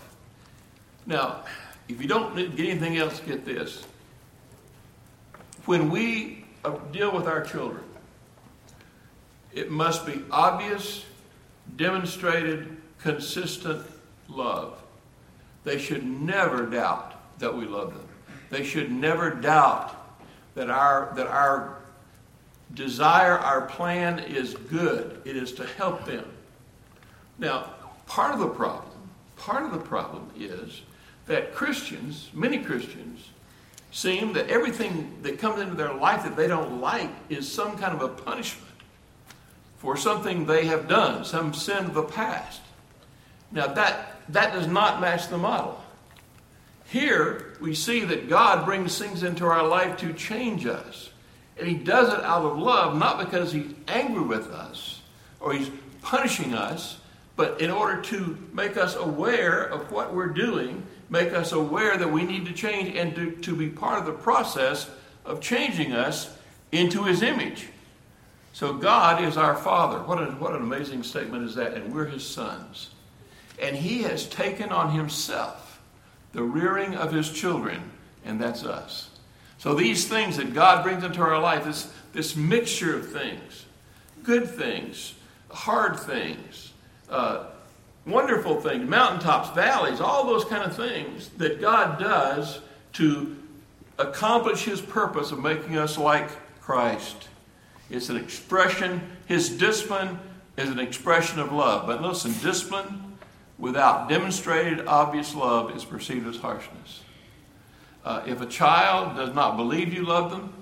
Now, 1.06 1.44
if 1.88 2.02
you 2.02 2.06
don't 2.06 2.36
get 2.36 2.68
anything 2.68 2.98
else, 2.98 3.20
get 3.20 3.42
this. 3.42 3.86
When 5.64 5.88
we 5.88 6.44
uh, 6.62 6.72
deal 6.92 7.10
with 7.10 7.26
our 7.26 7.42
children, 7.42 7.84
it 9.50 9.70
must 9.70 10.04
be 10.04 10.22
obvious, 10.30 11.06
demonstrated, 11.74 12.76
consistent 12.98 13.86
love. 14.28 14.78
They 15.64 15.78
should 15.78 16.04
never 16.04 16.66
doubt 16.66 17.38
that 17.38 17.56
we 17.56 17.64
love 17.64 17.94
them. 17.94 18.06
They 18.50 18.62
should 18.62 18.92
never 18.92 19.30
doubt 19.30 20.20
that 20.54 20.68
our, 20.68 21.14
that 21.16 21.28
our 21.28 21.78
desire, 22.74 23.38
our 23.38 23.62
plan 23.62 24.18
is 24.18 24.54
good. 24.54 25.20
It 25.24 25.36
is 25.36 25.52
to 25.52 25.66
help 25.66 26.04
them. 26.04 26.24
Now, 27.38 27.70
part 28.06 28.34
of 28.34 28.40
the 28.40 28.48
problem, 28.48 28.92
part 29.36 29.64
of 29.64 29.72
the 29.72 29.78
problem 29.78 30.30
is 30.36 30.82
that 31.26 31.54
Christians, 31.54 32.30
many 32.34 32.58
Christians, 32.58 33.30
seem 33.90 34.32
that 34.32 34.48
everything 34.48 35.18
that 35.22 35.38
comes 35.38 35.60
into 35.60 35.74
their 35.74 35.94
life 35.94 36.24
that 36.24 36.36
they 36.36 36.48
don't 36.48 36.80
like 36.80 37.10
is 37.28 37.50
some 37.50 37.78
kind 37.78 37.94
of 37.94 38.02
a 38.02 38.08
punishment 38.08 38.74
for 39.78 39.96
something 39.96 40.46
they 40.46 40.66
have 40.66 40.88
done, 40.88 41.24
some 41.24 41.54
sin 41.54 41.84
of 41.84 41.94
the 41.94 42.02
past. 42.02 42.60
Now 43.52 43.68
that 43.68 44.14
that 44.30 44.52
does 44.52 44.66
not 44.66 45.00
match 45.00 45.28
the 45.28 45.38
model. 45.38 45.82
Here 46.86 47.56
we 47.60 47.74
see 47.74 48.00
that 48.04 48.28
God 48.28 48.64
brings 48.64 48.98
things 48.98 49.22
into 49.22 49.44
our 49.44 49.66
life 49.66 49.98
to 49.98 50.12
change 50.12 50.66
us. 50.66 51.10
And 51.58 51.68
he 51.68 51.74
does 51.74 52.12
it 52.12 52.20
out 52.24 52.44
of 52.44 52.58
love, 52.58 52.96
not 52.96 53.18
because 53.18 53.52
he's 53.52 53.72
angry 53.86 54.24
with 54.24 54.50
us 54.50 55.00
or 55.40 55.52
he's 55.52 55.70
punishing 56.02 56.54
us, 56.54 56.98
but 57.36 57.60
in 57.60 57.70
order 57.70 58.00
to 58.02 58.38
make 58.52 58.76
us 58.76 58.96
aware 58.96 59.62
of 59.62 59.90
what 59.90 60.14
we're 60.14 60.28
doing, 60.28 60.84
make 61.08 61.32
us 61.32 61.52
aware 61.52 61.96
that 61.96 62.10
we 62.10 62.24
need 62.24 62.46
to 62.46 62.52
change 62.52 62.96
and 62.96 63.14
to, 63.14 63.32
to 63.32 63.56
be 63.56 63.68
part 63.68 63.98
of 63.98 64.06
the 64.06 64.12
process 64.12 64.88
of 65.24 65.40
changing 65.40 65.92
us 65.92 66.36
into 66.72 67.04
His 67.04 67.22
image. 67.22 67.68
So 68.52 68.74
God 68.74 69.22
is 69.24 69.36
our 69.36 69.56
Father. 69.56 69.98
What 69.98 70.22
an, 70.22 70.38
what 70.38 70.54
an 70.54 70.62
amazing 70.62 71.02
statement 71.02 71.44
is 71.44 71.54
that? 71.56 71.74
And 71.74 71.94
we're 71.94 72.06
His 72.06 72.26
sons. 72.26 72.90
And 73.60 73.76
He 73.76 74.02
has 74.02 74.28
taken 74.28 74.70
on 74.70 74.92
Himself 74.92 75.80
the 76.32 76.42
rearing 76.42 76.94
of 76.94 77.12
His 77.12 77.30
children, 77.30 77.90
and 78.24 78.40
that's 78.40 78.64
us. 78.64 79.10
So 79.64 79.72
these 79.72 80.06
things 80.06 80.36
that 80.36 80.52
God 80.52 80.84
brings 80.84 81.04
into 81.04 81.22
our 81.22 81.40
life, 81.40 81.64
this, 81.64 81.90
this 82.12 82.36
mixture 82.36 82.98
of 82.98 83.10
things, 83.10 83.64
good 84.22 84.46
things, 84.46 85.14
hard 85.50 85.98
things, 85.98 86.74
uh, 87.08 87.46
wonderful 88.04 88.60
things, 88.60 88.86
mountaintops, 88.86 89.48
valleys, 89.54 90.02
all 90.02 90.26
those 90.26 90.44
kind 90.44 90.64
of 90.64 90.76
things 90.76 91.30
that 91.38 91.62
God 91.62 91.98
does 91.98 92.60
to 92.92 93.38
accomplish 93.98 94.64
His 94.64 94.82
purpose 94.82 95.32
of 95.32 95.38
making 95.38 95.78
us 95.78 95.96
like 95.96 96.28
Christ. 96.60 97.30
It's 97.88 98.10
an 98.10 98.18
expression, 98.18 99.00
His 99.24 99.48
discipline 99.48 100.18
is 100.58 100.68
an 100.68 100.78
expression 100.78 101.40
of 101.40 101.52
love. 101.52 101.86
But 101.86 102.02
listen, 102.02 102.34
discipline 102.42 103.16
without 103.58 104.10
demonstrated 104.10 104.86
obvious 104.86 105.34
love 105.34 105.74
is 105.74 105.86
perceived 105.86 106.26
as 106.26 106.36
harshness. 106.36 107.03
Uh, 108.04 108.22
if 108.26 108.40
a 108.40 108.46
child 108.46 109.16
does 109.16 109.34
not 109.34 109.56
believe 109.56 109.92
you 109.92 110.02
love 110.02 110.30
them, 110.30 110.52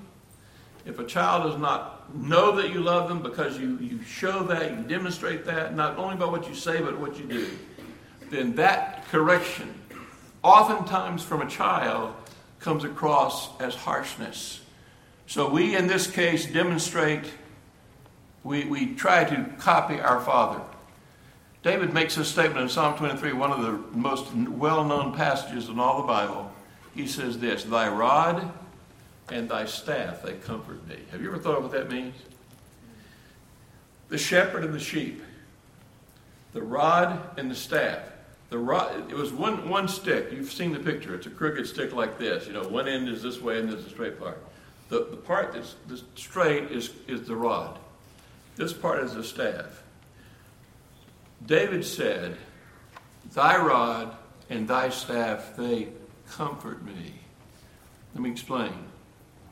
if 0.84 0.98
a 0.98 1.04
child 1.04 1.50
does 1.50 1.60
not 1.60 2.14
know 2.14 2.56
that 2.56 2.70
you 2.70 2.80
love 2.80 3.08
them 3.08 3.22
because 3.22 3.58
you, 3.58 3.78
you 3.78 4.02
show 4.02 4.44
that, 4.44 4.70
you 4.70 4.82
demonstrate 4.84 5.44
that, 5.44 5.74
not 5.74 5.96
only 5.96 6.16
by 6.16 6.24
what 6.24 6.48
you 6.48 6.54
say, 6.54 6.80
but 6.80 6.98
what 6.98 7.18
you 7.18 7.24
do, 7.24 7.48
then 8.30 8.54
that 8.56 9.06
correction, 9.08 9.74
oftentimes 10.42 11.22
from 11.22 11.42
a 11.42 11.48
child, 11.48 12.14
comes 12.60 12.84
across 12.84 13.60
as 13.60 13.74
harshness. 13.74 14.60
So 15.26 15.48
we, 15.48 15.76
in 15.76 15.86
this 15.86 16.08
case, 16.08 16.46
demonstrate, 16.46 17.24
we, 18.44 18.64
we 18.64 18.94
try 18.94 19.24
to 19.24 19.44
copy 19.58 19.98
our 19.98 20.20
Father. 20.20 20.60
David 21.62 21.92
makes 21.94 22.16
a 22.16 22.24
statement 22.24 22.60
in 22.60 22.68
Psalm 22.68 22.96
23, 22.96 23.32
one 23.32 23.52
of 23.52 23.62
the 23.62 23.96
most 23.96 24.32
well 24.34 24.84
known 24.84 25.14
passages 25.14 25.68
in 25.68 25.78
all 25.78 26.02
the 26.02 26.06
Bible. 26.06 26.51
He 26.94 27.06
says 27.06 27.38
this 27.38 27.64
Thy 27.64 27.88
rod 27.88 28.52
and 29.30 29.48
thy 29.48 29.64
staff, 29.66 30.22
they 30.22 30.34
comfort 30.34 30.86
me. 30.88 30.96
Have 31.10 31.22
you 31.22 31.28
ever 31.28 31.38
thought 31.38 31.56
of 31.56 31.62
what 31.64 31.72
that 31.72 31.90
means? 31.90 32.14
The 34.08 34.18
shepherd 34.18 34.64
and 34.64 34.74
the 34.74 34.80
sheep, 34.80 35.22
the 36.52 36.62
rod 36.62 37.38
and 37.38 37.50
the 37.50 37.54
staff. 37.54 38.00
The 38.50 38.58
rod, 38.58 39.10
it 39.10 39.16
was 39.16 39.32
one, 39.32 39.70
one 39.70 39.88
stick. 39.88 40.30
You've 40.30 40.52
seen 40.52 40.72
the 40.72 40.78
picture. 40.78 41.14
It's 41.14 41.26
a 41.26 41.30
crooked 41.30 41.66
stick 41.66 41.94
like 41.94 42.18
this. 42.18 42.46
You 42.46 42.52
know, 42.52 42.68
one 42.68 42.86
end 42.86 43.08
is 43.08 43.22
this 43.22 43.40
way 43.40 43.58
and 43.58 43.72
there's 43.72 43.86
a 43.86 43.88
straight 43.88 44.20
part. 44.20 44.44
The, 44.90 45.06
the 45.10 45.16
part 45.16 45.54
that's, 45.54 45.76
that's 45.88 46.02
straight 46.16 46.64
is, 46.70 46.90
is 47.08 47.26
the 47.26 47.34
rod. 47.34 47.78
This 48.56 48.74
part 48.74 49.02
is 49.02 49.14
the 49.14 49.24
staff. 49.24 49.82
David 51.46 51.82
said, 51.84 52.36
Thy 53.32 53.56
rod 53.56 54.14
and 54.50 54.68
thy 54.68 54.90
staff, 54.90 55.56
they 55.56 55.88
comfort 56.36 56.84
me. 56.84 57.14
Let 58.14 58.22
me 58.22 58.30
explain 58.30 58.72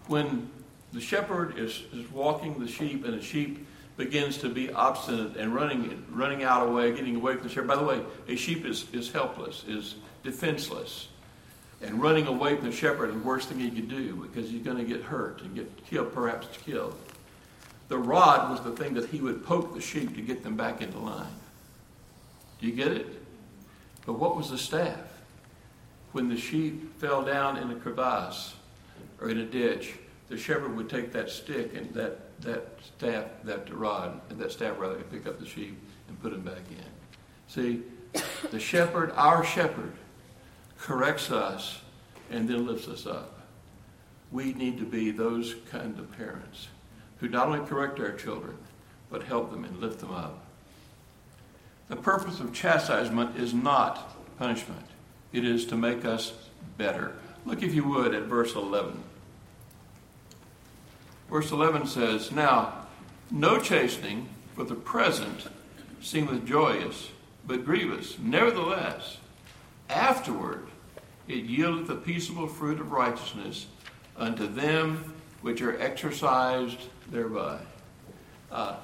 when 0.06 0.50
the 0.92 1.00
shepherd 1.00 1.58
is, 1.58 1.84
is 1.92 2.10
walking 2.10 2.58
the 2.58 2.68
sheep 2.68 3.04
and 3.04 3.14
the 3.14 3.22
sheep 3.22 3.66
begins 3.96 4.38
to 4.38 4.48
be 4.48 4.72
obstinate 4.72 5.36
and 5.36 5.54
running 5.54 6.04
running 6.10 6.42
out 6.42 6.66
away, 6.66 6.92
getting 6.92 7.16
away 7.16 7.34
from 7.34 7.44
the 7.44 7.48
shepherd. 7.48 7.68
By 7.68 7.76
the 7.76 7.84
way, 7.84 8.02
a 8.28 8.36
sheep 8.36 8.64
is, 8.64 8.86
is 8.92 9.10
helpless, 9.10 9.64
is 9.68 9.96
defenseless. 10.22 11.08
And 11.82 12.00
running 12.02 12.26
away 12.26 12.56
from 12.56 12.66
the 12.66 12.76
shepherd 12.76 13.08
is 13.10 13.14
the 13.14 13.20
worst 13.20 13.48
thing 13.48 13.60
he 13.60 13.70
could 13.70 13.88
do 13.88 14.14
because 14.16 14.50
he's 14.50 14.62
going 14.62 14.76
to 14.76 14.84
get 14.84 15.02
hurt 15.02 15.40
and 15.42 15.54
get 15.54 15.86
killed, 15.86 16.12
perhaps 16.12 16.46
killed. 16.64 16.98
The 17.88 17.96
rod 17.96 18.50
was 18.50 18.60
the 18.62 18.72
thing 18.72 18.94
that 18.94 19.08
he 19.08 19.20
would 19.20 19.44
poke 19.44 19.74
the 19.74 19.80
sheep 19.80 20.14
to 20.14 20.22
get 20.22 20.42
them 20.42 20.56
back 20.56 20.82
into 20.82 20.98
line. 20.98 21.26
Do 22.60 22.66
you 22.66 22.74
get 22.74 22.92
it? 22.92 23.06
But 24.04 24.14
what 24.14 24.36
was 24.36 24.50
the 24.50 24.58
staff? 24.58 25.09
When 26.12 26.28
the 26.28 26.36
sheep 26.36 26.98
fell 26.98 27.22
down 27.22 27.56
in 27.56 27.70
a 27.70 27.74
crevasse 27.74 28.54
or 29.20 29.30
in 29.30 29.38
a 29.38 29.44
ditch, 29.44 29.94
the 30.28 30.36
shepherd 30.36 30.76
would 30.76 30.88
take 30.88 31.12
that 31.12 31.30
stick 31.30 31.74
and 31.74 31.92
that, 31.94 32.40
that 32.42 32.68
staff, 32.96 33.26
that 33.44 33.72
rod, 33.72 34.20
and 34.30 34.38
that 34.38 34.52
staff 34.52 34.78
rather, 34.78 34.96
and 34.96 35.10
pick 35.10 35.26
up 35.26 35.38
the 35.38 35.46
sheep 35.46 35.78
and 36.08 36.20
put 36.22 36.32
them 36.32 36.42
back 36.42 36.62
in. 36.70 36.84
See, 37.48 37.82
the 38.50 38.60
shepherd, 38.60 39.12
our 39.16 39.44
shepherd, 39.44 39.92
corrects 40.78 41.30
us 41.30 41.80
and 42.30 42.48
then 42.48 42.66
lifts 42.66 42.88
us 42.88 43.06
up. 43.06 43.40
We 44.32 44.52
need 44.52 44.78
to 44.78 44.84
be 44.84 45.10
those 45.10 45.56
kind 45.70 45.98
of 45.98 46.10
parents 46.16 46.68
who 47.18 47.28
not 47.28 47.48
only 47.48 47.66
correct 47.66 48.00
our 48.00 48.12
children, 48.12 48.56
but 49.10 49.24
help 49.24 49.50
them 49.50 49.64
and 49.64 49.78
lift 49.78 50.00
them 50.00 50.12
up. 50.12 50.46
The 51.88 51.96
purpose 51.96 52.38
of 52.38 52.52
chastisement 52.52 53.36
is 53.36 53.52
not 53.52 54.16
punishment. 54.38 54.86
It 55.32 55.44
is 55.44 55.64
to 55.66 55.76
make 55.76 56.04
us 56.04 56.32
better. 56.76 57.16
Look, 57.44 57.62
if 57.62 57.74
you 57.74 57.84
would, 57.84 58.14
at 58.14 58.24
verse 58.24 58.54
11. 58.54 59.02
Verse 61.30 61.50
11 61.50 61.86
says, 61.86 62.32
Now, 62.32 62.86
no 63.30 63.58
chastening 63.60 64.28
for 64.54 64.64
the 64.64 64.74
present 64.74 65.46
seemeth 66.00 66.44
joyous, 66.44 67.10
but 67.46 67.64
grievous. 67.64 68.18
Nevertheless, 68.18 69.18
afterward 69.88 70.66
it 71.28 71.46
yieldeth 71.46 71.86
the 71.86 71.94
peaceable 71.94 72.48
fruit 72.48 72.80
of 72.80 72.90
righteousness 72.90 73.66
unto 74.16 74.46
them 74.46 75.14
which 75.42 75.62
are 75.62 75.80
exercised 75.80 76.78
thereby. 77.10 77.58
Uh, 78.50 78.76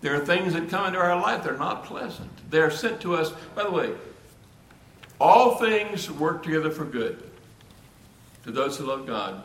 there 0.00 0.14
are 0.14 0.24
things 0.24 0.52
that 0.52 0.68
come 0.68 0.86
into 0.86 0.98
our 0.98 1.20
life 1.20 1.42
that 1.42 1.52
are 1.52 1.58
not 1.58 1.84
pleasant. 1.84 2.30
They're 2.50 2.70
sent 2.70 3.00
to 3.02 3.14
us. 3.16 3.32
By 3.54 3.64
the 3.64 3.70
way, 3.70 3.94
all 5.22 5.54
things 5.54 6.10
work 6.10 6.42
together 6.42 6.70
for 6.70 6.84
good 6.84 7.22
to 8.44 8.50
those 8.50 8.76
who 8.76 8.84
love 8.84 9.06
God 9.06 9.44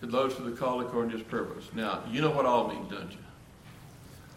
to 0.00 0.06
those 0.06 0.34
who 0.34 0.52
are 0.52 0.56
called 0.56 0.82
according 0.82 1.12
to 1.12 1.18
his 1.18 1.26
purpose. 1.26 1.68
Now, 1.72 2.02
you 2.10 2.20
know 2.20 2.30
what 2.30 2.46
all 2.46 2.68
means, 2.68 2.90
don't 2.90 3.10
you? 3.10 3.18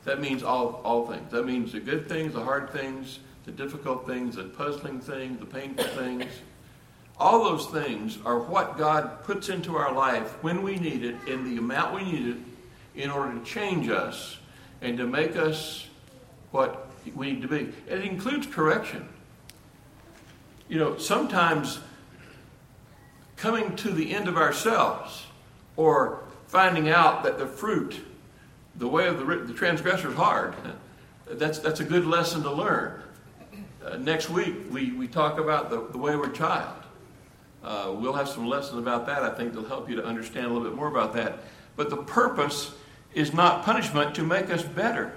That 0.06 0.22
means 0.22 0.44
all, 0.44 0.82
all 0.84 1.08
things. 1.08 1.32
That 1.32 1.46
means 1.46 1.74
the 1.74 1.80
good 1.80 2.08
things, 2.08 2.34
the 2.34 2.44
hard 2.44 2.70
things, 2.70 3.20
the 3.46 3.52
difficult 3.52 4.08
things, 4.08 4.36
the 4.36 4.44
puzzling 4.44 5.00
things, 5.00 5.40
the 5.40 5.46
painful 5.46 5.84
things. 5.84 6.26
All 7.20 7.44
those 7.44 7.66
things 7.68 8.20
are 8.24 8.40
what 8.40 8.78
God 8.78 9.24
puts 9.24 9.50
into 9.50 9.76
our 9.76 9.92
life 9.92 10.32
when 10.44 10.62
we 10.62 10.78
need 10.78 11.04
it, 11.04 11.16
in 11.28 11.44
the 11.44 11.58
amount 11.58 11.96
we 11.96 12.04
need 12.04 12.28
it, 12.28 12.38
in 12.96 13.10
order 13.10 13.34
to 13.34 13.44
change 13.44 13.90
us 13.90 14.38
and 14.82 14.98
to 14.98 15.08
make 15.08 15.36
us 15.36 15.88
what 16.52 16.88
we 17.16 17.34
need 17.34 17.42
to 17.42 17.48
be. 17.48 17.74
It 17.88 18.02
includes 18.04 18.48
correction. 18.48 19.10
You 20.68 20.80
know, 20.80 20.98
sometimes 20.98 21.80
coming 23.36 23.76
to 23.78 23.92
the 23.92 24.14
end 24.14 24.28
of 24.28 24.38
ourselves 24.38 25.26
or 25.76 26.24
finding 26.48 26.90
out 26.90 27.24
that 27.24 27.38
the 27.38 27.48
fruit 27.48 28.04
the 28.78 28.88
way 28.88 29.08
of 29.08 29.18
the, 29.18 29.26
the 29.38 29.54
transgressor 29.54 30.10
is 30.10 30.16
hard. 30.16 30.54
That's, 31.30 31.60
that's 31.60 31.80
a 31.80 31.84
good 31.84 32.06
lesson 32.06 32.44
to 32.44 32.52
learn. 32.52 33.02
Uh, 33.84 33.98
next 33.98 34.30
week, 34.30 34.56
we, 34.72 34.92
we 34.92 35.08
talk 35.08 35.40
about 35.40 35.70
the, 35.70 35.88
the 35.92 35.98
wayward 35.98 36.36
child. 36.36 36.76
Uh, 37.64 37.94
we'll 37.96 38.14
have 38.14 38.30
some 38.30 38.48
lessons 38.48 38.78
about 38.78 39.08
that. 39.08 39.24
I 39.24 39.34
think 39.34 39.54
they'll 39.54 39.66
help 39.66 39.90
you 39.90 39.96
to 39.96 40.06
understand 40.06 40.46
a 40.46 40.50
little 40.50 40.64
bit 40.64 40.76
more 40.76 40.88
about 40.88 41.14
that. 41.14 41.40
But 41.76 41.90
the 41.90 41.98
purpose 41.98 42.74
is 43.14 43.34
not 43.34 43.66
punishment 43.66 44.16
to 44.16 44.24
make 44.24 44.50
us 44.52 44.64
better. 44.64 45.12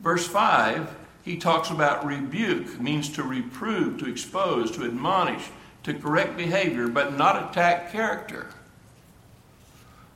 Verse 0.00 0.26
5, 0.26 0.94
he 1.26 1.36
talks 1.36 1.70
about 1.70 2.06
rebuke, 2.06 2.80
means 2.80 3.08
to 3.08 3.24
reprove, 3.24 3.98
to 3.98 4.08
expose, 4.08 4.70
to 4.70 4.84
admonish, 4.84 5.48
to 5.82 5.92
correct 5.92 6.36
behavior, 6.36 6.86
but 6.86 7.18
not 7.18 7.50
attack 7.50 7.90
character. 7.90 8.46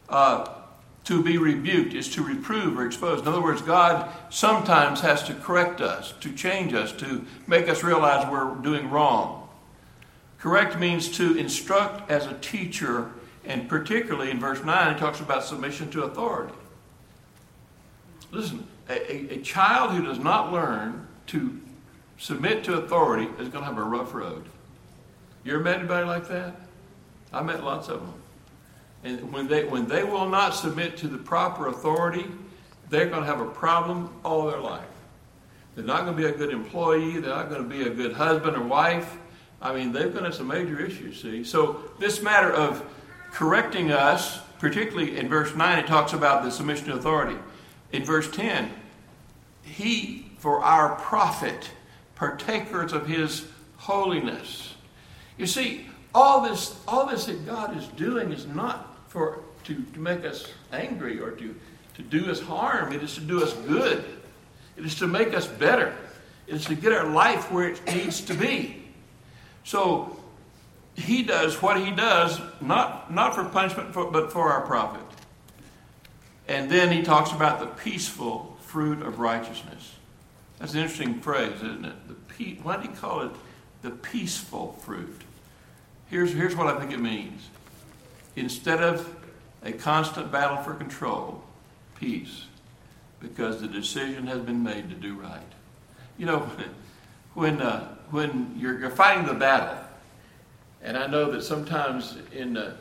Uh, 0.09 0.49
to 1.03 1.21
be 1.21 1.37
rebuked 1.37 1.95
is 1.95 2.09
to 2.11 2.23
reprove 2.23 2.79
or 2.79 2.87
expose. 2.87 3.21
In 3.23 3.27
other 3.27 3.43
words, 3.43 3.61
God 3.61 4.09
sometimes 4.31 5.01
has 5.01 5.25
to 5.25 5.35
correct 5.35 5.81
us, 5.81 6.15
to 6.21 6.33
change 6.33 6.75
us, 6.75 6.93
to 6.93 7.27
make 7.49 7.69
us 7.69 7.83
realize 7.83 8.31
we're 8.31 8.55
doing 8.63 8.89
wrong. 8.89 9.49
Correct 10.39 10.79
means 10.79 11.09
to 11.17 11.37
instruct 11.37 12.09
as 12.09 12.27
a 12.27 12.35
teacher, 12.35 13.11
and 13.45 13.69
particularly 13.69 14.31
in 14.31 14.39
verse 14.39 14.63
9, 14.63 14.95
it 14.95 14.99
talks 15.01 15.19
about 15.19 15.43
submission 15.43 15.91
to 15.91 16.05
authority. 16.05 16.55
Listen, 18.31 18.65
a, 18.91 19.35
a, 19.35 19.41
child 19.43 19.93
who 19.93 20.05
does 20.05 20.19
not 20.19 20.53
learn 20.53 21.07
to 21.29 21.61
submit 22.19 22.65
to 22.65 22.75
authority 22.75 23.29
is 23.39 23.49
going 23.49 23.65
to 23.65 23.71
have 23.71 23.79
a 23.79 23.83
rough 23.83 24.15
road. 24.15 24.45
You 25.45 25.55
ever 25.55 25.63
met 25.63 25.79
anybody 25.79 26.07
like 26.07 26.29
that? 26.29 26.55
I 27.33 27.43
met 27.43 27.65
lots 27.65 27.89
of 27.89 28.01
them. 28.01 28.15
And 29.03 29.33
when 29.33 29.49
they, 29.49 29.65
when 29.65 29.87
they 29.87 30.05
will 30.05 30.29
not 30.29 30.51
submit 30.51 30.97
to 30.99 31.09
the 31.09 31.17
proper 31.17 31.69
authority, 31.69 32.27
they're 32.91 33.07
going 33.07 33.23
to 33.23 33.27
have 33.27 33.41
a 33.41 33.49
problem 33.49 34.13
all 34.25 34.51
their 34.51 34.61
life. 34.61 34.85
They're 35.75 35.85
not 35.85 36.05
going 36.05 36.17
to 36.17 36.23
be 36.23 36.29
a 36.29 36.33
good 36.33 36.51
employee. 36.51 37.21
They're 37.21 37.35
not 37.35 37.49
going 37.49 37.63
to 37.63 37.69
be 37.69 37.83
a 37.83 37.91
good 37.91 38.13
husband 38.13 38.57
or 38.57 38.65
wife. 38.65 39.17
I 39.63 39.75
mean, 39.75 39.93
they've 39.93 40.13
got 40.13 40.35
some 40.35 40.49
major 40.49 40.81
issues, 40.85 41.23
see? 41.23 41.45
So, 41.45 41.83
this 41.99 42.23
matter 42.23 42.53
of 42.53 42.85
correcting 43.31 43.93
us, 43.93 44.41
particularly 44.59 45.17
in 45.17 45.29
verse 45.29 45.55
9, 45.55 45.79
it 45.79 45.87
talks 45.87 46.13
about 46.13 46.43
the 46.43 46.51
submission 46.51 46.87
to 46.87 46.95
authority. 46.95 47.39
In 47.93 48.05
verse 48.05 48.31
10, 48.31 48.71
he, 49.71 50.31
for 50.39 50.63
our 50.63 50.97
profit, 50.97 51.71
partakers 52.15 52.93
of 52.93 53.07
his 53.07 53.47
holiness. 53.77 54.75
You 55.39 55.47
see, 55.47 55.87
all 56.15 56.43
this, 56.43 56.79
all 56.87 57.07
this 57.07 57.27
that 57.27 57.47
God 57.47 57.77
is 57.77 57.87
doing 57.89 58.33
is 58.33 58.47
not 58.47 58.99
for 59.09 59.41
to, 59.65 59.75
to 59.75 59.99
make 59.99 60.25
us 60.25 60.47
angry 60.73 61.21
or 61.21 61.31
to, 61.33 61.55
to 61.95 62.03
do 62.03 62.31
us 62.31 62.41
harm. 62.41 62.93
It 62.93 63.03
is 63.03 63.15
to 63.15 63.21
do 63.21 63.43
us 63.43 63.53
good. 63.53 64.05
It 64.77 64.85
is 64.85 64.95
to 64.97 65.07
make 65.07 65.35
us 65.35 65.47
better. 65.47 65.97
It 66.47 66.55
is 66.55 66.65
to 66.67 66.75
get 66.75 66.93
our 66.93 67.07
life 67.07 67.51
where 67.53 67.69
it 67.69 67.87
needs 67.87 68.21
to 68.23 68.35
be. 68.35 68.83
So 69.65 70.17
he 70.95 71.23
does 71.23 71.61
what 71.63 71.81
he 71.81 71.91
does, 71.91 72.41
not, 72.61 73.13
not 73.13 73.35
for 73.35 73.45
punishment, 73.45 73.95
for, 73.95 74.11
but 74.11 74.33
for 74.33 74.51
our 74.53 74.63
profit. 74.63 75.03
And 76.49 76.71
then 76.71 76.91
he 76.91 77.03
talks 77.03 77.33
about 77.33 77.61
the 77.61 77.67
peaceful 77.67 78.50
fruit 78.71 79.03
of 79.03 79.19
righteousness. 79.19 79.97
That's 80.61 80.75
an 80.75 80.81
interesting 80.81 81.21
phrase, 81.21 81.57
isn't 81.57 81.85
it? 81.85 82.09
The 82.09 82.15
pe- 82.15 82.63
why 82.63 82.77
do 82.77 82.89
you 82.89 82.95
call 82.95 83.23
it 83.23 83.33
the 83.83 83.91
peaceful 83.91 84.79
fruit? 84.85 85.23
Here's, 86.09 86.33
here's 86.33 86.55
what 86.55 86.69
I 86.69 86.79
think 86.79 86.93
it 86.93 87.01
means 87.01 87.49
instead 88.37 88.81
of 88.81 89.13
a 89.65 89.73
constant 89.73 90.31
battle 90.31 90.59
for 90.59 90.75
control, 90.75 91.43
peace, 91.97 92.45
because 93.19 93.61
the 93.61 93.67
decision 93.67 94.29
has 94.29 94.39
been 94.39 94.63
made 94.63 94.89
to 94.89 94.95
do 94.95 95.15
right. 95.15 95.41
You 96.17 96.27
know, 96.27 96.49
when, 97.35 97.61
uh, 97.61 97.97
when 98.11 98.55
you're, 98.57 98.79
you're, 98.79 98.91
fighting 98.91 99.27
the 99.27 99.35
battle, 99.35 99.85
and 100.81 100.97
I 100.97 101.09
know 101.09 101.29
that 101.33 101.43
sometimes 101.43 102.19
in, 102.33 102.57
uh, 102.57 102.77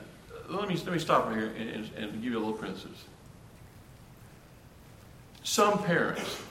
let, 0.50 0.70
me, 0.70 0.76
let 0.76 0.94
me 0.94 1.00
stop 1.00 1.26
right 1.26 1.36
here 1.36 1.52
and, 1.58 1.90
and, 1.98 2.14
give 2.22 2.32
you 2.32 2.38
a 2.38 2.40
little 2.40 2.54
princess. 2.54 3.06
Some 5.44 5.84
parents, 5.84 6.42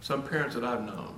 some 0.00 0.22
parents 0.22 0.54
that 0.54 0.64
I've 0.64 0.84
known, 0.84 1.14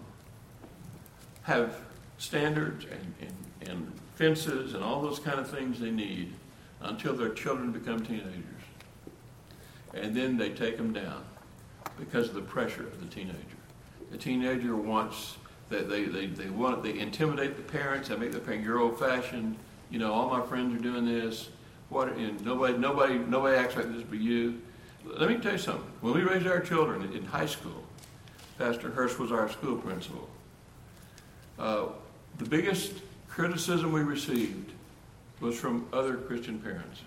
have 1.43 1.77
standards 2.19 2.85
and, 2.85 3.15
and, 3.21 3.69
and 3.71 3.93
fences 4.15 4.75
and 4.75 4.83
all 4.83 5.03
those 5.03 5.19
kind 5.19 5.39
of 5.39 5.51
things 5.51 5.81
they 5.81 5.91
need 5.91 6.33
until 6.81 7.15
their 7.15 7.31
children 7.31 7.73
become 7.73 8.01
teenagers. 8.05 8.45
And 9.95 10.15
then 10.15 10.37
they 10.37 10.51
take 10.51 10.77
them 10.77 10.93
down 10.93 11.25
because 11.99 12.29
of 12.29 12.35
the 12.35 12.43
pressure 12.43 12.87
of 12.87 13.01
the 13.01 13.15
teenager. 13.15 13.39
The 14.11 14.19
teenager 14.19 14.77
wants 14.77 15.37
that 15.71 15.89
they, 15.89 16.05
they, 16.05 16.27
they 16.27 16.51
want 16.51 16.83
they 16.83 16.99
intimidate 16.99 17.57
the 17.57 17.63
parents, 17.63 18.09
they 18.09 18.17
make 18.17 18.33
the 18.33 18.39
parent 18.39 18.63
you're 18.63 18.81
old 18.81 18.99
fashioned, 18.99 19.57
you 19.91 19.99
know, 19.99 20.13
all 20.13 20.29
my 20.29 20.45
friends 20.45 20.75
are 20.75 20.83
doing 20.83 21.07
this. 21.07 21.49
What 21.89 22.13
and 22.17 22.45
nobody 22.45 22.77
nobody 22.77 23.19
nobody 23.19 23.57
acts 23.57 23.77
like 23.77 23.93
this 23.93 24.03
but 24.03 24.19
you. 24.19 24.61
Let 25.05 25.29
me 25.29 25.39
tell 25.39 25.53
you 25.53 25.59
something. 25.59 25.91
When 26.01 26.15
we 26.15 26.23
raised 26.23 26.47
our 26.47 26.61
children 26.61 27.13
in 27.13 27.25
high 27.25 27.47
school, 27.47 27.85
Pastor 28.59 28.91
Hurst 28.91 29.19
was 29.19 29.33
our 29.33 29.49
school 29.49 29.77
principal. 29.77 30.29
Uh, 31.59 31.87
the 32.39 32.45
biggest 32.45 32.95
criticism 33.29 33.93
we 33.93 34.03
received 34.03 34.73
was 35.41 35.59
from 35.59 35.87
other 35.93 36.17
Christian 36.17 36.59
parents. 36.59 37.01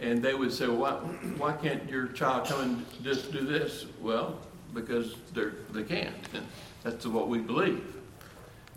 And 0.00 0.22
they 0.22 0.34
would 0.34 0.52
say, 0.52 0.66
why, 0.66 0.92
why 1.38 1.52
can't 1.52 1.88
your 1.88 2.08
child 2.08 2.48
come 2.48 2.60
and 2.60 3.02
just 3.04 3.32
do 3.32 3.46
this? 3.46 3.86
Well, 4.00 4.38
because 4.74 5.14
they're, 5.32 5.54
they 5.70 5.84
can't. 5.84 6.14
And 6.34 6.44
that's 6.82 7.06
what 7.06 7.28
we 7.28 7.38
believe. 7.38 7.84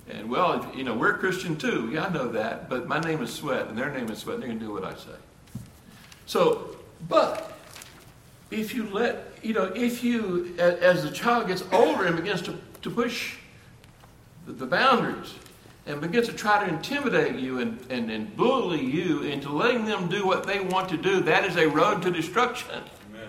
And 0.08 0.30
well, 0.30 0.72
you 0.76 0.84
know, 0.84 0.94
we're 0.94 1.18
Christian 1.18 1.56
too. 1.58 1.90
Yeah, 1.92 2.06
I 2.06 2.10
know 2.14 2.28
that. 2.30 2.70
But 2.70 2.88
my 2.88 3.00
name 3.00 3.24
is 3.24 3.34
Sweat, 3.34 3.68
and 3.68 3.78
their 3.78 3.90
name 3.90 4.10
is 4.12 4.20
Sweat, 4.20 4.36
and 4.36 4.44
they're 4.44 4.50
going 4.50 4.60
to 4.60 4.66
do 4.66 4.74
what 4.74 4.84
I 4.84 4.94
say. 4.94 5.18
So, 6.28 6.78
but 7.10 7.55
if 8.52 8.74
you 8.74 8.90
let, 8.90 9.34
you 9.42 9.54
know, 9.54 9.72
if 9.76 10.04
you, 10.04 10.56
as 10.58 11.04
the 11.04 11.12
child 11.12 11.48
gets 11.48 11.64
older 11.72 12.06
and 12.06 12.16
begins 12.16 12.42
to, 12.44 12.58
to 12.82 12.90
push 12.90 13.36
the, 14.46 14.54
the 14.54 14.66
boundaries, 14.66 15.34
and 15.88 16.02
begins 16.02 16.28
to 16.28 16.34
try 16.34 16.66
to 16.66 16.74
intimidate 16.74 17.36
you 17.36 17.60
and, 17.60 17.80
and, 17.90 18.10
and 18.10 18.36
bully 18.36 18.84
you 18.84 19.22
into 19.22 19.50
letting 19.50 19.86
them 19.86 20.10
do 20.10 20.26
what 20.26 20.46
they 20.46 20.60
want 20.60 20.90
to 20.90 20.98
do, 20.98 21.22
that 21.22 21.46
is 21.46 21.56
a 21.58 21.68
road 21.68 22.02
to 22.02 22.12
destruction. 22.12 22.82
Amen. 23.10 23.28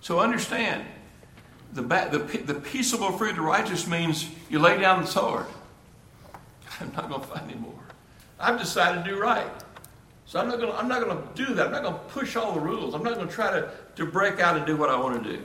So 0.00 0.20
understand, 0.20 0.84
the, 1.72 1.82
the, 1.82 2.42
the 2.44 2.54
peaceable 2.54 3.12
fruit 3.12 3.32
of 3.32 3.44
righteousness 3.44 3.88
means 3.88 4.30
you 4.48 4.58
lay 4.58 4.80
down 4.80 5.00
the 5.00 5.06
sword. 5.06 5.46
I'm 6.80 6.92
not 6.92 7.08
going 7.08 7.20
to 7.20 7.26
fight 7.26 7.42
anymore. 7.42 7.74
I've 8.38 8.58
decided 8.58 9.04
to 9.04 9.10
do 9.10 9.20
right. 9.20 9.50
So 10.30 10.38
I'm 10.38 10.46
not 10.46 10.60
going 10.60 10.72
I'm 10.72 10.86
not 10.86 11.02
going 11.02 11.16
to 11.16 11.28
do 11.34 11.54
that. 11.54 11.66
I'm 11.66 11.72
not 11.72 11.82
going 11.82 11.94
to 11.94 12.00
push 12.02 12.36
all 12.36 12.52
the 12.52 12.60
rules. 12.60 12.94
I'm 12.94 13.02
not 13.02 13.16
going 13.16 13.26
to 13.26 13.34
try 13.34 13.50
to, 13.50 13.68
to 13.96 14.06
break 14.06 14.38
out 14.38 14.56
and 14.56 14.64
do 14.64 14.76
what 14.76 14.88
I 14.88 14.96
want 14.96 15.24
to 15.24 15.32
do. 15.32 15.44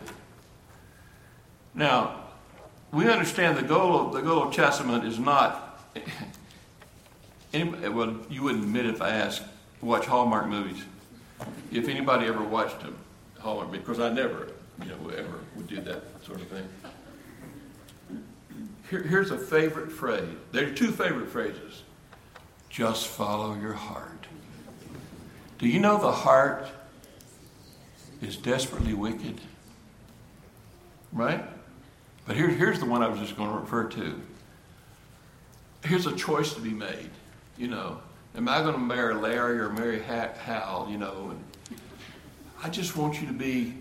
Now, 1.74 2.22
we 2.92 3.10
understand 3.10 3.58
the 3.58 3.64
goal 3.64 4.00
of 4.00 4.14
the 4.14 4.22
goal 4.22 4.44
of 4.44 4.54
chastisement 4.54 5.04
is 5.04 5.20
not. 5.20 5.84
Well, 7.54 8.18
you 8.30 8.44
wouldn't 8.44 8.66
admit 8.66 8.86
if 8.86 9.02
I 9.02 9.12
asked 9.12 9.44
watch 9.80 10.06
Hallmark 10.06 10.48
movies. 10.48 10.84
If 11.72 11.88
anybody 11.88 12.26
ever 12.26 12.44
watched 12.44 12.82
them, 12.82 12.98
Hallmark, 13.40 13.72
because 13.72 13.98
I 13.98 14.12
never, 14.12 14.52
you 14.84 14.90
know, 14.90 15.10
ever 15.18 15.40
would 15.56 15.68
do 15.68 15.80
that 15.80 16.04
sort 16.26 16.42
of 16.42 16.48
thing. 16.50 16.68
Here, 18.90 19.04
here's 19.04 19.32
a 19.32 19.38
favorite 19.38 19.90
phrase. 19.90 20.28
There 20.52 20.68
are 20.68 20.72
two 20.72 20.92
favorite 20.92 21.30
phrases. 21.30 21.84
Just 22.70 23.08
follow 23.08 23.56
your 23.56 23.72
heart. 23.72 24.28
Do 25.58 25.68
you 25.68 25.80
know 25.80 25.98
the 25.98 26.12
heart 26.12 26.68
is 28.22 28.36
desperately 28.36 28.94
wicked? 28.94 29.40
Right? 31.14 31.44
But 32.26 32.36
here, 32.36 32.50
here's 32.50 32.80
the 32.80 32.86
one 32.86 33.02
I 33.02 33.08
was 33.08 33.20
just 33.20 33.38
going 33.38 33.50
to 33.50 33.58
refer 33.58 33.86
to. 33.86 34.22
Here's 35.86 36.08
a 36.08 36.16
choice 36.16 36.54
to 36.54 36.62
be 36.62 36.72
made. 36.72 37.10
You 37.58 37.70
know, 37.70 38.02
am 38.36 38.50
I 38.50 38.62
going 38.62 38.74
to 38.74 38.80
marry 38.80 39.14
Larry 39.14 39.60
or 39.60 39.70
marry 39.70 40.02
Hal? 40.02 40.88
You 40.90 40.98
know, 40.98 41.32
and 41.32 41.80
I 42.62 42.70
just 42.70 42.98
want 42.98 43.22
you 43.22 43.28
to 43.28 43.34
be 43.34 43.76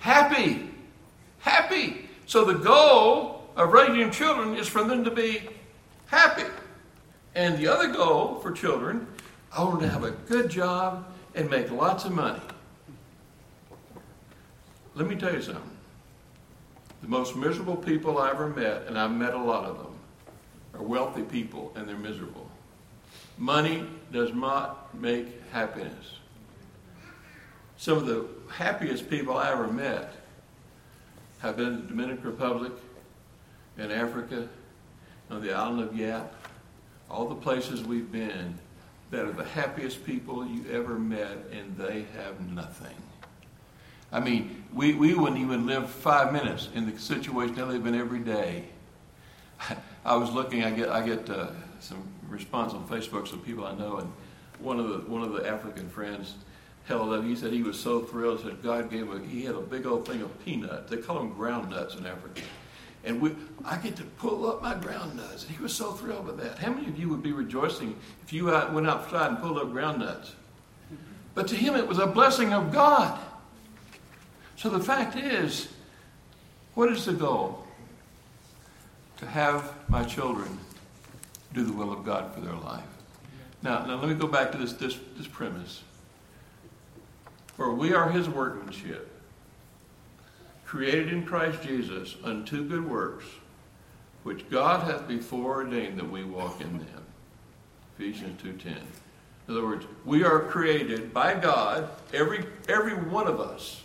happy. 0.00 0.68
Happy. 1.38 2.08
So 2.26 2.44
the 2.44 2.54
goal 2.54 3.50
of 3.56 3.72
raising 3.72 4.10
children 4.10 4.56
is 4.56 4.68
for 4.68 4.84
them 4.84 5.04
to 5.04 5.10
be 5.10 5.48
happy. 6.06 6.44
And 7.34 7.56
the 7.56 7.68
other 7.68 7.88
goal 7.88 8.40
for 8.40 8.50
children, 8.50 9.06
I 9.52 9.64
want 9.64 9.80
to 9.80 9.88
have 9.88 10.04
a 10.04 10.10
good 10.10 10.50
job 10.50 11.06
and 11.34 11.48
make 11.50 11.70
lots 11.70 12.04
of 12.04 12.12
money. 12.12 12.40
Let 14.94 15.08
me 15.08 15.16
tell 15.16 15.32
you 15.32 15.42
something. 15.42 15.62
The 17.02 17.08
most 17.08 17.36
miserable 17.36 17.76
people 17.76 18.18
I 18.18 18.30
ever 18.30 18.48
met, 18.48 18.86
and 18.86 18.98
I've 18.98 19.12
met 19.12 19.34
a 19.34 19.38
lot 19.38 19.64
of 19.64 19.78
them, 19.78 19.94
are 20.74 20.82
wealthy 20.82 21.22
people 21.22 21.72
and 21.76 21.88
they're 21.88 21.96
miserable. 21.96 22.50
Money 23.38 23.84
does 24.12 24.34
not 24.34 24.92
make 24.94 25.26
happiness. 25.52 26.16
Some 27.76 27.96
of 27.96 28.06
the 28.06 28.26
happiest 28.52 29.08
people 29.08 29.36
I 29.36 29.52
ever 29.52 29.68
met 29.68 30.12
have 31.38 31.56
been 31.56 31.68
in 31.68 31.76
the 31.82 31.86
Dominican 31.86 32.24
Republic, 32.24 32.72
in 33.76 33.92
Africa, 33.92 34.48
on 35.30 35.40
the 35.40 35.52
island 35.52 35.88
of 35.88 35.96
Yap, 35.96 36.34
all 37.08 37.28
the 37.28 37.36
places 37.36 37.84
we've 37.84 38.10
been 38.10 38.58
that 39.10 39.24
are 39.24 39.32
the 39.32 39.44
happiest 39.44 40.04
people 40.04 40.46
you 40.46 40.64
ever 40.70 40.98
met, 40.98 41.38
and 41.52 41.76
they 41.76 42.04
have 42.16 42.40
nothing. 42.52 42.94
I 44.12 44.20
mean, 44.20 44.64
we, 44.72 44.94
we 44.94 45.14
wouldn't 45.14 45.40
even 45.40 45.66
live 45.66 45.90
five 45.90 46.32
minutes 46.32 46.68
in 46.74 46.90
the 46.90 46.98
situation 46.98 47.54
they 47.54 47.62
live 47.62 47.86
in 47.86 47.94
every 47.94 48.20
day. 48.20 48.64
I 50.04 50.16
was 50.16 50.30
looking, 50.30 50.64
I 50.64 50.70
get, 50.70 50.88
I 50.88 51.04
get 51.04 51.28
uh, 51.28 51.48
some 51.80 52.02
response 52.28 52.72
on 52.72 52.86
Facebook, 52.86 53.28
some 53.28 53.40
people 53.40 53.66
I 53.66 53.74
know, 53.74 53.98
and 53.98 54.12
one 54.60 54.80
of 54.80 54.88
the, 54.88 55.10
one 55.10 55.22
of 55.22 55.32
the 55.32 55.46
African 55.46 55.88
friends 55.88 56.34
held 56.86 57.12
up, 57.12 57.22
he 57.22 57.36
said 57.36 57.52
he 57.52 57.62
was 57.62 57.78
so 57.78 58.00
thrilled, 58.00 58.40
said 58.40 58.62
God 58.62 58.90
gave 58.90 59.02
him, 59.02 59.22
a, 59.22 59.26
he 59.26 59.44
had 59.44 59.54
a 59.54 59.60
big 59.60 59.86
old 59.86 60.08
thing 60.08 60.22
of 60.22 60.44
peanuts. 60.44 60.90
They 60.90 60.96
call 60.96 61.16
them 61.16 61.34
ground 61.34 61.70
nuts 61.70 61.94
in 61.94 62.06
Africa. 62.06 62.42
And 63.04 63.20
we, 63.20 63.34
I 63.64 63.76
get 63.76 63.96
to 63.96 64.04
pull 64.04 64.48
up 64.50 64.62
my 64.62 64.74
ground 64.74 65.16
nuts. 65.16 65.44
And 65.44 65.56
he 65.56 65.62
was 65.62 65.74
so 65.74 65.92
thrilled 65.92 66.26
with 66.26 66.38
that. 66.38 66.58
How 66.58 66.72
many 66.72 66.88
of 66.88 66.98
you 66.98 67.08
would 67.08 67.22
be 67.22 67.32
rejoicing 67.32 67.96
if 68.24 68.32
you 68.32 68.46
went 68.46 68.88
outside 68.88 69.30
and 69.30 69.38
pulled 69.38 69.58
up 69.58 69.70
ground 69.70 70.00
nuts? 70.00 70.34
But 71.34 71.46
to 71.48 71.54
him, 71.54 71.76
it 71.76 71.86
was 71.86 71.98
a 71.98 72.06
blessing 72.06 72.52
of 72.52 72.72
God. 72.72 73.18
So 74.56 74.68
the 74.68 74.80
fact 74.80 75.16
is, 75.16 75.68
what 76.74 76.90
is 76.90 77.04
the 77.06 77.12
goal? 77.12 77.64
To 79.18 79.26
have 79.26 79.72
my 79.88 80.04
children 80.04 80.58
do 81.54 81.64
the 81.64 81.72
will 81.72 81.92
of 81.92 82.04
God 82.04 82.34
for 82.34 82.40
their 82.40 82.54
life. 82.54 82.82
Now, 83.62 83.84
now 83.86 83.96
let 83.96 84.08
me 84.08 84.14
go 84.14 84.26
back 84.26 84.52
to 84.52 84.58
this, 84.58 84.72
this, 84.74 84.98
this 85.16 85.26
premise. 85.26 85.82
For 87.56 87.72
we 87.74 87.92
are 87.92 88.08
his 88.10 88.28
workmanship, 88.28 89.10
created 90.68 91.10
in 91.10 91.24
Christ 91.24 91.62
Jesus 91.62 92.16
unto 92.22 92.62
good 92.62 92.88
works, 92.88 93.24
which 94.22 94.48
God 94.50 94.84
hath 94.84 95.08
before 95.08 95.56
ordained 95.56 95.98
that 95.98 96.10
we 96.10 96.24
walk 96.24 96.60
in 96.60 96.76
them. 96.76 97.04
Ephesians 97.98 98.38
2.10. 98.42 98.66
In 98.66 98.76
other 99.48 99.64
words, 99.64 99.86
we 100.04 100.24
are 100.24 100.40
created 100.40 101.14
by 101.14 101.32
God, 101.32 101.88
every, 102.12 102.44
every 102.68 102.92
one 102.92 103.26
of 103.26 103.40
us, 103.40 103.82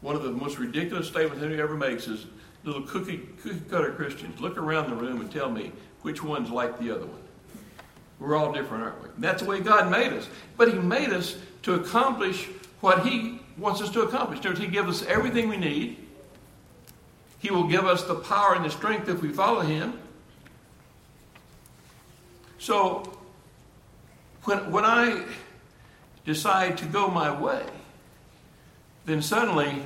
one 0.00 0.16
of 0.16 0.22
the 0.22 0.30
most 0.30 0.58
ridiculous 0.58 1.06
statements 1.06 1.42
anybody 1.42 1.60
ever 1.60 1.76
makes 1.76 2.08
is 2.08 2.24
little 2.64 2.82
cookie, 2.82 3.28
cookie 3.42 3.60
cutter 3.68 3.92
Christians. 3.92 4.40
Look 4.40 4.56
around 4.56 4.88
the 4.88 4.96
room 4.96 5.20
and 5.20 5.30
tell 5.30 5.50
me 5.50 5.70
which 6.00 6.24
one's 6.24 6.48
like 6.48 6.78
the 6.78 6.92
other 6.92 7.04
one. 7.04 7.22
We're 8.18 8.36
all 8.36 8.54
different, 8.54 8.84
aren't 8.84 9.02
we? 9.02 9.10
That's 9.18 9.42
the 9.42 9.48
way 9.50 9.60
God 9.60 9.90
made 9.90 10.14
us. 10.14 10.30
But 10.56 10.72
He 10.72 10.78
made 10.78 11.10
us 11.10 11.36
to 11.64 11.74
accomplish 11.74 12.48
what 12.80 13.06
He 13.06 13.42
wants 13.58 13.82
us 13.82 13.90
to 13.90 14.00
accomplish. 14.00 14.58
He 14.58 14.66
gives 14.66 14.88
us 14.88 15.06
everything 15.06 15.50
we 15.50 15.58
need. 15.58 16.05
He 17.46 17.52
will 17.52 17.68
give 17.68 17.84
us 17.84 18.02
the 18.02 18.16
power 18.16 18.56
and 18.56 18.64
the 18.64 18.70
strength 18.70 19.08
if 19.08 19.22
we 19.22 19.28
follow 19.28 19.60
Him. 19.60 20.00
So, 22.58 23.16
when, 24.42 24.72
when 24.72 24.84
I 24.84 25.24
decide 26.24 26.76
to 26.78 26.86
go 26.86 27.06
my 27.06 27.30
way, 27.30 27.64
then 29.04 29.22
suddenly 29.22 29.84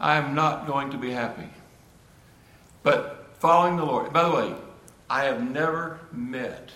I'm 0.00 0.34
not 0.34 0.66
going 0.66 0.90
to 0.92 0.96
be 0.96 1.10
happy. 1.10 1.50
But 2.82 3.28
following 3.40 3.76
the 3.76 3.84
Lord, 3.84 4.10
by 4.14 4.22
the 4.22 4.30
way, 4.30 4.54
I 5.10 5.24
have 5.24 5.50
never 5.50 6.00
met, 6.12 6.70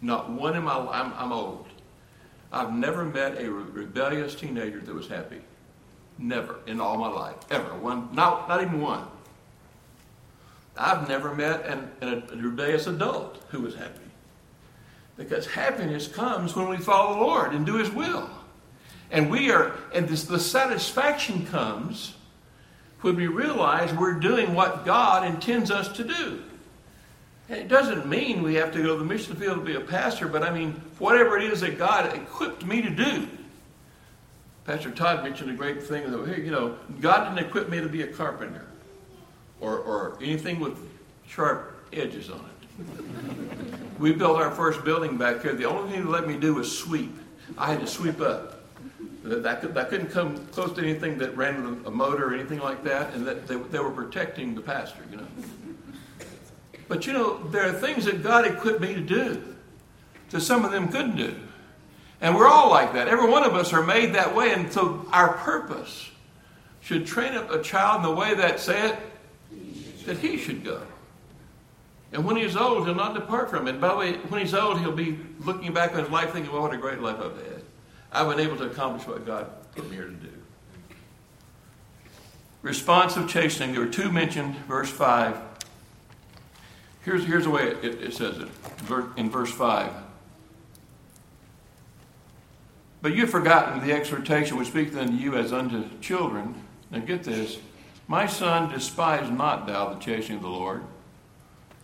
not 0.00 0.30
one 0.30 0.54
in 0.54 0.62
my 0.62 0.76
life, 0.76 0.90
I'm, 0.92 1.12
I'm 1.14 1.32
old. 1.32 1.66
I've 2.52 2.72
never 2.72 3.04
met 3.04 3.42
a 3.42 3.50
rebellious 3.50 4.36
teenager 4.36 4.78
that 4.78 4.94
was 4.94 5.08
happy. 5.08 5.40
Never 6.18 6.60
in 6.68 6.80
all 6.80 6.96
my 6.98 7.08
life, 7.08 7.34
ever. 7.50 7.74
One, 7.80 8.10
not, 8.14 8.48
not 8.48 8.62
even 8.62 8.80
one. 8.80 9.08
I've 10.76 11.08
never 11.08 11.34
met 11.34 11.66
an, 11.66 11.90
an, 12.00 12.22
a 12.32 12.36
rebellious 12.36 12.86
adult 12.86 13.42
who 13.50 13.60
was 13.60 13.74
happy. 13.74 14.00
Because 15.16 15.46
happiness 15.46 16.08
comes 16.08 16.56
when 16.56 16.68
we 16.68 16.78
follow 16.78 17.14
the 17.14 17.20
Lord 17.20 17.52
and 17.52 17.66
do 17.66 17.76
His 17.76 17.90
will. 17.90 18.30
And 19.10 19.30
we 19.30 19.50
are, 19.50 19.74
and 19.92 20.08
this, 20.08 20.24
the 20.24 20.38
satisfaction 20.38 21.46
comes 21.46 22.14
when 23.00 23.16
we 23.16 23.26
realize 23.26 23.92
we're 23.92 24.14
doing 24.14 24.54
what 24.54 24.84
God 24.84 25.26
intends 25.26 25.70
us 25.70 25.88
to 25.96 26.04
do. 26.04 26.42
And 27.48 27.58
it 27.58 27.68
doesn't 27.68 28.06
mean 28.06 28.42
we 28.42 28.54
have 28.54 28.72
to 28.72 28.78
go 28.78 28.94
to 28.94 28.98
the 28.98 29.04
mission 29.04 29.34
field 29.34 29.58
to 29.58 29.64
be 29.64 29.74
a 29.74 29.80
pastor, 29.80 30.28
but 30.28 30.44
I 30.44 30.50
mean, 30.50 30.72
whatever 30.98 31.36
it 31.36 31.44
is 31.44 31.60
that 31.62 31.76
God 31.78 32.14
equipped 32.14 32.64
me 32.64 32.80
to 32.82 32.90
do. 32.90 33.28
Pastor 34.64 34.92
Todd 34.92 35.24
mentioned 35.24 35.50
a 35.50 35.54
great 35.54 35.82
thing 35.82 36.04
you 36.04 36.50
know, 36.52 36.76
God 37.00 37.24
didn't 37.24 37.44
equip 37.44 37.68
me 37.68 37.80
to 37.80 37.88
be 37.88 38.02
a 38.02 38.06
carpenter 38.06 38.69
or, 39.60 39.78
or 39.78 40.18
anything 40.20 40.60
with 40.60 40.78
sharp 41.26 41.76
edges 41.92 42.30
on 42.30 42.40
it. 42.40 43.98
we 43.98 44.12
built 44.12 44.38
our 44.38 44.50
first 44.50 44.84
building 44.84 45.16
back 45.16 45.42
here. 45.42 45.54
The 45.54 45.66
only 45.66 45.92
thing 45.92 46.04
they 46.04 46.10
let 46.10 46.26
me 46.26 46.38
do 46.38 46.54
was 46.54 46.76
sweep. 46.76 47.14
I 47.58 47.70
had 47.72 47.80
to 47.80 47.86
sweep 47.86 48.20
up. 48.20 48.56
That, 49.22 49.60
could, 49.60 49.74
that 49.74 49.90
couldn't 49.90 50.10
come 50.10 50.46
close 50.46 50.72
to 50.72 50.80
anything 50.80 51.18
that 51.18 51.36
ran 51.36 51.82
a 51.84 51.90
motor 51.90 52.30
or 52.30 52.34
anything 52.34 52.58
like 52.58 52.82
that, 52.84 53.12
and 53.12 53.26
that 53.26 53.46
they, 53.46 53.56
they 53.56 53.78
were 53.78 53.90
protecting 53.90 54.54
the 54.54 54.62
pastor, 54.62 55.02
you 55.10 55.18
know. 55.18 55.26
But 56.88 57.06
you 57.06 57.12
know, 57.12 57.38
there 57.48 57.68
are 57.68 57.72
things 57.72 58.06
that 58.06 58.22
God 58.22 58.46
equipped 58.46 58.80
me 58.80 58.94
to 58.94 59.00
do 59.00 59.54
that 60.30 60.40
some 60.40 60.64
of 60.64 60.72
them 60.72 60.88
couldn't 60.88 61.16
do. 61.16 61.36
And 62.22 62.34
we're 62.34 62.48
all 62.48 62.70
like 62.70 62.94
that. 62.94 63.08
Every 63.08 63.28
one 63.28 63.44
of 63.44 63.54
us 63.54 63.72
are 63.72 63.82
made 63.82 64.14
that 64.14 64.34
way, 64.34 64.52
and 64.52 64.72
so 64.72 65.06
our 65.12 65.34
purpose 65.34 66.10
should 66.80 67.06
train 67.06 67.34
up 67.34 67.50
a 67.50 67.62
child 67.62 67.98
in 67.98 68.10
the 68.10 68.16
way 68.16 68.34
that 68.34 68.58
said 68.58 68.98
that 70.04 70.18
he 70.18 70.36
should 70.36 70.64
go. 70.64 70.82
And 72.12 72.24
when 72.24 72.36
he's 72.36 72.56
old, 72.56 72.86
he'll 72.86 72.94
not 72.94 73.14
depart 73.14 73.50
from 73.50 73.68
it. 73.68 73.80
By 73.80 73.88
the 73.88 73.96
way, 73.96 74.12
when 74.14 74.40
he's 74.40 74.54
old, 74.54 74.80
he'll 74.80 74.92
be 74.92 75.18
looking 75.40 75.72
back 75.72 75.92
on 75.92 76.00
his 76.00 76.10
life 76.10 76.32
thinking, 76.32 76.52
well, 76.52 76.62
what 76.62 76.74
a 76.74 76.76
great 76.76 77.00
life 77.00 77.16
I've 77.18 77.36
had. 77.36 77.62
I've 78.12 78.28
been 78.28 78.40
able 78.44 78.56
to 78.56 78.64
accomplish 78.64 79.06
what 79.06 79.24
God 79.24 79.48
put 79.76 79.88
me 79.88 79.96
here 79.96 80.06
to 80.06 80.12
do. 80.12 80.32
Responsive 82.62 83.28
chastening. 83.28 83.72
There 83.72 83.80
were 83.80 83.86
two 83.86 84.10
mentioned, 84.10 84.56
verse 84.66 84.90
5. 84.90 85.36
Here's, 87.04 87.24
here's 87.24 87.44
the 87.44 87.50
way 87.50 87.68
it, 87.68 87.84
it, 87.84 88.02
it 88.02 88.14
says 88.14 88.38
it 88.38 88.48
in 89.16 89.30
verse 89.30 89.52
5. 89.52 89.92
But 93.02 93.14
you 93.14 93.22
have 93.22 93.30
forgotten 93.30 93.86
the 93.86 93.92
exhortation 93.94 94.58
which 94.58 94.68
speaketh 94.68 94.96
unto 94.96 95.14
you 95.14 95.36
as 95.36 95.52
unto 95.52 95.86
children. 96.00 96.62
Now 96.90 96.98
get 96.98 97.22
this. 97.22 97.58
My 98.10 98.26
son, 98.26 98.68
despise 98.72 99.30
not 99.30 99.68
thou 99.68 99.94
the 99.94 100.00
chastening 100.00 100.38
of 100.38 100.42
the 100.42 100.48
Lord, 100.48 100.82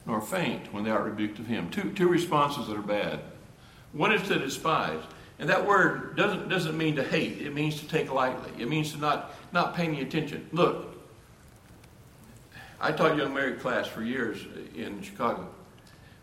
nor 0.07 0.21
faint 0.21 0.73
when 0.73 0.83
thou 0.83 0.95
art 0.95 1.05
rebuked 1.05 1.39
of 1.39 1.47
him. 1.47 1.71
Two, 1.71 1.93
two 1.93 2.09
responses 2.09 2.67
that 2.67 2.77
are 2.77 2.83
bad. 2.83 3.21
One 3.93 4.11
is 4.11 4.27
to 4.27 4.37
despise. 4.37 4.99
And 5.39 5.49
that 5.49 5.65
word 5.65 6.17
doesn't, 6.17 6.49
doesn't 6.49 6.77
mean 6.77 6.97
to 6.97 7.05
hate. 7.05 7.41
It 7.41 7.55
means 7.55 7.79
to 7.79 7.87
take 7.87 8.13
lightly. 8.13 8.51
It 8.61 8.69
means 8.69 8.91
to 8.91 8.99
not, 8.99 9.37
not 9.53 9.77
pay 9.77 9.85
any 9.85 10.03
attention. 10.03 10.49
Look, 10.51 10.97
I 12.81 12.91
taught 12.91 13.17
young 13.17 13.33
married 13.33 13.61
class 13.61 13.87
for 13.87 14.03
years 14.03 14.45
in 14.75 15.03
Chicago. 15.03 15.47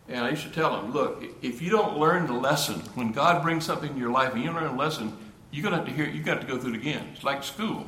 And 0.09 0.25
I 0.25 0.31
used 0.31 0.43
to 0.43 0.51
tell 0.51 0.81
them, 0.81 0.91
look, 0.91 1.23
if 1.41 1.61
you 1.61 1.69
don't 1.69 1.97
learn 1.97 2.27
the 2.27 2.33
lesson, 2.33 2.81
when 2.95 3.13
God 3.13 3.41
brings 3.41 3.63
something 3.63 3.91
in 3.91 3.97
your 3.97 4.11
life 4.11 4.33
and 4.33 4.41
you 4.41 4.47
don't 4.47 4.61
learn 4.61 4.73
a 4.73 4.77
lesson, 4.77 5.15
you're 5.49 5.63
going 5.63 5.71
to 5.71 5.77
have 5.77 5.87
to 5.87 5.93
hear, 5.93 6.13
you've 6.13 6.25
got 6.25 6.41
to 6.41 6.47
go 6.47 6.59
through 6.59 6.73
it 6.73 6.79
again. 6.81 7.07
It's 7.13 7.23
like 7.23 7.41
school, 7.41 7.87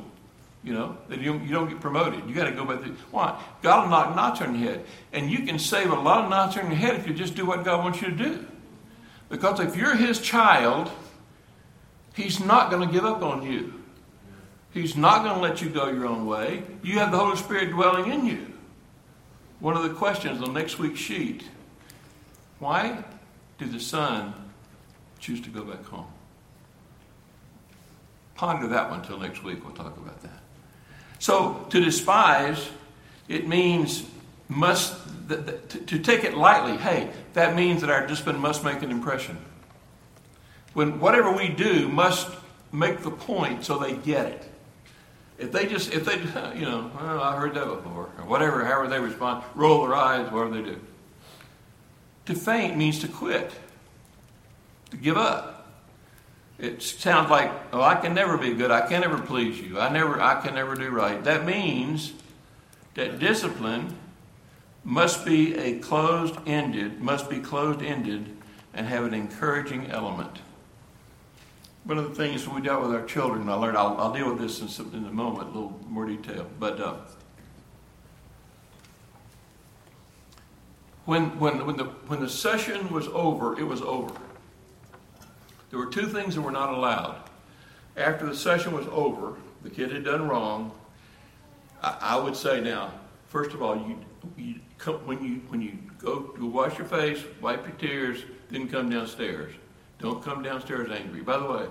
you 0.66 0.74
know, 0.74 0.98
that 1.08 1.20
you, 1.20 1.38
you 1.38 1.50
don't 1.50 1.68
get 1.68 1.80
promoted. 1.80 2.28
You 2.28 2.34
got 2.34 2.46
to 2.46 2.50
go 2.50 2.64
back 2.64 2.82
through. 2.82 2.96
Why? 3.12 3.40
God 3.62 3.84
will 3.84 3.90
knock 3.90 4.16
knots 4.16 4.40
on 4.40 4.58
your 4.58 4.72
head. 4.72 4.84
And 5.12 5.30
you 5.30 5.46
can 5.46 5.60
save 5.60 5.92
a 5.92 5.94
lot 5.94 6.24
of 6.24 6.28
knots 6.28 6.56
on 6.56 6.66
your 6.66 6.74
head 6.74 6.96
if 6.96 7.06
you 7.06 7.14
just 7.14 7.36
do 7.36 7.46
what 7.46 7.64
God 7.64 7.84
wants 7.84 8.02
you 8.02 8.08
to 8.08 8.16
do. 8.16 8.44
Because 9.28 9.60
if 9.60 9.76
you're 9.76 9.94
His 9.94 10.20
child, 10.20 10.90
He's 12.16 12.40
not 12.40 12.70
going 12.72 12.84
to 12.84 12.92
give 12.92 13.04
up 13.04 13.22
on 13.22 13.44
you. 13.44 13.74
He's 14.72 14.96
not 14.96 15.22
going 15.22 15.36
to 15.36 15.40
let 15.40 15.62
you 15.62 15.70
go 15.70 15.88
your 15.88 16.06
own 16.06 16.26
way. 16.26 16.64
You 16.82 16.98
have 16.98 17.12
the 17.12 17.18
Holy 17.18 17.36
Spirit 17.36 17.70
dwelling 17.70 18.10
in 18.10 18.26
you. 18.26 18.52
One 19.60 19.76
of 19.76 19.84
the 19.84 19.90
questions 19.90 20.42
on 20.42 20.52
next 20.52 20.80
week's 20.80 21.00
sheet 21.00 21.44
why 22.58 23.04
did 23.58 23.70
the 23.70 23.80
son 23.80 24.32
choose 25.18 25.42
to 25.42 25.50
go 25.50 25.62
back 25.62 25.84
home? 25.84 26.06
Ponder 28.34 28.66
that 28.68 28.90
one 28.90 29.00
until 29.00 29.18
next 29.18 29.44
week. 29.44 29.62
We'll 29.62 29.74
talk 29.74 29.96
about 29.96 30.22
that. 30.22 30.45
So 31.18 31.66
to 31.70 31.84
despise, 31.84 32.68
it 33.28 33.48
means 33.48 34.04
must 34.48 34.94
to, 35.28 35.58
to 35.86 35.98
take 35.98 36.24
it 36.24 36.36
lightly. 36.36 36.76
Hey, 36.76 37.10
that 37.32 37.56
means 37.56 37.80
that 37.80 37.90
our 37.90 38.06
discipline 38.06 38.38
must 38.38 38.64
make 38.64 38.82
an 38.82 38.90
impression. 38.90 39.38
When 40.72 41.00
whatever 41.00 41.32
we 41.32 41.48
do 41.48 41.88
must 41.88 42.28
make 42.72 43.00
the 43.00 43.10
point 43.10 43.64
so 43.64 43.78
they 43.78 43.94
get 43.94 44.26
it. 44.26 44.52
If 45.38 45.52
they 45.52 45.66
just, 45.66 45.92
if 45.92 46.04
they, 46.04 46.16
you 46.58 46.64
know, 46.64 46.90
well, 46.94 47.22
I 47.22 47.36
heard 47.36 47.54
that 47.54 47.66
before, 47.66 48.10
or 48.18 48.24
whatever, 48.24 48.64
however 48.64 48.88
they 48.88 49.00
respond, 49.00 49.44
roll 49.54 49.86
their 49.86 49.94
eyes, 49.94 50.30
whatever 50.30 50.54
they 50.54 50.70
do. 50.70 50.80
To 52.26 52.34
faint 52.34 52.76
means 52.76 52.98
to 53.00 53.08
quit, 53.08 53.52
to 54.90 54.96
give 54.96 55.16
up. 55.16 55.55
It 56.58 56.82
sounds 56.82 57.30
like, 57.30 57.52
oh, 57.72 57.82
I 57.82 57.96
can 57.96 58.14
never 58.14 58.38
be 58.38 58.54
good. 58.54 58.70
I 58.70 58.86
can 58.86 59.02
never 59.02 59.18
please 59.18 59.60
you. 59.60 59.78
I 59.78 59.90
never, 59.90 60.20
I 60.20 60.40
can 60.40 60.54
never 60.54 60.74
do 60.74 60.88
right. 60.88 61.22
That 61.22 61.44
means 61.44 62.14
that 62.94 63.18
discipline 63.18 63.96
must 64.82 65.26
be 65.26 65.54
a 65.56 65.78
closed-ended, 65.80 67.00
must 67.00 67.28
be 67.28 67.40
closed-ended, 67.40 68.36
and 68.72 68.86
have 68.86 69.04
an 69.04 69.12
encouraging 69.12 69.90
element. 69.90 70.38
One 71.84 71.98
of 71.98 72.08
the 72.08 72.14
things 72.14 72.48
we 72.48 72.62
dealt 72.62 72.82
with 72.82 72.94
our 72.94 73.04
children, 73.04 73.48
I 73.48 73.54
learned, 73.54 73.76
I'll, 73.76 73.96
I'll 73.98 74.12
deal 74.12 74.30
with 74.30 74.40
this 74.40 74.60
in, 74.60 74.68
some, 74.68 74.92
in 74.94 75.04
a 75.04 75.12
moment, 75.12 75.50
a 75.50 75.52
little 75.52 75.78
more 75.88 76.06
detail, 76.06 76.46
but 76.58 76.80
uh, 76.80 76.94
when, 81.04 81.38
when, 81.38 81.66
when, 81.66 81.76
the, 81.76 81.84
when 81.84 82.20
the 82.20 82.28
session 82.28 82.90
was 82.92 83.08
over, 83.08 83.58
it 83.58 83.64
was 83.64 83.82
over. 83.82 84.14
There 85.70 85.78
were 85.78 85.86
two 85.86 86.06
things 86.06 86.34
that 86.34 86.42
were 86.42 86.50
not 86.50 86.72
allowed. 86.72 87.22
After 87.96 88.26
the 88.26 88.36
session 88.36 88.72
was 88.72 88.86
over, 88.88 89.36
the 89.62 89.70
kid 89.70 89.90
had 89.90 90.04
done 90.04 90.28
wrong. 90.28 90.72
I, 91.82 91.96
I 92.00 92.16
would 92.16 92.36
say 92.36 92.60
now, 92.60 92.92
first 93.26 93.52
of 93.52 93.62
all, 93.62 93.76
you, 93.76 93.98
you 94.36 94.60
come, 94.78 95.06
when 95.06 95.24
you 95.24 95.40
when 95.48 95.60
you 95.60 95.78
go 95.98 96.20
to 96.20 96.46
wash 96.46 96.78
your 96.78 96.86
face, 96.86 97.22
wipe 97.40 97.66
your 97.66 97.76
tears, 97.76 98.22
then 98.50 98.68
come 98.68 98.90
downstairs. 98.90 99.52
Don't 99.98 100.22
come 100.22 100.42
downstairs 100.42 100.90
angry. 100.90 101.22
By 101.22 101.38
the 101.38 101.50
way, 101.50 101.66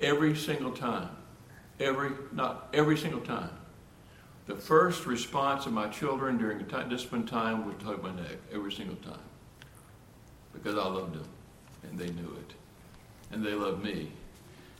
every 0.00 0.36
single 0.36 0.72
time, 0.72 1.08
every 1.80 2.10
not 2.32 2.68
every 2.74 2.98
single 2.98 3.20
time, 3.20 3.50
the 4.46 4.56
first 4.56 5.06
response 5.06 5.66
of 5.66 5.72
my 5.72 5.88
children 5.88 6.36
during 6.36 6.60
a 6.60 6.84
discipline 6.88 7.26
time 7.26 7.66
was 7.66 7.76
to 7.78 7.84
hug 7.84 8.02
my 8.02 8.14
neck 8.14 8.38
every 8.52 8.72
single 8.72 8.96
time 8.96 9.20
because 10.52 10.74
I 10.74 10.86
loved 10.86 11.14
them 11.14 11.28
and 11.84 11.98
they 11.98 12.10
knew 12.10 12.36
it 12.40 12.57
and 13.30 13.44
they 13.44 13.54
love 13.54 13.82
me. 13.82 14.10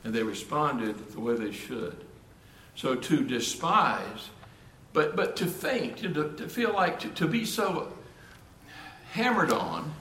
And 0.03 0.13
they 0.13 0.23
responded 0.23 0.97
the 1.11 1.19
way 1.19 1.35
they 1.35 1.51
should. 1.51 1.97
So 2.75 2.95
to 2.95 3.23
despise, 3.23 4.29
but, 4.93 5.15
but 5.15 5.35
to 5.37 5.45
faint, 5.45 5.97
to, 5.97 6.33
to 6.37 6.47
feel 6.47 6.73
like 6.73 6.99
to, 7.01 7.09
to 7.09 7.27
be 7.27 7.45
so 7.45 7.91
hammered 9.11 9.51
on 9.51 9.93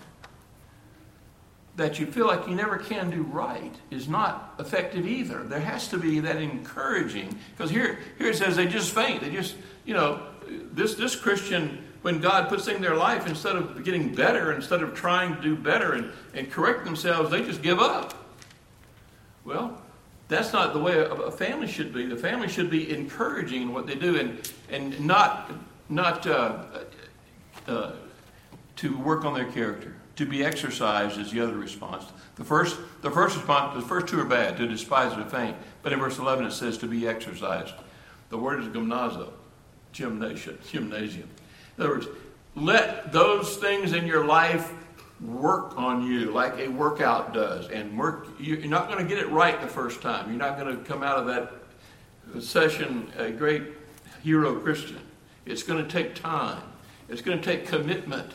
that 1.78 1.98
you 1.98 2.06
feel 2.06 2.26
like 2.26 2.46
you 2.48 2.54
never 2.54 2.76
can 2.76 3.08
do 3.08 3.22
right 3.22 3.72
is 3.90 4.08
not 4.08 4.54
effective 4.58 5.06
either. 5.06 5.44
There 5.44 5.60
has 5.60 5.88
to 5.88 5.98
be 5.98 6.18
that 6.20 6.36
encouraging. 6.36 7.38
Because 7.56 7.70
here, 7.70 8.00
here 8.18 8.30
it 8.30 8.36
says 8.36 8.56
they 8.56 8.66
just 8.66 8.92
faint. 8.92 9.22
They 9.22 9.30
just, 9.30 9.54
you 9.84 9.94
know, 9.94 10.20
this, 10.48 10.96
this 10.96 11.14
Christian, 11.14 11.84
when 12.02 12.20
God 12.20 12.48
puts 12.48 12.66
in 12.66 12.82
their 12.82 12.96
life, 12.96 13.28
instead 13.28 13.54
of 13.54 13.84
getting 13.84 14.12
better, 14.12 14.52
instead 14.52 14.82
of 14.82 14.92
trying 14.94 15.36
to 15.36 15.40
do 15.40 15.54
better 15.54 15.92
and, 15.92 16.10
and 16.34 16.50
correct 16.50 16.84
themselves, 16.84 17.30
they 17.30 17.44
just 17.44 17.62
give 17.62 17.78
up. 17.78 18.17
Well, 19.48 19.80
that's 20.28 20.52
not 20.52 20.74
the 20.74 20.78
way 20.78 20.98
a 20.98 21.30
family 21.30 21.68
should 21.68 21.94
be. 21.94 22.04
The 22.04 22.18
family 22.18 22.48
should 22.48 22.68
be 22.70 22.94
encouraging 22.94 23.62
in 23.62 23.72
what 23.72 23.86
they 23.86 23.94
do 23.94 24.18
and, 24.20 24.52
and 24.68 25.00
not, 25.00 25.50
not 25.88 26.26
uh, 26.26 26.64
uh, 27.66 27.92
to 28.76 28.98
work 28.98 29.24
on 29.24 29.32
their 29.32 29.50
character. 29.50 29.96
To 30.16 30.26
be 30.26 30.44
exercised 30.44 31.18
is 31.18 31.30
the 31.32 31.40
other 31.40 31.56
response. 31.56 32.04
The 32.36 32.44
first, 32.44 32.78
the 33.00 33.10
first 33.10 33.36
response, 33.36 33.74
the 33.82 33.88
first 33.88 34.08
two 34.08 34.20
are 34.20 34.26
bad, 34.26 34.58
to 34.58 34.68
despise 34.68 35.14
or 35.14 35.24
to 35.24 35.30
faint. 35.30 35.56
But 35.82 35.94
in 35.94 35.98
verse 35.98 36.18
11 36.18 36.44
it 36.44 36.52
says 36.52 36.76
to 36.78 36.86
be 36.86 37.08
exercised. 37.08 37.72
The 38.28 38.36
word 38.36 38.60
is 38.60 38.66
gymnazo, 38.66 39.30
gymnasium. 39.92 40.58
gymnasium. 40.70 41.30
In 41.78 41.84
other 41.84 41.94
words, 41.94 42.06
let 42.54 43.12
those 43.12 43.56
things 43.56 43.94
in 43.94 44.06
your 44.06 44.26
life 44.26 44.70
work 45.20 45.76
on 45.76 46.06
you 46.06 46.30
like 46.30 46.58
a 46.58 46.68
workout 46.68 47.34
does. 47.34 47.68
And 47.68 47.98
work, 47.98 48.28
you're 48.38 48.58
not 48.66 48.88
going 48.88 49.06
to 49.06 49.08
get 49.08 49.22
it 49.22 49.28
right 49.30 49.60
the 49.60 49.66
first 49.66 50.00
time. 50.00 50.28
You're 50.28 50.38
not 50.38 50.58
going 50.58 50.76
to 50.76 50.82
come 50.84 51.02
out 51.02 51.18
of 51.18 51.26
that 51.26 51.52
session 52.42 53.10
a 53.16 53.30
great 53.30 53.64
hero 54.22 54.58
Christian. 54.60 55.00
It's 55.46 55.62
going 55.62 55.82
to 55.82 55.90
take 55.90 56.14
time. 56.14 56.62
It's 57.08 57.22
going 57.22 57.38
to 57.38 57.44
take 57.44 57.66
commitment. 57.66 58.32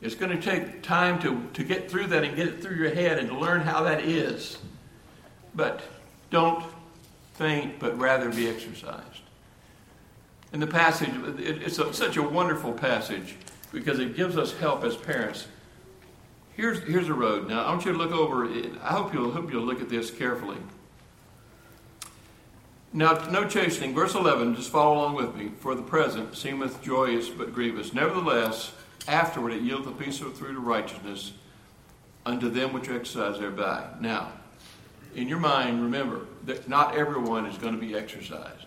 It's 0.00 0.14
going 0.14 0.38
to 0.38 0.40
take 0.40 0.82
time 0.82 1.18
to, 1.20 1.42
to 1.54 1.64
get 1.64 1.90
through 1.90 2.06
that 2.08 2.22
and 2.22 2.36
get 2.36 2.46
it 2.46 2.62
through 2.62 2.76
your 2.76 2.94
head 2.94 3.18
and 3.18 3.28
to 3.28 3.38
learn 3.38 3.62
how 3.62 3.82
that 3.82 4.04
is. 4.04 4.58
But 5.54 5.82
don't 6.30 6.64
faint, 7.34 7.80
but 7.80 7.98
rather 7.98 8.30
be 8.30 8.48
exercised. 8.48 9.22
In 10.52 10.60
the 10.60 10.66
passage, 10.66 11.10
it's 11.38 11.78
a, 11.78 11.92
such 11.92 12.16
a 12.16 12.22
wonderful 12.22 12.72
passage 12.72 13.36
because 13.72 13.98
it 13.98 14.16
gives 14.16 14.36
us 14.36 14.56
help 14.56 14.84
as 14.84 14.96
parents 14.96 15.46
Here's, 16.58 16.82
here's 16.82 17.08
a 17.08 17.14
road. 17.14 17.48
Now, 17.48 17.62
I 17.62 17.70
want 17.70 17.84
you 17.84 17.92
to 17.92 17.98
look 17.98 18.10
over. 18.10 18.44
I 18.44 18.88
hope 18.88 19.14
you'll, 19.14 19.30
hope 19.30 19.52
you'll 19.52 19.62
look 19.62 19.80
at 19.80 19.88
this 19.88 20.10
carefully. 20.10 20.56
Now, 22.92 23.28
no 23.30 23.46
chastening. 23.46 23.94
Verse 23.94 24.16
11, 24.16 24.56
just 24.56 24.68
follow 24.68 24.96
along 24.96 25.14
with 25.14 25.36
me. 25.36 25.52
For 25.60 25.76
the 25.76 25.82
present 25.82 26.36
seemeth 26.36 26.82
joyous 26.82 27.28
but 27.28 27.54
grievous. 27.54 27.94
Nevertheless, 27.94 28.72
afterward 29.06 29.52
it 29.52 29.62
yieldeth 29.62 30.00
peace 30.00 30.20
of 30.20 30.36
fruit 30.36 30.56
of 30.56 30.64
righteousness 30.64 31.32
unto 32.26 32.50
them 32.50 32.72
which 32.72 32.88
exercise 32.88 33.38
thereby. 33.38 33.86
Now, 34.00 34.32
in 35.14 35.28
your 35.28 35.38
mind, 35.38 35.80
remember 35.80 36.26
that 36.46 36.68
not 36.68 36.96
everyone 36.96 37.46
is 37.46 37.56
going 37.56 37.74
to 37.74 37.80
be 37.80 37.94
exercised. 37.94 38.66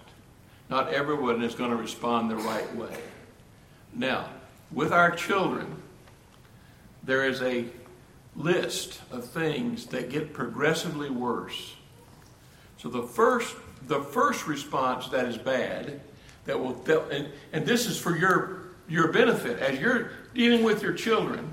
Not 0.69 0.93
everyone 0.93 1.43
is 1.43 1.55
going 1.55 1.71
to 1.71 1.75
respond 1.75 2.31
the 2.31 2.37
right 2.37 2.73
way. 2.73 2.95
Now, 3.93 4.29
with 4.71 4.93
our 4.93 5.11
children, 5.11 5.75
there 7.03 7.27
is 7.27 7.41
a 7.41 7.65
list 8.35 9.01
of 9.11 9.25
things 9.25 9.87
that 9.87 10.09
get 10.09 10.33
progressively 10.33 11.09
worse. 11.09 11.75
So 12.77 12.89
the 12.89 13.03
first 13.03 13.55
the 13.87 14.01
first 14.01 14.47
response 14.47 15.07
that 15.09 15.25
is 15.25 15.37
bad 15.37 16.01
that 16.45 16.59
will 16.59 16.73
that, 16.83 17.09
and, 17.09 17.29
and 17.51 17.65
this 17.65 17.85
is 17.85 17.97
for 17.99 18.15
your 18.15 18.61
your 18.87 19.11
benefit 19.11 19.59
as 19.59 19.79
you're 19.79 20.11
dealing 20.33 20.63
with 20.63 20.81
your 20.81 20.93
children. 20.93 21.51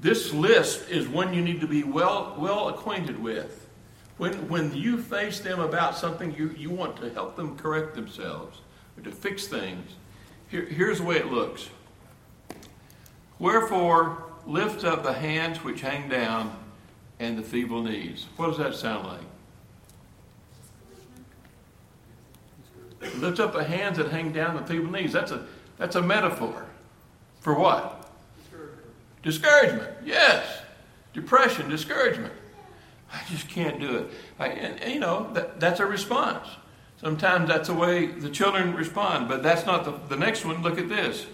This 0.00 0.32
list 0.32 0.90
is 0.90 1.06
one 1.06 1.32
you 1.32 1.42
need 1.42 1.60
to 1.60 1.66
be 1.66 1.84
well 1.84 2.34
well 2.38 2.68
acquainted 2.68 3.22
with. 3.22 3.68
When 4.18 4.48
when 4.48 4.74
you 4.74 4.98
face 4.98 5.40
them 5.40 5.60
about 5.60 5.96
something 5.96 6.34
you, 6.34 6.54
you 6.56 6.70
want 6.70 6.96
to 6.98 7.10
help 7.10 7.36
them 7.36 7.56
correct 7.56 7.94
themselves 7.94 8.60
or 8.96 9.02
to 9.04 9.10
fix 9.10 9.46
things, 9.46 9.92
here, 10.48 10.64
here's 10.64 10.98
the 10.98 11.04
way 11.04 11.16
it 11.16 11.26
looks. 11.26 11.68
Wherefore 13.42 14.22
lift 14.46 14.84
up 14.84 15.02
the 15.02 15.12
hands 15.12 15.64
which 15.64 15.80
hang 15.80 16.08
down 16.08 16.56
and 17.18 17.36
the 17.36 17.42
feeble 17.42 17.82
knees. 17.82 18.26
What 18.36 18.46
does 18.46 18.58
that 18.58 18.76
sound 18.76 19.08
like? 23.00 23.10
Lift 23.16 23.40
up 23.40 23.52
the 23.52 23.64
hands 23.64 23.98
that 23.98 24.12
hang 24.12 24.30
down 24.30 24.54
the 24.54 24.62
feeble 24.64 24.92
knees. 24.92 25.12
That's 25.12 25.32
a 25.32 25.44
that's 25.76 25.96
a 25.96 26.02
metaphor. 26.02 26.66
For 27.40 27.58
what? 27.58 28.08
Discouragement. 28.44 29.22
Discouragement. 29.24 29.90
Yes. 30.04 30.62
Depression, 31.12 31.68
discouragement. 31.68 32.34
I 33.12 33.22
just 33.28 33.48
can't 33.48 33.80
do 33.80 33.96
it. 33.96 34.10
I, 34.38 34.46
and, 34.50 34.80
and, 34.80 34.94
you 34.94 35.00
know, 35.00 35.32
that, 35.32 35.58
that's 35.58 35.80
a 35.80 35.86
response. 35.86 36.46
Sometimes 37.00 37.48
that's 37.48 37.66
the 37.66 37.74
way 37.74 38.06
the 38.06 38.30
children 38.30 38.76
respond, 38.76 39.28
but 39.28 39.42
that's 39.42 39.66
not 39.66 39.84
the, 39.84 39.94
the 40.08 40.16
next 40.16 40.44
one. 40.44 40.62
Look 40.62 40.78
at 40.78 40.88
this. 40.88 41.26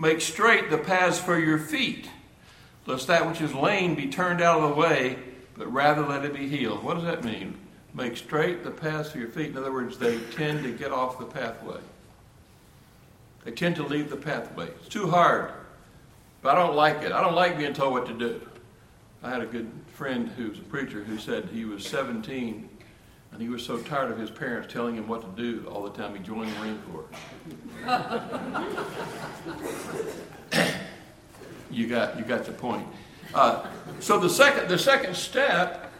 Make 0.00 0.22
straight 0.22 0.70
the 0.70 0.78
paths 0.78 1.18
for 1.18 1.38
your 1.38 1.58
feet 1.58 2.08
lest 2.86 3.06
that 3.08 3.26
which 3.26 3.42
is 3.42 3.54
lame 3.54 3.94
be 3.94 4.08
turned 4.08 4.40
out 4.40 4.62
of 4.62 4.70
the 4.70 4.74
way, 4.74 5.18
but 5.56 5.70
rather 5.70 6.02
let 6.02 6.24
it 6.24 6.34
be 6.34 6.48
healed. 6.48 6.82
What 6.82 6.94
does 6.94 7.04
that 7.04 7.22
mean? 7.22 7.54
Make 7.92 8.16
straight 8.16 8.64
the 8.64 8.70
paths 8.70 9.12
for 9.12 9.18
your 9.18 9.28
feet. 9.28 9.50
In 9.50 9.58
other 9.58 9.72
words, 9.72 9.98
they 9.98 10.18
tend 10.32 10.64
to 10.64 10.72
get 10.72 10.90
off 10.90 11.18
the 11.18 11.26
pathway. 11.26 11.80
They 13.44 13.50
tend 13.50 13.76
to 13.76 13.82
leave 13.82 14.08
the 14.08 14.16
pathway. 14.16 14.68
It's 14.68 14.88
too 14.88 15.10
hard. 15.10 15.52
But 16.40 16.56
I 16.56 16.66
don't 16.66 16.74
like 16.74 17.02
it. 17.02 17.12
I 17.12 17.20
don't 17.20 17.34
like 17.34 17.58
being 17.58 17.74
told 17.74 17.92
what 17.92 18.06
to 18.06 18.14
do. 18.14 18.40
I 19.22 19.28
had 19.28 19.42
a 19.42 19.46
good 19.46 19.70
friend 19.92 20.30
who's 20.30 20.58
a 20.58 20.62
preacher 20.62 21.04
who 21.04 21.18
said 21.18 21.50
he 21.52 21.66
was 21.66 21.86
17 21.86 22.69
and 23.32 23.40
he 23.40 23.48
was 23.48 23.64
so 23.64 23.78
tired 23.78 24.10
of 24.10 24.18
his 24.18 24.30
parents 24.30 24.72
telling 24.72 24.96
him 24.96 25.06
what 25.08 25.22
to 25.22 25.42
do 25.42 25.66
all 25.68 25.82
the 25.82 25.90
time 25.90 26.14
he 26.14 26.22
joined 26.22 26.50
the 26.50 26.58
Marine 26.58 26.82
Corps. 26.90 27.08
you 31.70 31.86
got 31.86 32.18
you 32.18 32.24
got 32.24 32.44
the 32.44 32.52
point. 32.52 32.86
Uh, 33.34 33.64
so 34.00 34.18
the 34.18 34.28
second 34.28 34.68
the 34.68 34.78
second 34.78 35.14
step 35.14 35.92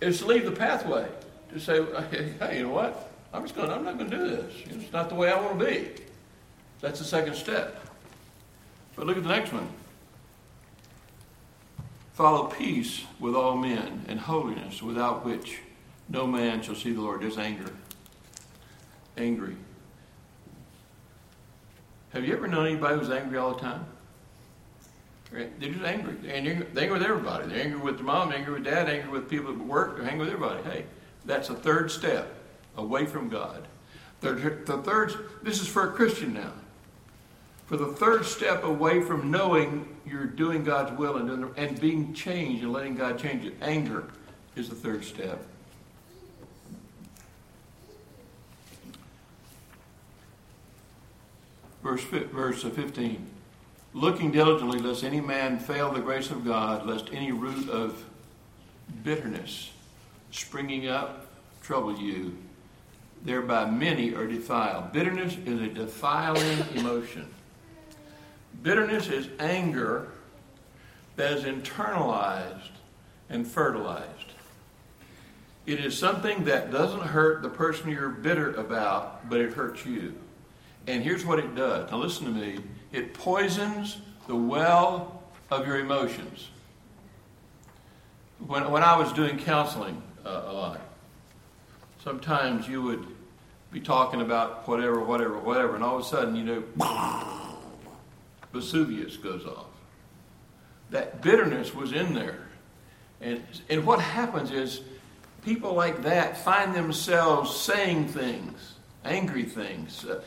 is 0.00 0.18
to 0.18 0.26
leave 0.26 0.44
the 0.44 0.52
pathway 0.52 1.06
to 1.52 1.60
say, 1.60 1.84
hey, 2.10 2.58
you 2.58 2.64
know 2.64 2.72
what? 2.72 3.10
I'm 3.32 3.42
just 3.42 3.54
going, 3.54 3.70
I'm 3.70 3.84
not 3.84 3.98
going 3.98 4.10
to 4.10 4.16
do 4.16 4.28
this. 4.28 4.54
It's 4.66 4.92
not 4.92 5.08
the 5.08 5.14
way 5.14 5.30
I 5.30 5.40
want 5.40 5.58
to 5.58 5.64
be. 5.64 5.90
That's 6.80 6.98
the 6.98 7.04
second 7.04 7.34
step. 7.34 7.86
But 8.96 9.06
look 9.06 9.16
at 9.16 9.22
the 9.22 9.28
next 9.28 9.52
one. 9.52 9.68
Follow 12.12 12.46
peace 12.46 13.04
with 13.18 13.34
all 13.34 13.56
men 13.56 14.04
and 14.08 14.20
holiness, 14.20 14.82
without 14.82 15.24
which 15.24 15.60
no 16.08 16.26
man 16.26 16.62
shall 16.62 16.74
see 16.74 16.92
the 16.92 17.00
Lord. 17.00 17.22
There's 17.22 17.38
anger. 17.38 17.72
Angry. 19.16 19.56
Have 22.12 22.24
you 22.24 22.34
ever 22.34 22.46
known 22.46 22.66
anybody 22.66 22.98
who's 22.98 23.10
angry 23.10 23.38
all 23.38 23.54
the 23.54 23.60
time? 23.60 23.86
They're 25.32 25.48
just 25.60 25.84
angry. 25.84 26.14
They're 26.20 26.34
angry, 26.34 26.66
they're 26.72 26.84
angry 26.84 26.98
with 26.98 27.02
everybody. 27.02 27.48
They're 27.48 27.62
angry 27.62 27.80
with 27.80 27.96
their 27.96 28.04
mom, 28.04 28.32
angry 28.32 28.52
with 28.54 28.64
dad, 28.64 28.88
angry 28.88 29.10
with 29.10 29.30
people 29.30 29.52
at 29.52 29.58
work, 29.58 29.96
they're 29.96 30.06
angry 30.06 30.26
with 30.26 30.34
everybody. 30.34 30.62
Hey, 30.62 30.84
that's 31.24 31.48
a 31.48 31.54
third 31.54 31.90
step 31.90 32.34
away 32.76 33.06
from 33.06 33.28
God. 33.28 33.66
The, 34.20 34.32
the 34.66 34.78
third, 34.78 35.14
this 35.42 35.60
is 35.60 35.68
for 35.68 35.88
a 35.88 35.92
Christian 35.92 36.34
now. 36.34 36.52
For 37.66 37.76
the 37.76 37.86
third 37.86 38.26
step 38.26 38.64
away 38.64 39.00
from 39.00 39.30
knowing 39.30 39.88
you're 40.04 40.26
doing 40.26 40.64
God's 40.64 40.96
will 40.98 41.16
and, 41.16 41.56
and 41.56 41.80
being 41.80 42.12
changed 42.12 42.62
and 42.62 42.72
letting 42.72 42.94
God 42.94 43.18
change 43.18 43.46
it, 43.46 43.54
anger 43.62 44.04
is 44.54 44.68
the 44.68 44.74
third 44.74 45.04
step. 45.04 45.42
Verse, 51.82 52.02
verse 52.04 52.62
15 52.62 53.32
looking 53.94 54.30
diligently 54.30 54.78
lest 54.78 55.04
any 55.04 55.20
man 55.20 55.58
fail 55.58 55.92
the 55.92 56.00
grace 56.00 56.30
of 56.30 56.44
God, 56.44 56.86
lest 56.86 57.10
any 57.12 57.32
root 57.32 57.68
of 57.68 58.04
bitterness 59.04 59.70
springing 60.30 60.88
up 60.88 61.26
trouble 61.62 61.96
you. 61.98 62.36
Thereby 63.24 63.70
many 63.70 64.14
are 64.14 64.26
defiled. 64.26 64.92
Bitterness 64.92 65.36
is 65.46 65.60
a 65.60 65.68
defiling 65.68 66.58
emotion. 66.74 67.28
Bitterness 68.62 69.08
is 69.08 69.28
anger 69.38 70.08
that 71.16 71.32
is 71.32 71.44
internalized 71.44 72.70
and 73.28 73.46
fertilized. 73.46 74.08
It 75.66 75.78
is 75.78 75.96
something 75.96 76.44
that 76.44 76.72
doesn't 76.72 77.02
hurt 77.02 77.42
the 77.42 77.48
person 77.48 77.90
you're 77.90 78.08
bitter 78.08 78.52
about, 78.54 79.28
but 79.30 79.40
it 79.40 79.52
hurts 79.52 79.86
you. 79.86 80.14
And 80.86 81.02
here's 81.02 81.24
what 81.24 81.38
it 81.38 81.54
does. 81.54 81.90
Now, 81.90 81.98
listen 81.98 82.26
to 82.26 82.32
me. 82.32 82.58
It 82.92 83.14
poisons 83.14 83.98
the 84.26 84.36
well 84.36 85.22
of 85.50 85.66
your 85.66 85.78
emotions. 85.78 86.48
When, 88.46 88.70
when 88.70 88.82
I 88.82 88.96
was 88.96 89.12
doing 89.12 89.38
counseling 89.38 90.02
uh, 90.24 90.42
a 90.46 90.52
lot, 90.52 90.80
sometimes 92.02 92.68
you 92.68 92.82
would 92.82 93.06
be 93.70 93.80
talking 93.80 94.20
about 94.20 94.66
whatever, 94.68 95.00
whatever, 95.00 95.38
whatever, 95.38 95.74
and 95.74 95.84
all 95.84 95.96
of 95.96 96.02
a 96.02 96.04
sudden, 96.04 96.36
you 96.36 96.44
know, 96.44 96.62
Vesuvius 98.52 99.16
goes 99.16 99.46
off. 99.46 99.66
That 100.90 101.22
bitterness 101.22 101.74
was 101.74 101.92
in 101.92 102.12
there. 102.12 102.48
And, 103.20 103.42
and 103.70 103.86
what 103.86 104.00
happens 104.00 104.50
is 104.50 104.82
people 105.44 105.74
like 105.74 106.02
that 106.02 106.36
find 106.36 106.74
themselves 106.74 107.54
saying 107.56 108.08
things, 108.08 108.74
angry 109.04 109.44
things, 109.44 110.04
uh, 110.04 110.20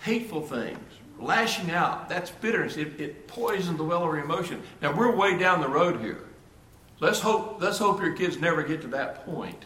hateful 0.00 0.42
things, 0.42 0.78
lashing 1.18 1.70
out. 1.70 2.08
That's 2.08 2.30
bitterness. 2.30 2.76
It, 2.76 3.00
it 3.00 3.28
poisons 3.28 3.78
the 3.78 3.84
well 3.84 4.04
of 4.04 4.14
your 4.14 4.24
emotion. 4.24 4.62
Now 4.82 4.96
we're 4.96 5.14
way 5.14 5.38
down 5.38 5.60
the 5.60 5.68
road 5.68 6.00
here. 6.00 6.24
Let's 6.98 7.20
hope, 7.20 7.60
let's 7.60 7.78
hope 7.78 8.00
your 8.00 8.12
kids 8.12 8.38
never 8.38 8.62
get 8.62 8.82
to 8.82 8.88
that 8.88 9.24
point. 9.24 9.64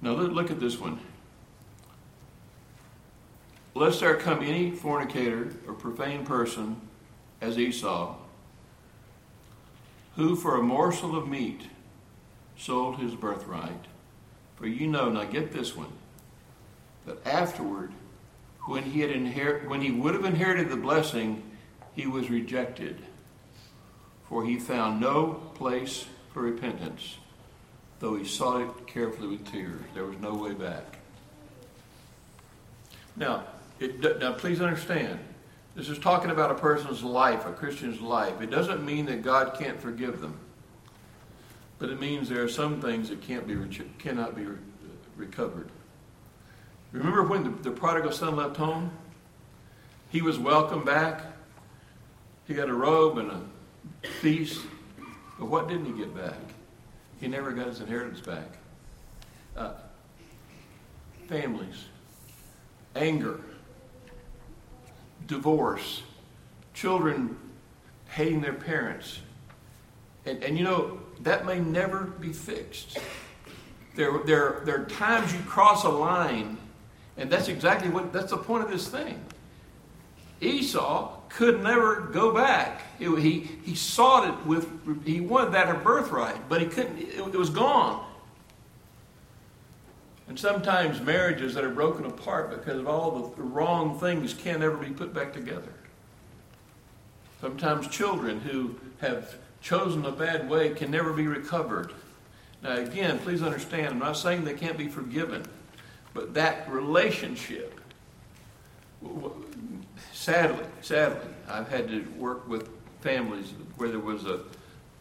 Now 0.00 0.14
look 0.14 0.50
at 0.50 0.58
this 0.58 0.78
one. 0.80 0.98
Lest 3.74 4.00
there 4.00 4.16
come 4.16 4.42
any 4.42 4.72
fornicator 4.72 5.54
or 5.66 5.74
profane 5.74 6.26
person 6.26 6.80
as 7.40 7.56
Esau, 7.56 8.16
who 10.16 10.36
for 10.36 10.58
a 10.58 10.62
morsel 10.62 11.16
of 11.16 11.28
meat 11.28 11.68
sold 12.56 12.98
his 12.98 13.14
birthright. 13.14 13.86
For 14.62 14.68
you 14.68 14.86
know, 14.86 15.10
now 15.10 15.24
get 15.24 15.50
this 15.50 15.76
one, 15.76 15.92
but 17.04 17.20
afterward, 17.26 17.90
when 18.66 18.84
he, 18.84 19.00
had 19.00 19.10
inher- 19.10 19.66
when 19.66 19.80
he 19.80 19.90
would 19.90 20.14
have 20.14 20.24
inherited 20.24 20.70
the 20.70 20.76
blessing, 20.76 21.42
he 21.96 22.06
was 22.06 22.30
rejected, 22.30 23.02
for 24.28 24.44
he 24.44 24.60
found 24.60 25.00
no 25.00 25.50
place 25.56 26.06
for 26.32 26.42
repentance, 26.42 27.16
though 27.98 28.14
he 28.14 28.24
sought 28.24 28.60
it 28.60 28.86
carefully 28.86 29.26
with 29.26 29.50
tears. 29.50 29.82
There 29.94 30.04
was 30.04 30.20
no 30.20 30.32
way 30.32 30.52
back. 30.52 30.98
Now, 33.16 33.42
it, 33.80 34.20
now 34.20 34.32
please 34.34 34.60
understand, 34.60 35.18
this 35.74 35.88
is 35.88 35.98
talking 35.98 36.30
about 36.30 36.52
a 36.52 36.54
person's 36.54 37.02
life, 37.02 37.46
a 37.46 37.52
Christian's 37.52 38.00
life. 38.00 38.40
It 38.40 38.50
doesn't 38.50 38.86
mean 38.86 39.06
that 39.06 39.22
God 39.22 39.58
can't 39.58 39.80
forgive 39.80 40.20
them, 40.20 40.38
but 41.82 41.90
it 41.90 41.98
means 41.98 42.28
there 42.28 42.44
are 42.44 42.48
some 42.48 42.80
things 42.80 43.08
that 43.08 43.20
can't 43.20 43.44
be 43.44 43.56
cannot 43.98 44.36
be 44.36 44.44
re- 44.44 44.56
recovered. 45.16 45.68
Remember 46.92 47.24
when 47.24 47.42
the, 47.42 47.50
the 47.50 47.70
prodigal 47.72 48.12
son 48.12 48.36
left 48.36 48.56
home? 48.56 48.92
He 50.08 50.22
was 50.22 50.38
welcomed 50.38 50.84
back. 50.84 51.24
He 52.46 52.54
got 52.54 52.68
a 52.68 52.72
robe 52.72 53.18
and 53.18 53.32
a 53.32 54.06
feast. 54.20 54.60
But 55.40 55.46
what 55.46 55.66
didn't 55.66 55.86
he 55.86 55.92
get 55.92 56.14
back? 56.16 56.38
He 57.18 57.26
never 57.26 57.50
got 57.50 57.66
his 57.66 57.80
inheritance 57.80 58.20
back. 58.20 58.58
Uh, 59.56 59.72
families, 61.26 61.86
anger, 62.94 63.40
divorce, 65.26 66.04
children 66.74 67.36
hating 68.10 68.40
their 68.40 68.54
parents. 68.54 69.18
And, 70.24 70.44
and 70.44 70.56
you 70.56 70.62
know, 70.62 71.01
that 71.20 71.46
may 71.46 71.58
never 71.58 72.04
be 72.04 72.32
fixed. 72.32 72.98
There, 73.94 74.18
there, 74.24 74.62
there 74.64 74.82
are 74.82 74.86
times 74.86 75.32
you 75.32 75.40
cross 75.40 75.84
a 75.84 75.88
line 75.88 76.58
and 77.16 77.30
that's 77.30 77.48
exactly 77.48 77.90
what, 77.90 78.12
that's 78.12 78.30
the 78.30 78.38
point 78.38 78.64
of 78.64 78.70
this 78.70 78.88
thing. 78.88 79.22
Esau 80.40 81.20
could 81.28 81.62
never 81.62 82.00
go 82.00 82.32
back. 82.32 82.82
It, 82.98 83.16
he, 83.20 83.40
he 83.64 83.74
sought 83.74 84.28
it 84.28 84.46
with, 84.46 84.68
he 85.04 85.20
wanted 85.20 85.52
that 85.52 85.74
a 85.74 85.78
birthright, 85.78 86.48
but 86.48 86.60
he 86.60 86.66
couldn't, 86.66 86.98
it, 86.98 87.18
it 87.18 87.36
was 87.36 87.50
gone. 87.50 88.04
And 90.26 90.38
sometimes 90.38 91.00
marriages 91.00 91.54
that 91.54 91.64
are 91.64 91.70
broken 91.70 92.06
apart 92.06 92.50
because 92.50 92.78
of 92.78 92.88
all 92.88 93.34
the 93.36 93.42
wrong 93.42 93.98
things 93.98 94.32
can't 94.32 94.62
ever 94.62 94.76
be 94.76 94.90
put 94.90 95.12
back 95.12 95.32
together. 95.32 95.72
Sometimes 97.40 97.88
children 97.88 98.40
who 98.40 98.76
have 99.00 99.36
chosen 99.62 100.04
a 100.04 100.12
bad 100.12 100.50
way 100.50 100.70
can 100.70 100.90
never 100.90 101.12
be 101.12 101.26
recovered. 101.26 101.92
Now, 102.62 102.76
again, 102.76 103.18
please 103.20 103.42
understand, 103.42 103.88
I'm 103.88 103.98
not 103.98 104.16
saying 104.16 104.44
they 104.44 104.54
can't 104.54 104.76
be 104.76 104.88
forgiven. 104.88 105.44
But 106.14 106.34
that 106.34 106.70
relationship, 106.70 107.80
sadly, 110.12 110.64
sadly, 110.82 111.28
I've 111.48 111.68
had 111.68 111.88
to 111.88 112.02
work 112.18 112.46
with 112.48 112.68
families 113.00 113.54
where 113.76 113.88
there 113.88 113.98
was 113.98 114.26
a, 114.26 114.40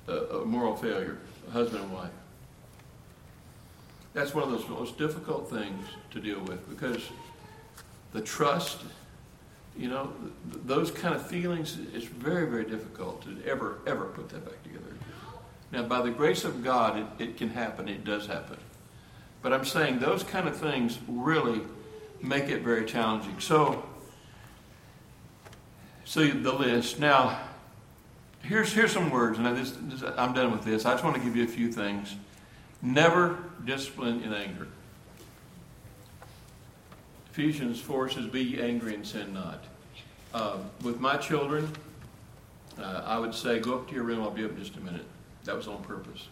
a, 0.08 0.14
a 0.14 0.46
moral 0.46 0.76
failure, 0.76 1.18
a 1.48 1.52
husband 1.52 1.84
and 1.84 1.94
wife. 1.94 2.12
That's 4.14 4.34
one 4.34 4.44
of 4.44 4.52
those 4.52 4.68
most 4.68 4.98
difficult 4.98 5.50
things 5.50 5.88
to 6.12 6.20
deal 6.20 6.40
with 6.42 6.68
because 6.70 7.10
the 8.14 8.22
trust, 8.22 8.80
you 9.78 9.90
know, 9.90 10.14
th- 10.52 10.64
those 10.66 10.92
kind 10.92 11.16
of 11.16 11.26
feelings, 11.26 11.78
it's 11.94 12.06
very, 12.06 12.48
very 12.48 12.66
difficult 12.66 13.24
to 13.24 13.50
ever, 13.50 13.80
ever 13.88 14.06
put 14.06 14.30
that 14.30 14.46
back 14.46 14.62
together. 14.64 14.94
Now, 15.72 15.84
by 15.84 16.02
the 16.02 16.12
grace 16.12 16.44
of 16.44 16.64
God, 16.64 16.98
it, 16.98 17.24
it 17.24 17.38
can 17.38 17.50
happen. 17.50 17.88
It 17.88 18.04
does 18.04 18.28
happen. 18.28 18.58
But 19.42 19.54
I'm 19.54 19.66
saying 19.66 20.00
those 20.00 20.24
kind 20.24 20.48
of 20.48 20.58
things 20.58 21.00
really 21.08 21.62
make 22.22 22.50
it 22.50 22.62
very 22.62 22.86
challenging. 22.86 23.40
So, 23.40 23.84
so 26.04 26.28
the 26.28 26.54
list. 26.54 27.00
Now, 27.00 27.40
here's 28.44 28.74
here's 28.74 28.92
some 28.92 29.10
words, 29.10 29.40
and 29.40 29.58
this, 29.58 29.74
this, 29.80 30.04
I'm 30.18 30.34
done 30.34 30.52
with 30.52 30.64
this. 30.64 30.86
I 30.86 30.92
just 30.92 31.04
want 31.04 31.16
to 31.16 31.22
give 31.22 31.36
you 31.36 31.44
a 31.44 31.48
few 31.48 31.72
things. 31.72 32.16
Never 32.82 33.38
discipline 33.66 34.22
in 34.24 34.34
anger. 34.34 34.68
Ephesians 37.32 37.80
4 37.80 38.10
says, 38.10 38.28
Be 38.28 38.62
angry 38.62 38.94
and 38.94 39.08
sin 39.08 39.34
not. 39.34 39.64
Uh, 40.34 40.58
with 40.84 41.00
my 41.00 41.16
children, 41.16 41.72
uh, 42.78 43.04
I 43.06 43.18
would 43.18 43.34
say, 43.34 43.60
Go 43.60 43.76
up 43.76 43.88
to 43.88 43.96
your 43.96 44.04
room, 44.04 44.22
I'll 44.22 44.32
be 44.32 44.44
up 44.44 44.52
in 44.52 44.58
just 44.58 44.76
a 44.76 44.82
minute. 44.82 45.06
That 45.46 45.56
was 45.56 45.68
on 45.68 45.82
purpose. 45.84 46.28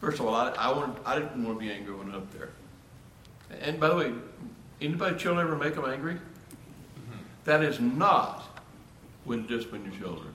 First 0.00 0.18
of 0.18 0.26
all, 0.26 0.34
I, 0.34 0.50
I, 0.50 0.72
wanted, 0.72 0.96
I 1.04 1.18
didn't 1.18 1.44
want 1.44 1.60
to 1.60 1.64
be 1.64 1.70
angry 1.70 1.94
when 1.94 2.08
I 2.08 2.16
went 2.16 2.24
up 2.24 2.32
there. 2.32 2.50
And 3.60 3.78
by 3.78 3.88
the 3.88 3.96
way, 3.96 4.12
anybody 4.80 5.16
children 5.16 5.46
ever 5.46 5.56
make 5.56 5.74
them 5.74 5.84
angry? 5.84 6.14
Mm-hmm. 6.14 7.18
That 7.44 7.62
is 7.62 7.78
not 7.78 8.60
when 9.24 9.46
to 9.46 9.56
discipline 9.56 9.84
your 9.84 10.00
children 10.00 10.34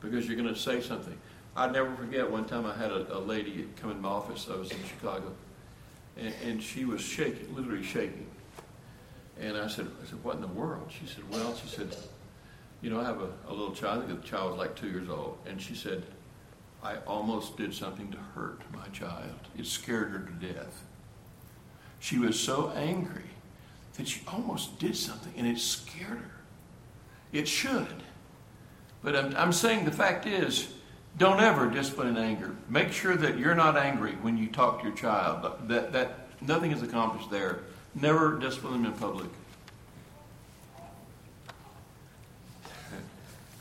because 0.00 0.26
you're 0.26 0.36
going 0.36 0.52
to 0.52 0.58
say 0.58 0.80
something. 0.80 1.16
I 1.54 1.68
never 1.68 1.94
forget 1.96 2.30
one 2.30 2.46
time 2.46 2.64
I 2.64 2.74
had 2.74 2.90
a, 2.90 3.18
a 3.18 3.20
lady 3.20 3.68
come 3.76 3.90
in 3.90 4.00
my 4.00 4.08
office. 4.08 4.48
I 4.50 4.56
was 4.56 4.70
in 4.70 4.78
Chicago, 4.84 5.32
and, 6.16 6.34
and 6.44 6.62
she 6.62 6.86
was 6.86 7.02
shaking, 7.02 7.54
literally 7.54 7.82
shaking. 7.82 8.26
And 9.40 9.56
I 9.56 9.66
said, 9.66 9.88
I 10.02 10.06
said, 10.06 10.22
what 10.22 10.36
in 10.36 10.40
the 10.40 10.48
world? 10.48 10.90
She 10.90 11.06
said, 11.06 11.24
well, 11.30 11.54
she 11.56 11.68
said, 11.68 11.96
you 12.80 12.90
know, 12.90 13.00
I 13.00 13.04
have 13.04 13.20
a, 13.20 13.30
a 13.48 13.52
little 13.52 13.74
child. 13.74 14.08
The 14.08 14.16
child 14.26 14.52
was 14.52 14.58
like 14.58 14.76
two 14.76 14.88
years 14.88 15.08
old, 15.08 15.38
and 15.46 15.60
she 15.60 15.74
said, 15.74 16.04
I 16.82 16.96
almost 17.06 17.56
did 17.56 17.72
something 17.72 18.10
to 18.10 18.18
hurt 18.34 18.60
my 18.72 18.86
child. 18.88 19.48
It 19.56 19.66
scared 19.66 20.10
her 20.10 20.18
to 20.18 20.52
death. 20.52 20.84
She 22.00 22.18
was 22.18 22.38
so 22.38 22.72
angry 22.74 23.30
that 23.94 24.08
she 24.08 24.22
almost 24.26 24.78
did 24.78 24.96
something, 24.96 25.32
and 25.36 25.46
it 25.46 25.58
scared 25.58 26.18
her. 26.18 26.40
It 27.32 27.46
should. 27.46 28.02
But 29.02 29.16
I'm, 29.16 29.36
I'm 29.36 29.52
saying 29.52 29.84
the 29.84 29.92
fact 29.92 30.26
is, 30.26 30.72
don't 31.18 31.40
ever 31.40 31.70
discipline 31.70 32.08
in 32.08 32.16
anger. 32.16 32.56
Make 32.68 32.92
sure 32.92 33.16
that 33.16 33.38
you're 33.38 33.54
not 33.54 33.76
angry 33.76 34.12
when 34.22 34.36
you 34.36 34.48
talk 34.48 34.80
to 34.80 34.88
your 34.88 34.96
child. 34.96 35.68
That, 35.68 35.92
that 35.92 36.28
nothing 36.40 36.72
is 36.72 36.82
accomplished 36.82 37.30
there. 37.30 37.60
Never 37.94 38.38
discipline 38.38 38.82
them 38.82 38.92
in 38.92 38.98
public. 38.98 39.28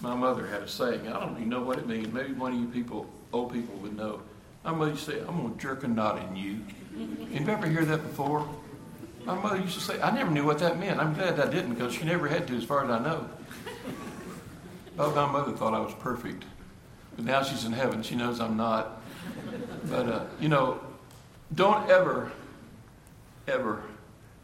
My 0.01 0.15
mother 0.15 0.47
had 0.47 0.63
a 0.63 0.67
saying. 0.67 1.07
I 1.07 1.19
don't 1.19 1.36
even 1.38 1.49
know 1.49 1.61
what 1.61 1.77
it 1.77 1.88
means. 1.88 2.11
Maybe 2.11 2.34
one 2.34 2.53
of 2.53 2.59
you 2.59 2.67
people, 2.67 3.05
old 3.32 3.53
people, 3.53 3.75
would 3.75 3.95
know. 3.95 4.21
My 4.63 4.71
mother 4.71 4.91
used 4.91 5.05
to 5.05 5.11
say, 5.11 5.19
"I'm 5.19 5.41
gonna 5.41 5.55
jerk 5.57 5.84
a 5.84 5.88
knot 5.88 6.17
in 6.17 6.36
you." 6.36 6.59
You 7.29 7.47
ever 7.47 7.67
hear 7.67 7.86
that 7.86 8.01
before? 8.01 8.47
My 9.25 9.36
mother 9.36 9.57
used 9.57 9.75
to 9.75 9.79
say, 9.79 10.01
"I 10.01 10.09
never 10.11 10.32
knew 10.32 10.45
what 10.45 10.57
that 10.59 10.79
meant." 10.79 10.99
I'm 10.99 11.13
glad 11.13 11.39
I 11.39 11.47
didn't 11.49 11.75
because 11.75 11.93
she 11.93 12.03
never 12.03 12.27
had 12.27 12.47
to, 12.47 12.57
as 12.57 12.63
far 12.63 12.84
as 12.84 12.89
I 12.89 12.99
know. 12.99 13.29
Oh, 14.97 15.13
my 15.15 15.25
mother 15.32 15.51
thought 15.51 15.73
I 15.73 15.79
was 15.79 15.93
perfect. 15.95 16.45
But 17.15 17.25
now 17.25 17.43
she's 17.43 17.65
in 17.65 17.73
heaven. 17.73 18.03
She 18.03 18.15
knows 18.15 18.39
I'm 18.39 18.57
not. 18.57 19.01
But, 19.89 20.07
uh, 20.07 20.25
you 20.39 20.49
know, 20.49 20.79
don't 21.53 21.89
ever, 21.89 22.32
ever 23.47 23.84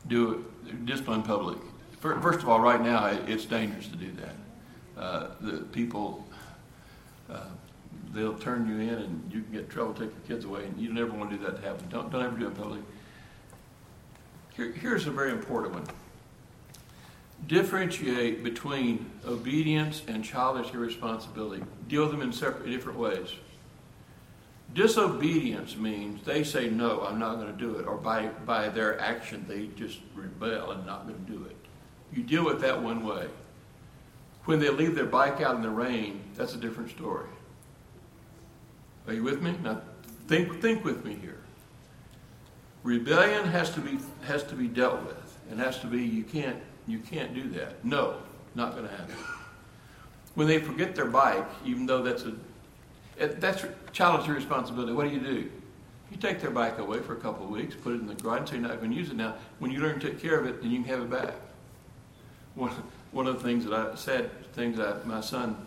do 0.08 0.46
it, 0.66 0.86
discipline 0.86 1.24
public. 1.24 1.58
First 2.00 2.40
of 2.40 2.50
all, 2.50 2.60
right 2.60 2.82
now, 2.82 3.06
it's 3.06 3.46
dangerous 3.46 3.88
to 3.88 3.96
do 3.96 4.12
that. 4.14 5.02
Uh, 5.02 5.28
the 5.42 5.58
people, 5.72 6.26
uh, 7.30 7.46
they'll 8.14 8.38
turn 8.38 8.68
you 8.68 8.76
in 8.76 8.90
and 8.90 9.32
you 9.34 9.42
can 9.42 9.52
get 9.52 9.62
in 9.62 9.68
trouble, 9.68 9.94
take 9.94 10.12
your 10.12 10.28
kids 10.28 10.46
away, 10.46 10.66
and 10.66 10.80
you 10.80 10.94
never 10.94 11.12
want 11.12 11.32
to 11.32 11.38
do 11.38 11.46
that 11.46 11.58
to 11.58 11.62
happen. 11.62 11.88
Don't, 11.90 12.12
don't 12.12 12.24
ever 12.24 12.38
do 12.38 12.48
it 12.48 12.56
public. 12.56 12.82
Here, 14.56 14.72
here's 14.72 15.08
a 15.08 15.12
very 15.12 15.32
important 15.32 15.74
one 15.74 15.88
differentiate 17.46 18.44
between 18.44 19.06
obedience 19.26 20.02
and 20.08 20.24
childish 20.24 20.74
irresponsibility. 20.74 21.64
Deal 21.88 22.04
with 22.04 22.12
them 22.12 22.22
in 22.22 22.34
separate, 22.34 22.70
different 22.70 22.98
ways. 22.98 23.30
Disobedience 24.74 25.78
means 25.78 26.24
they 26.26 26.44
say, 26.44 26.70
No, 26.70 27.02
I'm 27.02 27.20
not 27.20 27.36
going 27.36 27.48
to 27.48 27.58
do 27.58 27.78
it, 27.78 27.88
or 27.88 27.98
by, 27.98 28.28
by 28.46 28.70
their 28.70 29.00
action, 29.00 29.46
they 29.48 29.68
just 29.76 30.00
rebel 30.14 30.72
and 30.72 30.86
not 30.86 31.08
going 31.08 31.26
to 31.26 31.32
do 31.32 31.44
it. 31.46 31.56
You 32.14 32.24
deal 32.24 32.46
with 32.46 32.62
that 32.62 32.82
one 32.82 33.06
way. 33.06 33.28
When 34.46 34.60
they 34.60 34.70
leave 34.70 34.96
their 34.96 35.06
bike 35.06 35.42
out 35.42 35.56
in 35.56 35.62
the 35.62 35.70
rain, 35.70 36.22
that's 36.36 36.54
a 36.54 36.58
different 36.58 36.90
story. 36.90 37.28
Are 39.08 39.14
you 39.14 39.24
with 39.24 39.42
me? 39.42 39.56
Now, 39.64 39.82
think, 40.28 40.62
think 40.62 40.84
with 40.84 41.04
me 41.04 41.16
here. 41.16 41.40
Rebellion 42.84 43.46
has 43.46 43.72
to 43.72 43.82
be 43.82 44.00
has 44.26 44.44
to 44.44 44.56
be 44.56 44.68
dealt 44.68 45.04
with, 45.06 45.38
and 45.50 45.60
has 45.60 45.80
to 45.80 45.88
be 45.88 46.02
you 46.02 46.24
can't 46.24 46.58
you 46.88 47.00
can't 47.00 47.34
do 47.34 47.50
that. 47.50 47.84
No, 47.84 48.16
not 48.56 48.72
going 48.72 48.88
to 48.88 48.96
happen. 48.96 49.16
When 50.36 50.48
they 50.48 50.60
forget 50.60 50.96
their 50.96 51.06
bike, 51.06 51.48
even 51.66 51.86
though 51.86 52.02
that's 52.02 52.24
a 52.24 52.34
that's 53.18 53.66
child's 53.92 54.28
responsibility. 54.28 54.94
What 54.94 55.08
do 55.08 55.14
you 55.14 55.20
do? 55.20 55.50
You 56.12 56.18
take 56.18 56.40
their 56.40 56.52
bike 56.52 56.78
away 56.78 57.00
for 57.00 57.14
a 57.14 57.18
couple 57.20 57.46
of 57.46 57.52
weeks, 57.52 57.76
put 57.76 57.94
it 57.94 58.00
in 58.00 58.08
the 58.08 58.16
garage, 58.16 58.40
and 58.40 58.50
say 58.50 58.56
you're 58.56 58.68
not 58.68 58.78
going 58.78 58.92
to 58.92 58.98
use 58.98 59.10
it 59.10 59.18
now. 59.18 59.36
When 59.60 59.72
you 59.72 59.80
learn 59.80 60.00
to 60.00 60.10
take 60.10 60.22
care 60.22 60.40
of 60.40 60.46
it, 60.46 60.62
then 60.62 60.72
you 60.72 60.82
can 60.82 60.90
have 60.90 61.02
it 61.02 61.10
back. 61.10 61.34
One, 62.56 62.72
one 63.12 63.28
of 63.28 63.38
the 63.38 63.44
things 63.44 63.66
that 63.66 63.74
I 63.74 63.96
said, 63.96 64.32
things 64.54 64.78
that 64.78 65.06
my 65.06 65.22
son, 65.22 65.58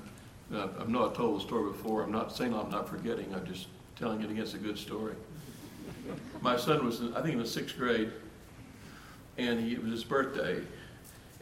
uh, 0.52 0.68
I 0.78 0.84
know 0.84 1.08
I've 1.08 1.16
told 1.16 1.38
the 1.38 1.44
story 1.44 1.70
before. 1.70 2.02
I'm 2.02 2.12
not 2.12 2.34
saying 2.34 2.54
I'm 2.54 2.70
not 2.70 2.88
forgetting. 2.88 3.34
I'm 3.34 3.46
just 3.46 3.66
telling 3.96 4.22
it 4.22 4.30
against 4.30 4.54
a 4.54 4.58
good 4.58 4.78
story. 4.78 5.14
My 6.40 6.56
son 6.56 6.84
was, 6.84 7.02
I 7.14 7.20
think, 7.20 7.34
in 7.34 7.38
the 7.38 7.46
sixth 7.46 7.76
grade, 7.76 8.10
and 9.36 9.60
he, 9.60 9.74
it 9.74 9.82
was 9.82 9.92
his 9.92 10.04
birthday, 10.04 10.62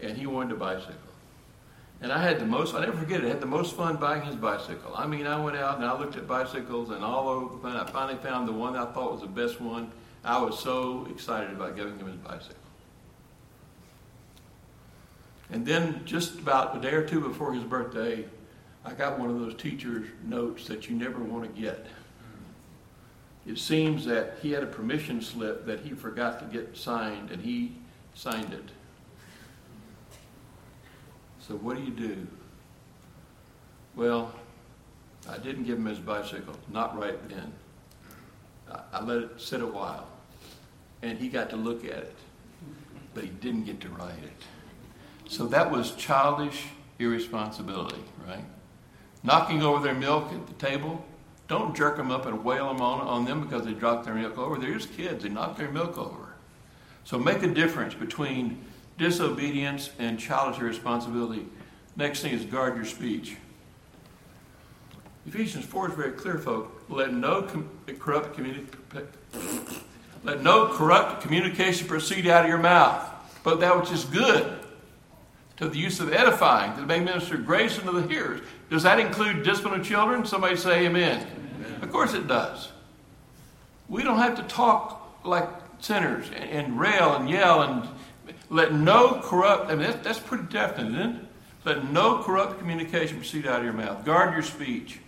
and 0.02 0.16
he 0.18 0.26
wanted 0.26 0.52
a 0.52 0.58
bicycle. 0.58 0.94
And 2.00 2.12
I 2.12 2.22
had 2.22 2.38
the 2.38 2.46
most, 2.46 2.74
I 2.74 2.80
never 2.80 2.96
forget 2.96 3.24
it, 3.24 3.26
I 3.26 3.30
had 3.30 3.40
the 3.40 3.46
most 3.46 3.74
fun 3.74 3.96
buying 3.96 4.22
his 4.22 4.36
bicycle. 4.36 4.94
I 4.94 5.06
mean, 5.06 5.26
I 5.26 5.42
went 5.42 5.56
out 5.56 5.76
and 5.76 5.84
I 5.84 5.98
looked 5.98 6.16
at 6.16 6.28
bicycles 6.28 6.90
and 6.90 7.02
all 7.02 7.28
over, 7.28 7.68
and 7.68 7.76
I 7.76 7.84
finally 7.86 8.18
found 8.18 8.46
the 8.46 8.52
one 8.52 8.76
I 8.76 8.86
thought 8.92 9.12
was 9.12 9.22
the 9.22 9.26
best 9.26 9.60
one. 9.60 9.90
I 10.24 10.40
was 10.40 10.58
so 10.60 11.06
excited 11.10 11.50
about 11.50 11.74
giving 11.74 11.98
him 11.98 12.06
his 12.06 12.16
bicycle. 12.16 12.54
And 15.50 15.64
then, 15.66 16.02
just 16.04 16.38
about 16.38 16.76
a 16.76 16.80
day 16.80 16.92
or 16.92 17.06
two 17.06 17.20
before 17.20 17.54
his 17.54 17.64
birthday, 17.64 18.26
I 18.84 18.92
got 18.92 19.18
one 19.18 19.30
of 19.30 19.40
those 19.40 19.54
teacher's 19.54 20.06
notes 20.24 20.66
that 20.68 20.88
you 20.88 20.96
never 20.96 21.20
want 21.20 21.52
to 21.52 21.60
get. 21.60 21.86
It 23.46 23.58
seems 23.58 24.04
that 24.04 24.36
he 24.42 24.52
had 24.52 24.62
a 24.62 24.66
permission 24.66 25.22
slip 25.22 25.64
that 25.64 25.80
he 25.80 25.90
forgot 25.90 26.38
to 26.40 26.44
get 26.44 26.76
signed, 26.76 27.30
and 27.30 27.42
he 27.42 27.76
signed 28.14 28.52
it. 28.52 28.68
So 31.48 31.54
what 31.54 31.78
do 31.78 31.82
you 31.82 31.90
do? 31.90 32.26
Well, 33.96 34.32
I 35.28 35.38
didn't 35.38 35.64
give 35.64 35.78
him 35.78 35.86
his 35.86 35.98
bicycle, 35.98 36.54
not 36.70 36.96
right 36.98 37.16
then. 37.28 37.52
I, 38.92 39.02
let 39.02 39.16
it 39.16 39.40
sit 39.40 39.62
a 39.62 39.66
while, 39.66 40.06
and 41.02 41.18
he 41.18 41.28
got 41.28 41.48
to 41.50 41.56
look 41.56 41.86
at 41.86 41.92
it, 41.92 42.14
but 43.14 43.24
he 43.24 43.30
didn't 43.30 43.64
get 43.64 43.80
to 43.80 43.88
ride 43.88 44.22
it. 44.22 45.30
So 45.30 45.46
that 45.46 45.70
was 45.70 45.92
childish 45.92 46.66
irresponsibility, 46.98 48.04
right? 48.26 48.44
Knocking 49.22 49.62
over 49.62 49.82
their 49.82 49.94
milk 49.94 50.30
at 50.32 50.46
the 50.46 50.52
table. 50.54 51.02
Don't 51.48 51.74
jerk 51.74 51.96
them 51.96 52.10
up 52.10 52.26
and 52.26 52.44
wail 52.44 52.68
them 52.68 52.82
on, 52.82 53.00
on 53.00 53.24
them 53.24 53.40
because 53.40 53.64
they 53.64 53.72
dropped 53.72 54.04
their 54.04 54.14
milk 54.14 54.36
over. 54.36 54.58
They're 54.58 54.74
just 54.74 54.92
kids. 54.92 55.22
They 55.22 55.30
knocked 55.30 55.56
their 55.56 55.70
milk 55.70 55.96
over. 55.96 56.34
So 57.04 57.18
make 57.18 57.42
a 57.42 57.48
difference 57.48 57.94
between 57.94 58.62
disobedience, 58.98 59.90
and 59.98 60.18
childish 60.18 60.60
irresponsibility. 60.60 61.46
Next 61.96 62.20
thing 62.20 62.32
is 62.32 62.44
guard 62.44 62.76
your 62.76 62.84
speech. 62.84 63.36
Ephesians 65.26 65.64
4 65.64 65.90
is 65.90 65.94
very 65.94 66.12
clear, 66.12 66.38
folks. 66.38 66.84
Let 66.88 67.12
no 67.12 67.42
com- 67.42 67.70
corrupt 67.98 68.36
communi- 68.36 68.66
let 70.24 70.42
no 70.42 70.68
corrupt 70.68 71.22
communication 71.22 71.86
proceed 71.86 72.26
out 72.26 72.44
of 72.44 72.48
your 72.48 72.58
mouth, 72.58 73.08
but 73.44 73.60
that 73.60 73.78
which 73.78 73.92
is 73.92 74.04
good 74.04 74.58
to 75.58 75.68
the 75.68 75.78
use 75.78 76.00
of 76.00 76.12
edifying, 76.12 76.74
that 76.76 76.86
may 76.86 77.00
minister 77.00 77.36
grace 77.36 77.78
unto 77.78 77.92
the 78.00 78.06
hearers. 78.06 78.40
Does 78.70 78.84
that 78.84 78.98
include 79.00 79.42
discipline 79.42 79.80
of 79.80 79.86
children? 79.86 80.24
Somebody 80.24 80.56
say 80.56 80.86
amen. 80.86 81.26
amen. 81.26 81.82
Of 81.82 81.90
course 81.90 82.14
it 82.14 82.26
does. 82.26 82.70
We 83.88 84.02
don't 84.02 84.18
have 84.18 84.36
to 84.36 84.42
talk 84.44 85.20
like 85.24 85.48
sinners 85.80 86.26
and, 86.34 86.50
and 86.50 86.80
rail 86.80 87.14
and 87.14 87.28
yell 87.28 87.62
and 87.62 87.88
let 88.50 88.72
no 88.72 89.20
corrupt, 89.22 89.70
I 89.70 89.74
mean, 89.74 89.90
that's, 89.90 90.04
that's 90.04 90.18
pretty 90.18 90.44
definite, 90.44 90.98
isn't 90.98 91.16
it? 91.16 91.24
Let 91.64 91.90
no 91.90 92.22
corrupt 92.22 92.58
communication 92.58 93.16
proceed 93.16 93.46
out 93.46 93.58
of 93.58 93.64
your 93.64 93.74
mouth. 93.74 94.04
Guard 94.04 94.32
your 94.32 94.42
speech. 94.42 95.00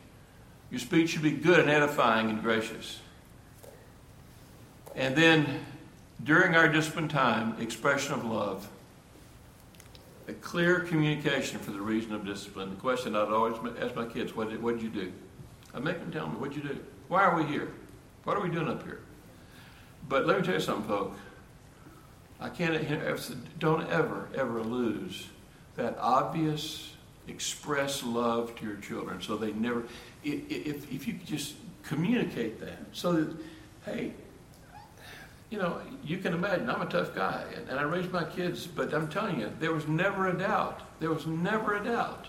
Your 0.71 0.81
speech 0.81 1.11
should 1.11 1.23
be 1.23 1.31
good 1.31 1.61
and 1.61 1.71
edifying 1.71 2.29
and 2.31 2.43
gracious. 2.43 3.01
And 4.95 5.17
then, 5.17 5.65
during 6.23 6.55
our 6.55 6.69
discipline 6.69 7.09
time, 7.09 7.61
expression 7.61 8.13
of 8.13 8.25
love. 8.25 8.69
A 10.29 10.33
clear 10.35 10.81
communication 10.81 11.59
for 11.59 11.71
the 11.71 11.81
reason 11.81 12.13
of 12.13 12.25
discipline. 12.25 12.71
The 12.71 12.77
question 12.77 13.17
I'd 13.17 13.29
always 13.29 13.57
ask 13.81 13.97
my 13.97 14.07
kids, 14.07 14.37
what 14.37 14.51
did, 14.51 14.63
what 14.63 14.75
did 14.75 14.83
you 14.83 14.91
do? 14.91 15.13
I 15.75 15.79
make 15.79 15.99
them 15.99 16.13
tell 16.13 16.29
me, 16.29 16.37
what 16.37 16.53
did 16.53 16.63
you 16.63 16.69
do? 16.71 16.79
Why 17.09 17.25
are 17.25 17.37
we 17.37 17.45
here? 17.45 17.73
What 18.25 18.37
are 18.37 18.43
we 18.43 18.51
doing 18.51 18.69
up 18.69 18.83
here? 18.83 19.01
But 20.09 20.27
let 20.27 20.39
me 20.39 20.45
tell 20.45 20.55
you 20.55 20.61
something, 20.61 20.87
folks. 20.87 21.19
I 22.41 22.49
can't, 22.49 22.75
don't 23.59 23.91
ever, 23.91 24.29
ever 24.35 24.63
lose 24.63 25.29
that 25.77 25.97
obvious, 25.99 26.93
express 27.29 28.03
love 28.03 28.57
to 28.57 28.67
your 28.67 28.77
children. 28.77 29.21
So 29.21 29.37
they 29.37 29.53
never, 29.53 29.85
if, 30.25 30.91
if 30.91 31.07
you 31.07 31.15
just 31.25 31.55
communicate 31.83 32.61
that, 32.61 32.79
so 32.93 33.13
that, 33.13 33.37
hey, 33.85 34.13
you 35.51 35.59
know, 35.59 35.81
you 36.05 36.19
can 36.19 36.33
imagine, 36.33 36.71
I'm 36.71 36.81
a 36.81 36.87
tough 36.87 37.15
guy, 37.15 37.45
and 37.69 37.79
I 37.79 37.83
raised 37.83 38.13
my 38.13 38.25
kids, 38.25 38.67
but 38.67 38.95
I'm 38.95 39.09
telling 39.09 39.41
you, 39.41 39.53
there 39.59 39.73
was 39.73 39.87
never 39.89 40.29
a 40.29 40.39
doubt. 40.39 40.81
There 41.01 41.11
was 41.11 41.27
never 41.27 41.77
a 41.77 41.85
doubt. 41.85 42.27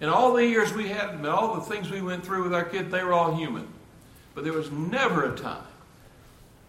In 0.00 0.08
all 0.08 0.32
the 0.32 0.44
years 0.44 0.72
we 0.72 0.88
had, 0.88 1.10
and 1.10 1.26
all 1.26 1.54
the 1.54 1.60
things 1.60 1.90
we 1.90 2.00
went 2.00 2.24
through 2.24 2.44
with 2.44 2.54
our 2.54 2.64
kids, 2.64 2.90
they 2.90 3.04
were 3.04 3.12
all 3.12 3.36
human. 3.36 3.68
But 4.34 4.44
there 4.44 4.52
was 4.52 4.70
never 4.70 5.32
a 5.32 5.36
time 5.36 5.62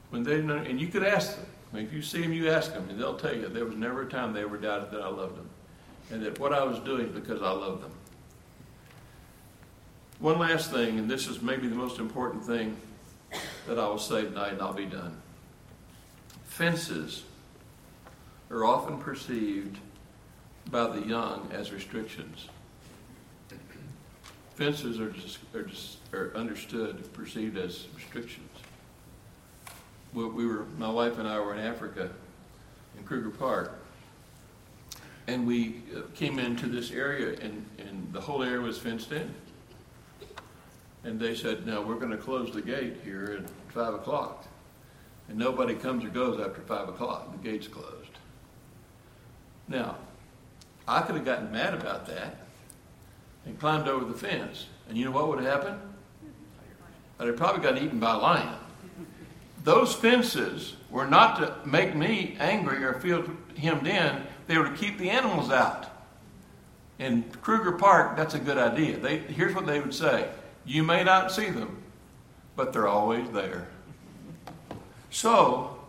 when 0.09 0.23
they, 0.23 0.39
and 0.39 0.79
you 0.79 0.87
could 0.87 1.03
ask 1.03 1.35
them, 1.35 1.45
if 1.77 1.93
you 1.93 2.01
see 2.01 2.21
them, 2.21 2.33
you 2.33 2.49
ask 2.49 2.73
them, 2.73 2.87
and 2.89 2.99
they'll 2.99 3.17
tell 3.17 3.35
you 3.35 3.47
there 3.47 3.65
was 3.65 3.75
never 3.75 4.03
a 4.03 4.09
time 4.09 4.33
they 4.33 4.41
ever 4.41 4.57
doubted 4.57 4.91
that 4.91 5.01
I 5.01 5.07
loved 5.07 5.37
them. 5.37 5.49
And 6.11 6.23
that 6.23 6.39
what 6.39 6.53
I 6.53 6.63
was 6.63 6.79
doing 6.79 7.11
because 7.11 7.41
I 7.41 7.51
loved 7.51 7.83
them. 7.83 7.91
One 10.19 10.39
last 10.39 10.71
thing, 10.71 10.99
and 10.99 11.09
this 11.09 11.27
is 11.27 11.41
maybe 11.41 11.67
the 11.67 11.75
most 11.75 11.99
important 11.99 12.45
thing 12.45 12.77
that 13.67 13.79
I 13.79 13.87
will 13.87 13.97
say 13.97 14.23
tonight, 14.23 14.53
and 14.53 14.61
I'll 14.61 14.73
be 14.73 14.85
done. 14.85 15.21
Fences 16.45 17.23
are 18.49 18.63
often 18.63 18.97
perceived 18.97 19.77
by 20.71 20.87
the 20.87 21.05
young 21.05 21.49
as 21.51 21.71
restrictions. 21.71 22.47
Fences 24.55 25.01
are, 25.01 25.09
just, 25.09 25.39
are, 25.53 25.63
just, 25.63 25.97
are 26.13 26.31
understood, 26.33 27.11
perceived 27.11 27.57
as 27.57 27.87
restrictions. 27.93 28.44
We, 30.15 30.25
we 30.25 30.47
were, 30.47 30.65
my 30.77 30.89
wife 30.89 31.19
and 31.19 31.27
I 31.27 31.39
were 31.39 31.53
in 31.53 31.59
Africa, 31.59 32.09
in 32.97 33.03
Kruger 33.03 33.29
Park, 33.29 33.77
and 35.27 35.45
we 35.45 35.81
uh, 35.93 36.01
came 36.15 36.39
into 36.39 36.67
this 36.67 36.89
area, 36.91 37.37
and, 37.41 37.65
and 37.77 38.13
the 38.13 38.21
whole 38.21 38.41
area 38.41 38.61
was 38.61 38.77
fenced 38.77 39.11
in. 39.11 39.33
And 41.03 41.19
they 41.19 41.35
said, 41.35 41.67
"No, 41.67 41.81
we're 41.81 41.99
going 41.99 42.11
to 42.11 42.17
close 42.17 42.51
the 42.51 42.61
gate 42.61 42.97
here 43.03 43.39
at 43.43 43.73
five 43.73 43.93
o'clock, 43.93 44.47
and 45.27 45.37
nobody 45.37 45.75
comes 45.75 46.05
or 46.05 46.09
goes 46.09 46.39
after 46.39 46.61
five 46.61 46.87
o'clock. 46.87 47.31
The 47.31 47.49
gate's 47.49 47.67
closed." 47.67 48.09
Now, 49.67 49.97
I 50.87 51.01
could 51.01 51.15
have 51.15 51.25
gotten 51.25 51.51
mad 51.51 51.73
about 51.73 52.07
that 52.07 52.37
and 53.45 53.59
climbed 53.59 53.87
over 53.87 54.05
the 54.05 54.17
fence, 54.17 54.67
and 54.87 54.97
you 54.97 55.05
know 55.05 55.11
what 55.11 55.27
would 55.27 55.43
have 55.43 55.63
happened? 55.63 55.81
I'd 57.19 57.27
have 57.27 57.37
probably 57.37 57.61
gotten 57.61 57.83
eaten 57.83 57.99
by 57.99 58.15
a 58.15 58.17
lion. 58.17 58.59
Those 59.65 59.95
fences 59.95 60.75
were 60.91 61.07
not 61.07 61.37
to 61.39 61.67
make 61.67 61.95
me 61.95 62.37
angry 62.39 62.83
or 62.83 62.93
feel 62.93 63.25
hemmed 63.57 63.87
in; 63.87 64.21
they 64.45 64.59
were 64.59 64.69
to 64.69 64.75
keep 64.75 64.99
the 64.99 65.09
animals 65.09 65.49
out. 65.49 65.87
In 66.99 67.23
Kruger 67.41 67.71
Park, 67.71 68.15
that's 68.15 68.35
a 68.35 68.39
good 68.39 68.59
idea. 68.59 68.97
They, 68.97 69.17
here's 69.17 69.55
what 69.55 69.65
they 69.65 69.79
would 69.79 69.93
say 69.93 70.29
you 70.65 70.83
may 70.83 71.03
not 71.03 71.31
see 71.31 71.49
them, 71.49 71.81
but 72.55 72.73
they're 72.73 72.87
always 72.87 73.31
there. 73.31 73.67
So, 75.09 75.79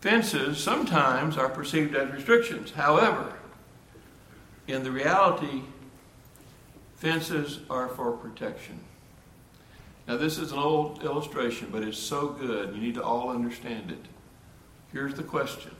fences 0.00 0.58
sometimes 0.58 1.38
are 1.38 1.48
perceived 1.48 1.94
as 1.94 2.12
restrictions. 2.12 2.72
However, 2.72 3.34
in 4.66 4.82
the 4.82 4.90
reality, 4.90 5.62
fences 6.96 7.60
are 7.70 7.86
for 7.86 8.10
protection. 8.10 8.80
Now, 10.12 10.18
this 10.18 10.36
is 10.36 10.52
an 10.52 10.58
old 10.58 11.02
illustration, 11.04 11.70
but 11.72 11.82
it's 11.82 11.96
so 11.96 12.28
good. 12.28 12.74
You 12.74 12.82
need 12.82 12.96
to 12.96 13.02
all 13.02 13.30
understand 13.30 13.90
it. 13.90 14.04
Here's 14.92 15.14
the 15.14 15.22
question 15.22 15.74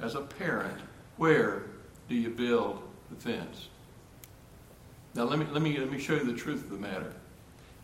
As 0.00 0.14
a 0.14 0.22
parent, 0.22 0.80
where 1.18 1.64
do 2.08 2.14
you 2.14 2.30
build 2.30 2.82
the 3.10 3.16
fence? 3.16 3.68
Now, 5.14 5.24
let 5.24 5.38
me, 5.38 5.44
let, 5.52 5.60
me, 5.60 5.76
let 5.76 5.92
me 5.92 5.98
show 5.98 6.14
you 6.14 6.24
the 6.24 6.32
truth 6.32 6.64
of 6.64 6.70
the 6.70 6.78
matter. 6.78 7.12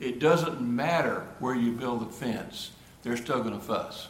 It 0.00 0.20
doesn't 0.20 0.62
matter 0.62 1.26
where 1.38 1.54
you 1.54 1.72
build 1.72 2.08
the 2.08 2.10
fence, 2.10 2.70
they're 3.02 3.18
still 3.18 3.42
going 3.42 3.52
to 3.52 3.60
fuss. 3.60 4.08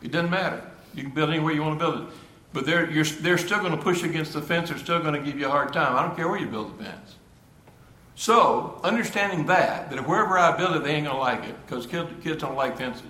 It 0.00 0.12
doesn't 0.12 0.30
matter. 0.30 0.62
You 0.94 1.02
can 1.02 1.12
build 1.12 1.30
anywhere 1.30 1.52
you 1.52 1.62
want 1.62 1.80
to 1.80 1.84
build 1.84 2.02
it. 2.02 2.14
But 2.52 2.66
they're, 2.66 2.86
they're 2.86 3.38
still 3.38 3.58
going 3.58 3.76
to 3.76 3.82
push 3.82 4.04
against 4.04 4.32
the 4.32 4.42
fence. 4.42 4.68
They're 4.68 4.78
still 4.78 5.00
going 5.00 5.14
to 5.14 5.28
give 5.28 5.40
you 5.40 5.46
a 5.46 5.50
hard 5.50 5.72
time. 5.72 5.96
I 5.96 6.02
don't 6.02 6.14
care 6.14 6.28
where 6.28 6.38
you 6.38 6.46
build 6.46 6.78
the 6.78 6.84
fence. 6.84 7.16
So, 8.16 8.80
understanding 8.84 9.46
that, 9.46 9.90
that 9.90 10.06
wherever 10.06 10.38
I 10.38 10.56
build 10.56 10.76
it, 10.76 10.84
they 10.84 10.94
ain't 10.94 11.06
going 11.06 11.16
to 11.16 11.20
like 11.20 11.44
it 11.44 11.56
because 11.66 11.86
kids, 11.86 12.40
don't 12.40 12.54
like 12.54 12.78
fences. 12.78 13.04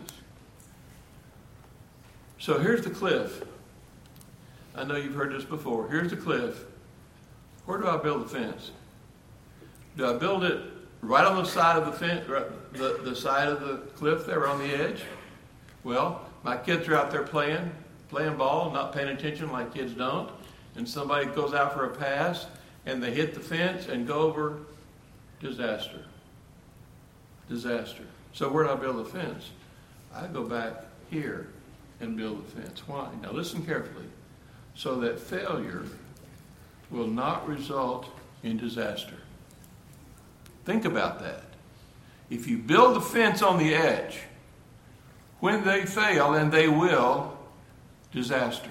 So, 2.38 2.58
here's 2.58 2.82
the 2.82 2.90
cliff. 2.90 3.42
I 4.74 4.84
know 4.84 4.96
you've 4.96 5.14
heard 5.14 5.32
this 5.32 5.44
before. 5.44 5.88
Here's 5.88 6.10
the 6.10 6.16
cliff. 6.16 6.64
Where 7.66 7.78
do 7.78 7.86
I 7.86 7.98
build 7.98 8.24
the 8.24 8.28
fence? 8.28 8.70
Do 9.96 10.06
I 10.06 10.14
build 10.14 10.42
it 10.42 10.60
right 11.02 11.24
on 11.24 11.36
the 11.36 11.48
side 11.48 11.76
of 11.76 11.86
the 11.86 11.92
fence, 11.92 12.26
the, 12.72 13.00
the 13.04 13.14
side 13.14 13.48
of 13.48 13.60
the 13.60 13.76
cliff 13.94 14.26
there 14.26 14.48
on 14.48 14.58
the 14.58 14.74
edge? 14.74 15.02
Well, 15.84 16.26
my 16.42 16.56
kids 16.56 16.88
are 16.88 16.96
out 16.96 17.10
there 17.10 17.22
playing, 17.22 17.70
playing 18.08 18.36
ball, 18.36 18.70
not 18.70 18.92
paying 18.92 19.08
attention 19.08 19.52
like 19.52 19.74
kids 19.74 19.92
don't, 19.92 20.30
and 20.76 20.88
somebody 20.88 21.26
goes 21.26 21.54
out 21.54 21.74
for 21.74 21.84
a 21.84 21.94
pass 21.94 22.46
and 22.86 23.02
they 23.02 23.12
hit 23.12 23.34
the 23.34 23.40
fence 23.40 23.88
and 23.88 24.06
go 24.06 24.20
over 24.20 24.58
disaster. 25.44 26.00
Disaster. 27.48 28.04
So 28.32 28.48
where 28.48 28.64
do 28.64 28.70
I 28.70 28.76
build 28.76 28.96
the 28.96 29.04
fence? 29.04 29.50
I 30.12 30.26
go 30.26 30.42
back 30.42 30.84
here 31.10 31.48
and 32.00 32.16
build 32.16 32.46
the 32.46 32.62
fence. 32.62 32.82
Why? 32.88 33.10
Now 33.22 33.30
listen 33.30 33.64
carefully. 33.64 34.06
So 34.74 34.96
that 35.00 35.20
failure 35.20 35.84
will 36.90 37.06
not 37.06 37.46
result 37.46 38.08
in 38.42 38.56
disaster. 38.56 39.16
Think 40.64 40.86
about 40.86 41.20
that. 41.20 41.44
If 42.30 42.48
you 42.48 42.56
build 42.56 42.96
the 42.96 43.00
fence 43.02 43.42
on 43.42 43.58
the 43.58 43.74
edge, 43.74 44.20
when 45.40 45.64
they 45.64 45.84
fail, 45.84 46.32
and 46.32 46.50
they 46.50 46.68
will, 46.68 47.36
disaster. 48.12 48.70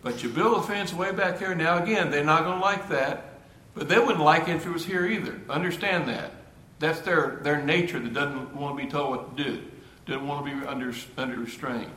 But 0.00 0.22
you 0.22 0.28
build 0.28 0.58
a 0.58 0.62
fence 0.62 0.94
way 0.94 1.10
back 1.10 1.38
here. 1.38 1.56
Now, 1.56 1.82
again, 1.82 2.10
they're 2.12 2.24
not 2.24 2.44
going 2.44 2.58
to 2.58 2.64
like 2.64 2.88
that, 2.90 3.31
but 3.74 3.88
they 3.88 3.98
wouldn't 3.98 4.20
like 4.20 4.48
it 4.48 4.56
if 4.56 4.66
it 4.66 4.70
was 4.70 4.84
here 4.84 5.06
either. 5.06 5.40
Understand 5.48 6.08
that. 6.08 6.32
That's 6.78 7.00
their, 7.00 7.40
their 7.42 7.62
nature 7.62 8.00
that 8.00 8.12
doesn't 8.12 8.54
want 8.54 8.76
to 8.76 8.84
be 8.84 8.90
told 8.90 9.10
what 9.10 9.36
to 9.36 9.44
do, 9.44 9.62
doesn't 10.06 10.26
want 10.26 10.44
to 10.44 10.52
be 10.52 10.66
under, 10.66 10.92
under 11.16 11.36
restraint. 11.36 11.90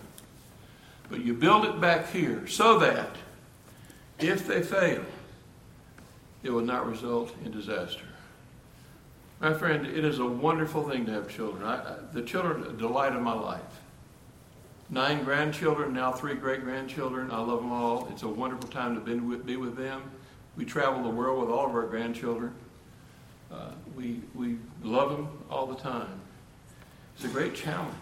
But 1.10 1.22
you 1.22 1.34
build 1.34 1.66
it 1.66 1.82
back 1.82 2.12
here 2.12 2.48
so 2.48 2.80
that 2.80 3.10
if 4.20 4.48
they 4.48 4.62
fail, 4.62 5.04
it 6.44 6.52
will 6.52 6.62
not 6.62 6.88
result 6.88 7.34
in 7.44 7.52
disaster. 7.52 8.06
My 9.42 9.54
friend, 9.54 9.86
it 9.86 10.06
is 10.06 10.20
a 10.20 10.26
wonderful 10.26 10.88
thing 10.88 11.06
to 11.08 11.12
have 11.12 11.28
children. 11.28 11.64
I, 11.64 11.76
I, 11.76 11.96
the 12.14 12.22
children 12.22 12.62
are 12.62 12.68
the 12.68 12.78
delight 12.78 13.14
of 13.14 13.22
my 13.22 13.34
life. 13.34 13.62
Nine 14.90 15.24
grandchildren, 15.24 15.94
now 15.94 16.12
three 16.12 16.36
great 16.36 16.64
grandchildren. 16.64 17.32
I 17.32 17.40
love 17.40 17.62
them 17.62 17.72
all. 17.72 18.08
It's 18.12 18.24
a 18.24 18.28
wonderful 18.28 18.70
time 18.70 18.96
to 18.96 19.02
be 19.02 19.16
with, 19.16 19.46
be 19.46 19.58
with 19.58 19.76
them. 19.76 20.04
We 20.56 20.66
travel 20.66 21.04
the 21.04 21.10
world 21.10 21.42
with 21.42 21.50
all 21.50 21.66
of 21.66 21.76
our 21.76 21.86
grandchildren. 21.86 22.54
Uh, 23.52 23.72
we, 23.96 24.22
we 24.34 24.58
love 24.84 25.12
them 25.12 25.28
all 25.50 25.66
the 25.66 25.76
time. 25.76 26.20
It's 27.16 27.26
a 27.26 27.30
great 27.30 27.56
challenge. 27.56 27.94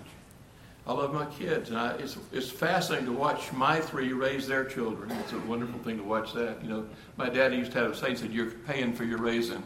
I 0.86 0.94
love 0.94 1.14
my 1.14 1.26
kids, 1.26 1.70
and 1.70 1.78
I, 1.78 1.94
it's, 1.94 2.18
it's 2.32 2.50
fascinating 2.50 3.06
to 3.06 3.14
watch 3.14 3.54
my 3.54 3.80
three 3.80 4.12
raise 4.12 4.48
their 4.48 4.66
children. 4.66 5.12
It's 5.12 5.32
a 5.32 5.40
wonderful 5.40 5.80
thing 5.80 5.98
to 5.98 6.04
watch 6.04 6.34
that. 6.34 6.62
You 6.62 6.70
know, 6.70 6.86
my 7.16 7.30
daddy 7.30 7.56
used 7.56 7.72
to 7.72 7.80
have 7.80 7.92
a 7.92 7.96
saying, 7.96 8.18
said, 8.18 8.34
"You're 8.34 8.52
paying 8.52 8.94
for 8.94 9.06
your 9.06 9.20
raising." 9.20 9.64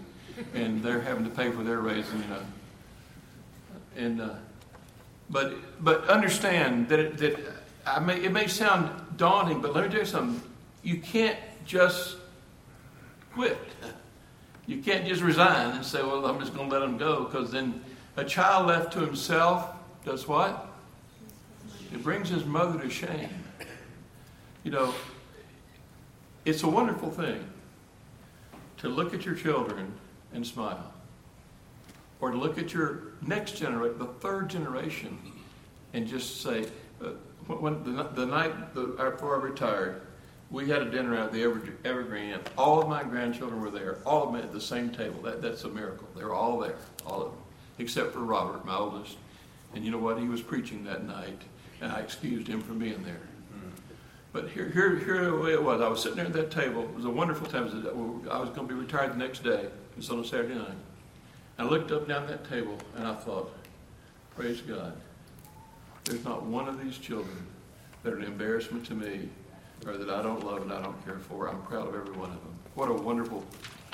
and 0.54 0.84
they're 0.84 1.02
having 1.02 1.24
to 1.24 1.30
pay 1.30 1.52
for 1.52 1.64
their 1.64 1.80
raising, 1.80 2.22
you 2.22 2.28
know. 2.28 2.42
And 3.96 4.22
uh, 4.22 4.36
but 5.30 5.84
but 5.84 6.08
understand 6.10 6.90
that 6.90 7.00
it, 7.00 7.18
that 7.18 7.40
I 7.86 8.00
may 8.00 8.24
it 8.24 8.32
may 8.32 8.48
sound 8.48 9.18
daunting, 9.18 9.62
but 9.62 9.74
let 9.74 9.86
me 9.86 9.90
tell 9.90 10.02
you 10.02 10.06
something. 10.06 10.42
You 10.84 11.00
can't 11.00 11.38
just 11.66 12.18
quit. 13.38 13.60
You 14.66 14.82
can't 14.82 15.06
just 15.06 15.22
resign 15.22 15.76
and 15.76 15.86
say, 15.86 16.02
"Well, 16.02 16.26
I'm 16.26 16.40
just 16.40 16.56
going 16.56 16.70
to 16.70 16.74
let 16.74 16.82
them 16.82 16.98
go," 16.98 17.26
because 17.26 17.52
then 17.52 17.84
a 18.18 18.26
child 18.26 18.68
left 18.68 18.94
to 18.94 19.00
himself 19.00 19.76
does 20.04 20.28
what? 20.28 20.68
It 21.94 22.04
brings 22.04 22.30
his 22.30 22.44
mother 22.46 22.80
to 22.80 22.90
shame. 22.90 23.30
You 24.64 24.72
know, 24.72 24.94
it's 26.46 26.64
a 26.64 26.68
wonderful 26.68 27.12
thing 27.12 27.48
to 28.78 28.90
look 28.90 29.14
at 29.14 29.24
your 29.24 29.36
children 29.36 29.94
and 30.34 30.46
smile. 30.46 30.92
Or 32.20 32.32
to 32.32 32.38
look 32.38 32.58
at 32.58 32.74
your 32.74 33.14
next 33.22 33.58
generation, 33.58 34.00
the 34.00 34.06
third 34.06 34.50
generation, 34.50 35.20
and 35.94 36.08
just 36.08 36.42
say, 36.42 36.66
uh, 37.02 37.10
when 37.46 37.84
the, 37.84 38.04
the 38.04 38.26
night 38.26 38.74
before 38.74 39.40
I 39.40 39.44
retired, 39.44 40.02
we 40.50 40.70
had 40.70 40.82
a 40.82 40.90
dinner 40.90 41.16
at 41.16 41.34
the 41.34 41.44
Ever, 41.44 41.62
Evergreen, 41.84 42.34
and 42.34 42.50
all 42.58 42.82
of 42.82 42.88
my 42.88 43.04
grandchildren 43.04 43.62
were 43.62 43.70
there, 43.70 43.98
all 44.06 44.24
of 44.24 44.34
them 44.34 44.42
at 44.42 44.54
the 44.54 44.62
same 44.62 44.90
table. 44.90 45.22
That, 45.22 45.42
that's 45.42 45.64
a 45.64 45.70
miracle. 45.70 46.08
They 46.16 46.24
were 46.24 46.34
all 46.34 46.60
there, 46.60 46.78
all 47.06 47.22
of 47.22 47.32
them, 47.32 47.42
except 47.80 48.14
for 48.14 48.20
Robert, 48.20 48.66
my 48.66 48.76
oldest. 48.76 49.18
And 49.76 49.84
you 49.84 49.92
know 49.92 49.98
what? 49.98 50.20
He 50.20 50.28
was 50.28 50.42
preaching 50.42 50.84
that 50.86 51.04
night, 51.04 51.42
and 51.82 51.92
I 51.92 52.00
excused 52.00 52.48
him 52.48 52.62
from 52.62 52.80
being 52.80 53.04
there. 53.04 53.22
But 54.34 54.50
here, 54.50 54.70
here, 54.70 54.98
here 54.98 55.26
the 55.26 55.36
way 55.36 55.54
it 55.54 55.64
was. 55.64 55.82
I 55.82 55.88
was 55.88 56.04
sitting 56.04 56.18
there 56.18 56.28
at 56.28 56.34
that 56.34 56.52
table. 56.52 56.84
It 56.84 56.94
was 56.94 57.06
a 57.06 57.10
wonderful 57.10 57.48
time. 57.48 57.66
Uh, 57.66 58.30
I 58.30 58.40
was 58.40 58.50
going 58.50 58.68
to 58.68 58.74
be 58.74 58.80
retired 58.80 59.14
the 59.14 59.18
next 59.18 59.44
day. 59.44 59.62
It 59.64 59.72
was 59.96 60.10
on 60.12 60.20
a 60.20 60.26
Saturday 60.26 60.54
night. 60.54 60.78
I 61.58 61.64
looked 61.64 61.92
up 61.92 62.08
down 62.08 62.28
that 62.28 62.48
table 62.48 62.78
and 62.96 63.08
I 63.08 63.16
thought, 63.16 63.52
praise 64.36 64.62
God. 64.62 64.96
There's 66.04 66.24
not 66.24 66.44
one 66.44 66.68
of 66.68 66.84
these 66.84 67.00
children 67.00 67.48
that 68.04 68.14
are 68.14 68.18
an 68.18 68.26
embarrassment 68.26 68.86
to 68.88 68.94
me 68.94 69.30
or 69.86 69.98
that 69.98 70.10
I 70.10 70.22
don't 70.22 70.46
love 70.46 70.62
and 70.62 70.72
I 70.72 70.82
don't 70.82 71.06
care 71.06 71.20
for. 71.20 71.48
I'm 71.48 71.62
proud 71.64 71.88
of 71.88 71.96
every 71.96 72.14
one 72.14 72.30
of 72.30 72.42
them. 72.42 72.54
What 72.76 72.90
a 72.90 72.94
wonderful, 72.94 73.44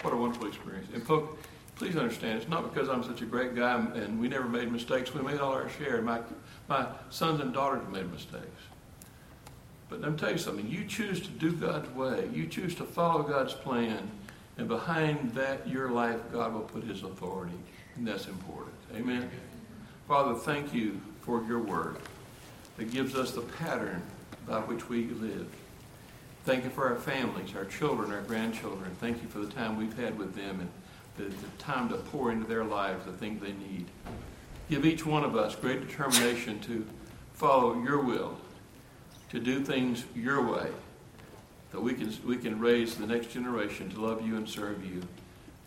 what 0.01 0.13
a 0.13 0.17
wonderful 0.17 0.47
experience. 0.47 0.87
And 0.93 1.03
folks, 1.03 1.37
please 1.75 1.95
understand, 1.95 2.39
it's 2.39 2.49
not 2.49 2.73
because 2.73 2.89
I'm 2.89 3.03
such 3.03 3.21
a 3.21 3.25
great 3.25 3.55
guy 3.55 3.75
and 3.95 4.19
we 4.19 4.27
never 4.27 4.47
made 4.47 4.71
mistakes. 4.71 5.13
We 5.13 5.21
made 5.21 5.39
all 5.39 5.53
our 5.53 5.69
share. 5.69 6.01
My, 6.01 6.19
my 6.67 6.87
sons 7.09 7.41
and 7.41 7.53
daughters 7.53 7.81
made 7.91 8.11
mistakes. 8.11 8.47
But 9.89 10.01
let 10.01 10.11
me 10.11 10.17
tell 10.17 10.31
you 10.31 10.37
something. 10.37 10.67
You 10.67 10.85
choose 10.85 11.21
to 11.21 11.29
do 11.29 11.51
God's 11.51 11.89
way. 11.89 12.27
You 12.33 12.47
choose 12.47 12.73
to 12.75 12.83
follow 12.83 13.21
God's 13.23 13.53
plan. 13.53 14.09
And 14.57 14.67
behind 14.67 15.33
that, 15.33 15.67
your 15.67 15.89
life, 15.89 16.19
God 16.31 16.53
will 16.53 16.61
put 16.61 16.83
his 16.83 17.03
authority. 17.03 17.57
And 17.95 18.07
that's 18.07 18.27
important. 18.27 18.75
Amen. 18.95 19.29
Father, 20.07 20.35
thank 20.35 20.73
you 20.73 20.99
for 21.21 21.43
your 21.43 21.59
word 21.59 21.97
that 22.77 22.91
gives 22.91 23.15
us 23.15 23.31
the 23.31 23.41
pattern 23.41 24.01
by 24.47 24.59
which 24.61 24.89
we 24.89 25.05
live. 25.05 25.47
Thank 26.45 26.65
you 26.65 26.69
for 26.69 26.89
our 26.89 26.97
families, 26.97 27.55
our 27.55 27.63
children, 27.63 28.11
our 28.11 28.21
grandchildren. 28.21 28.91
Thank 28.99 29.21
you 29.21 29.29
for 29.29 29.39
the 29.39 29.51
time 29.51 29.77
we've 29.77 29.97
had 29.97 30.17
with 30.17 30.35
them 30.35 30.59
and 30.59 30.69
the, 31.15 31.33
the 31.33 31.47
time 31.57 31.87
to 31.87 31.95
pour 31.95 32.33
into 32.33 32.45
their 32.45 32.65
lives 32.65 33.05
the 33.05 33.13
things 33.13 33.41
they 33.41 33.53
need. 33.53 33.85
Give 34.69 34.85
each 34.85 35.05
one 35.05 35.23
of 35.23 35.37
us 35.37 35.55
great 35.55 35.87
determination 35.87 36.59
to 36.61 36.85
follow 37.33 37.81
your 37.81 38.01
will, 38.01 38.37
to 39.29 39.39
do 39.39 39.63
things 39.63 40.03
your 40.13 40.41
way, 40.45 40.67
that 41.71 41.79
we 41.79 41.93
can, 41.93 42.13
we 42.25 42.35
can 42.35 42.59
raise 42.59 42.95
the 42.95 43.07
next 43.07 43.31
generation 43.31 43.89
to 43.91 44.01
love 44.01 44.25
you 44.25 44.35
and 44.35 44.47
serve 44.47 44.85
you. 44.85 45.01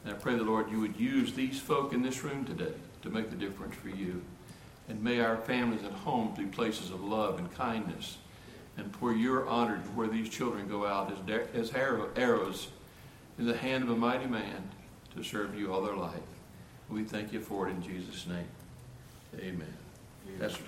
And 0.04 0.12
I 0.14 0.18
pray 0.18 0.36
the 0.36 0.44
Lord 0.44 0.70
you 0.70 0.80
would 0.80 1.00
use 1.00 1.32
these 1.32 1.58
folk 1.58 1.94
in 1.94 2.02
this 2.02 2.22
room 2.22 2.44
today 2.44 2.74
to 3.00 3.08
make 3.08 3.30
the 3.30 3.36
difference 3.36 3.74
for 3.76 3.88
you. 3.88 4.22
And 4.90 5.02
may 5.02 5.20
our 5.20 5.38
families 5.38 5.82
and 5.84 5.94
homes 5.94 6.36
be 6.36 6.44
places 6.44 6.90
of 6.90 7.02
love 7.02 7.38
and 7.38 7.50
kindness. 7.54 8.18
And 8.78 8.94
where 8.96 9.14
you're 9.14 9.48
honored, 9.48 9.80
where 9.96 10.08
these 10.08 10.28
children 10.28 10.68
go 10.68 10.86
out 10.86 11.12
as, 11.12 11.18
da- 11.20 11.58
as 11.58 11.72
arrow, 11.72 12.10
arrows 12.16 12.68
in 13.38 13.46
the 13.46 13.56
hand 13.56 13.84
of 13.84 13.90
a 13.90 13.96
mighty 13.96 14.26
man 14.26 14.70
to 15.14 15.22
serve 15.22 15.58
you 15.58 15.72
all 15.72 15.82
their 15.82 15.96
life. 15.96 16.20
We 16.90 17.04
thank 17.04 17.32
you 17.32 17.40
for 17.40 17.68
it 17.68 17.72
in 17.72 17.82
Jesus' 17.82 18.26
name. 18.26 18.46
Amen. 19.38 19.72
Pastor 20.38 20.62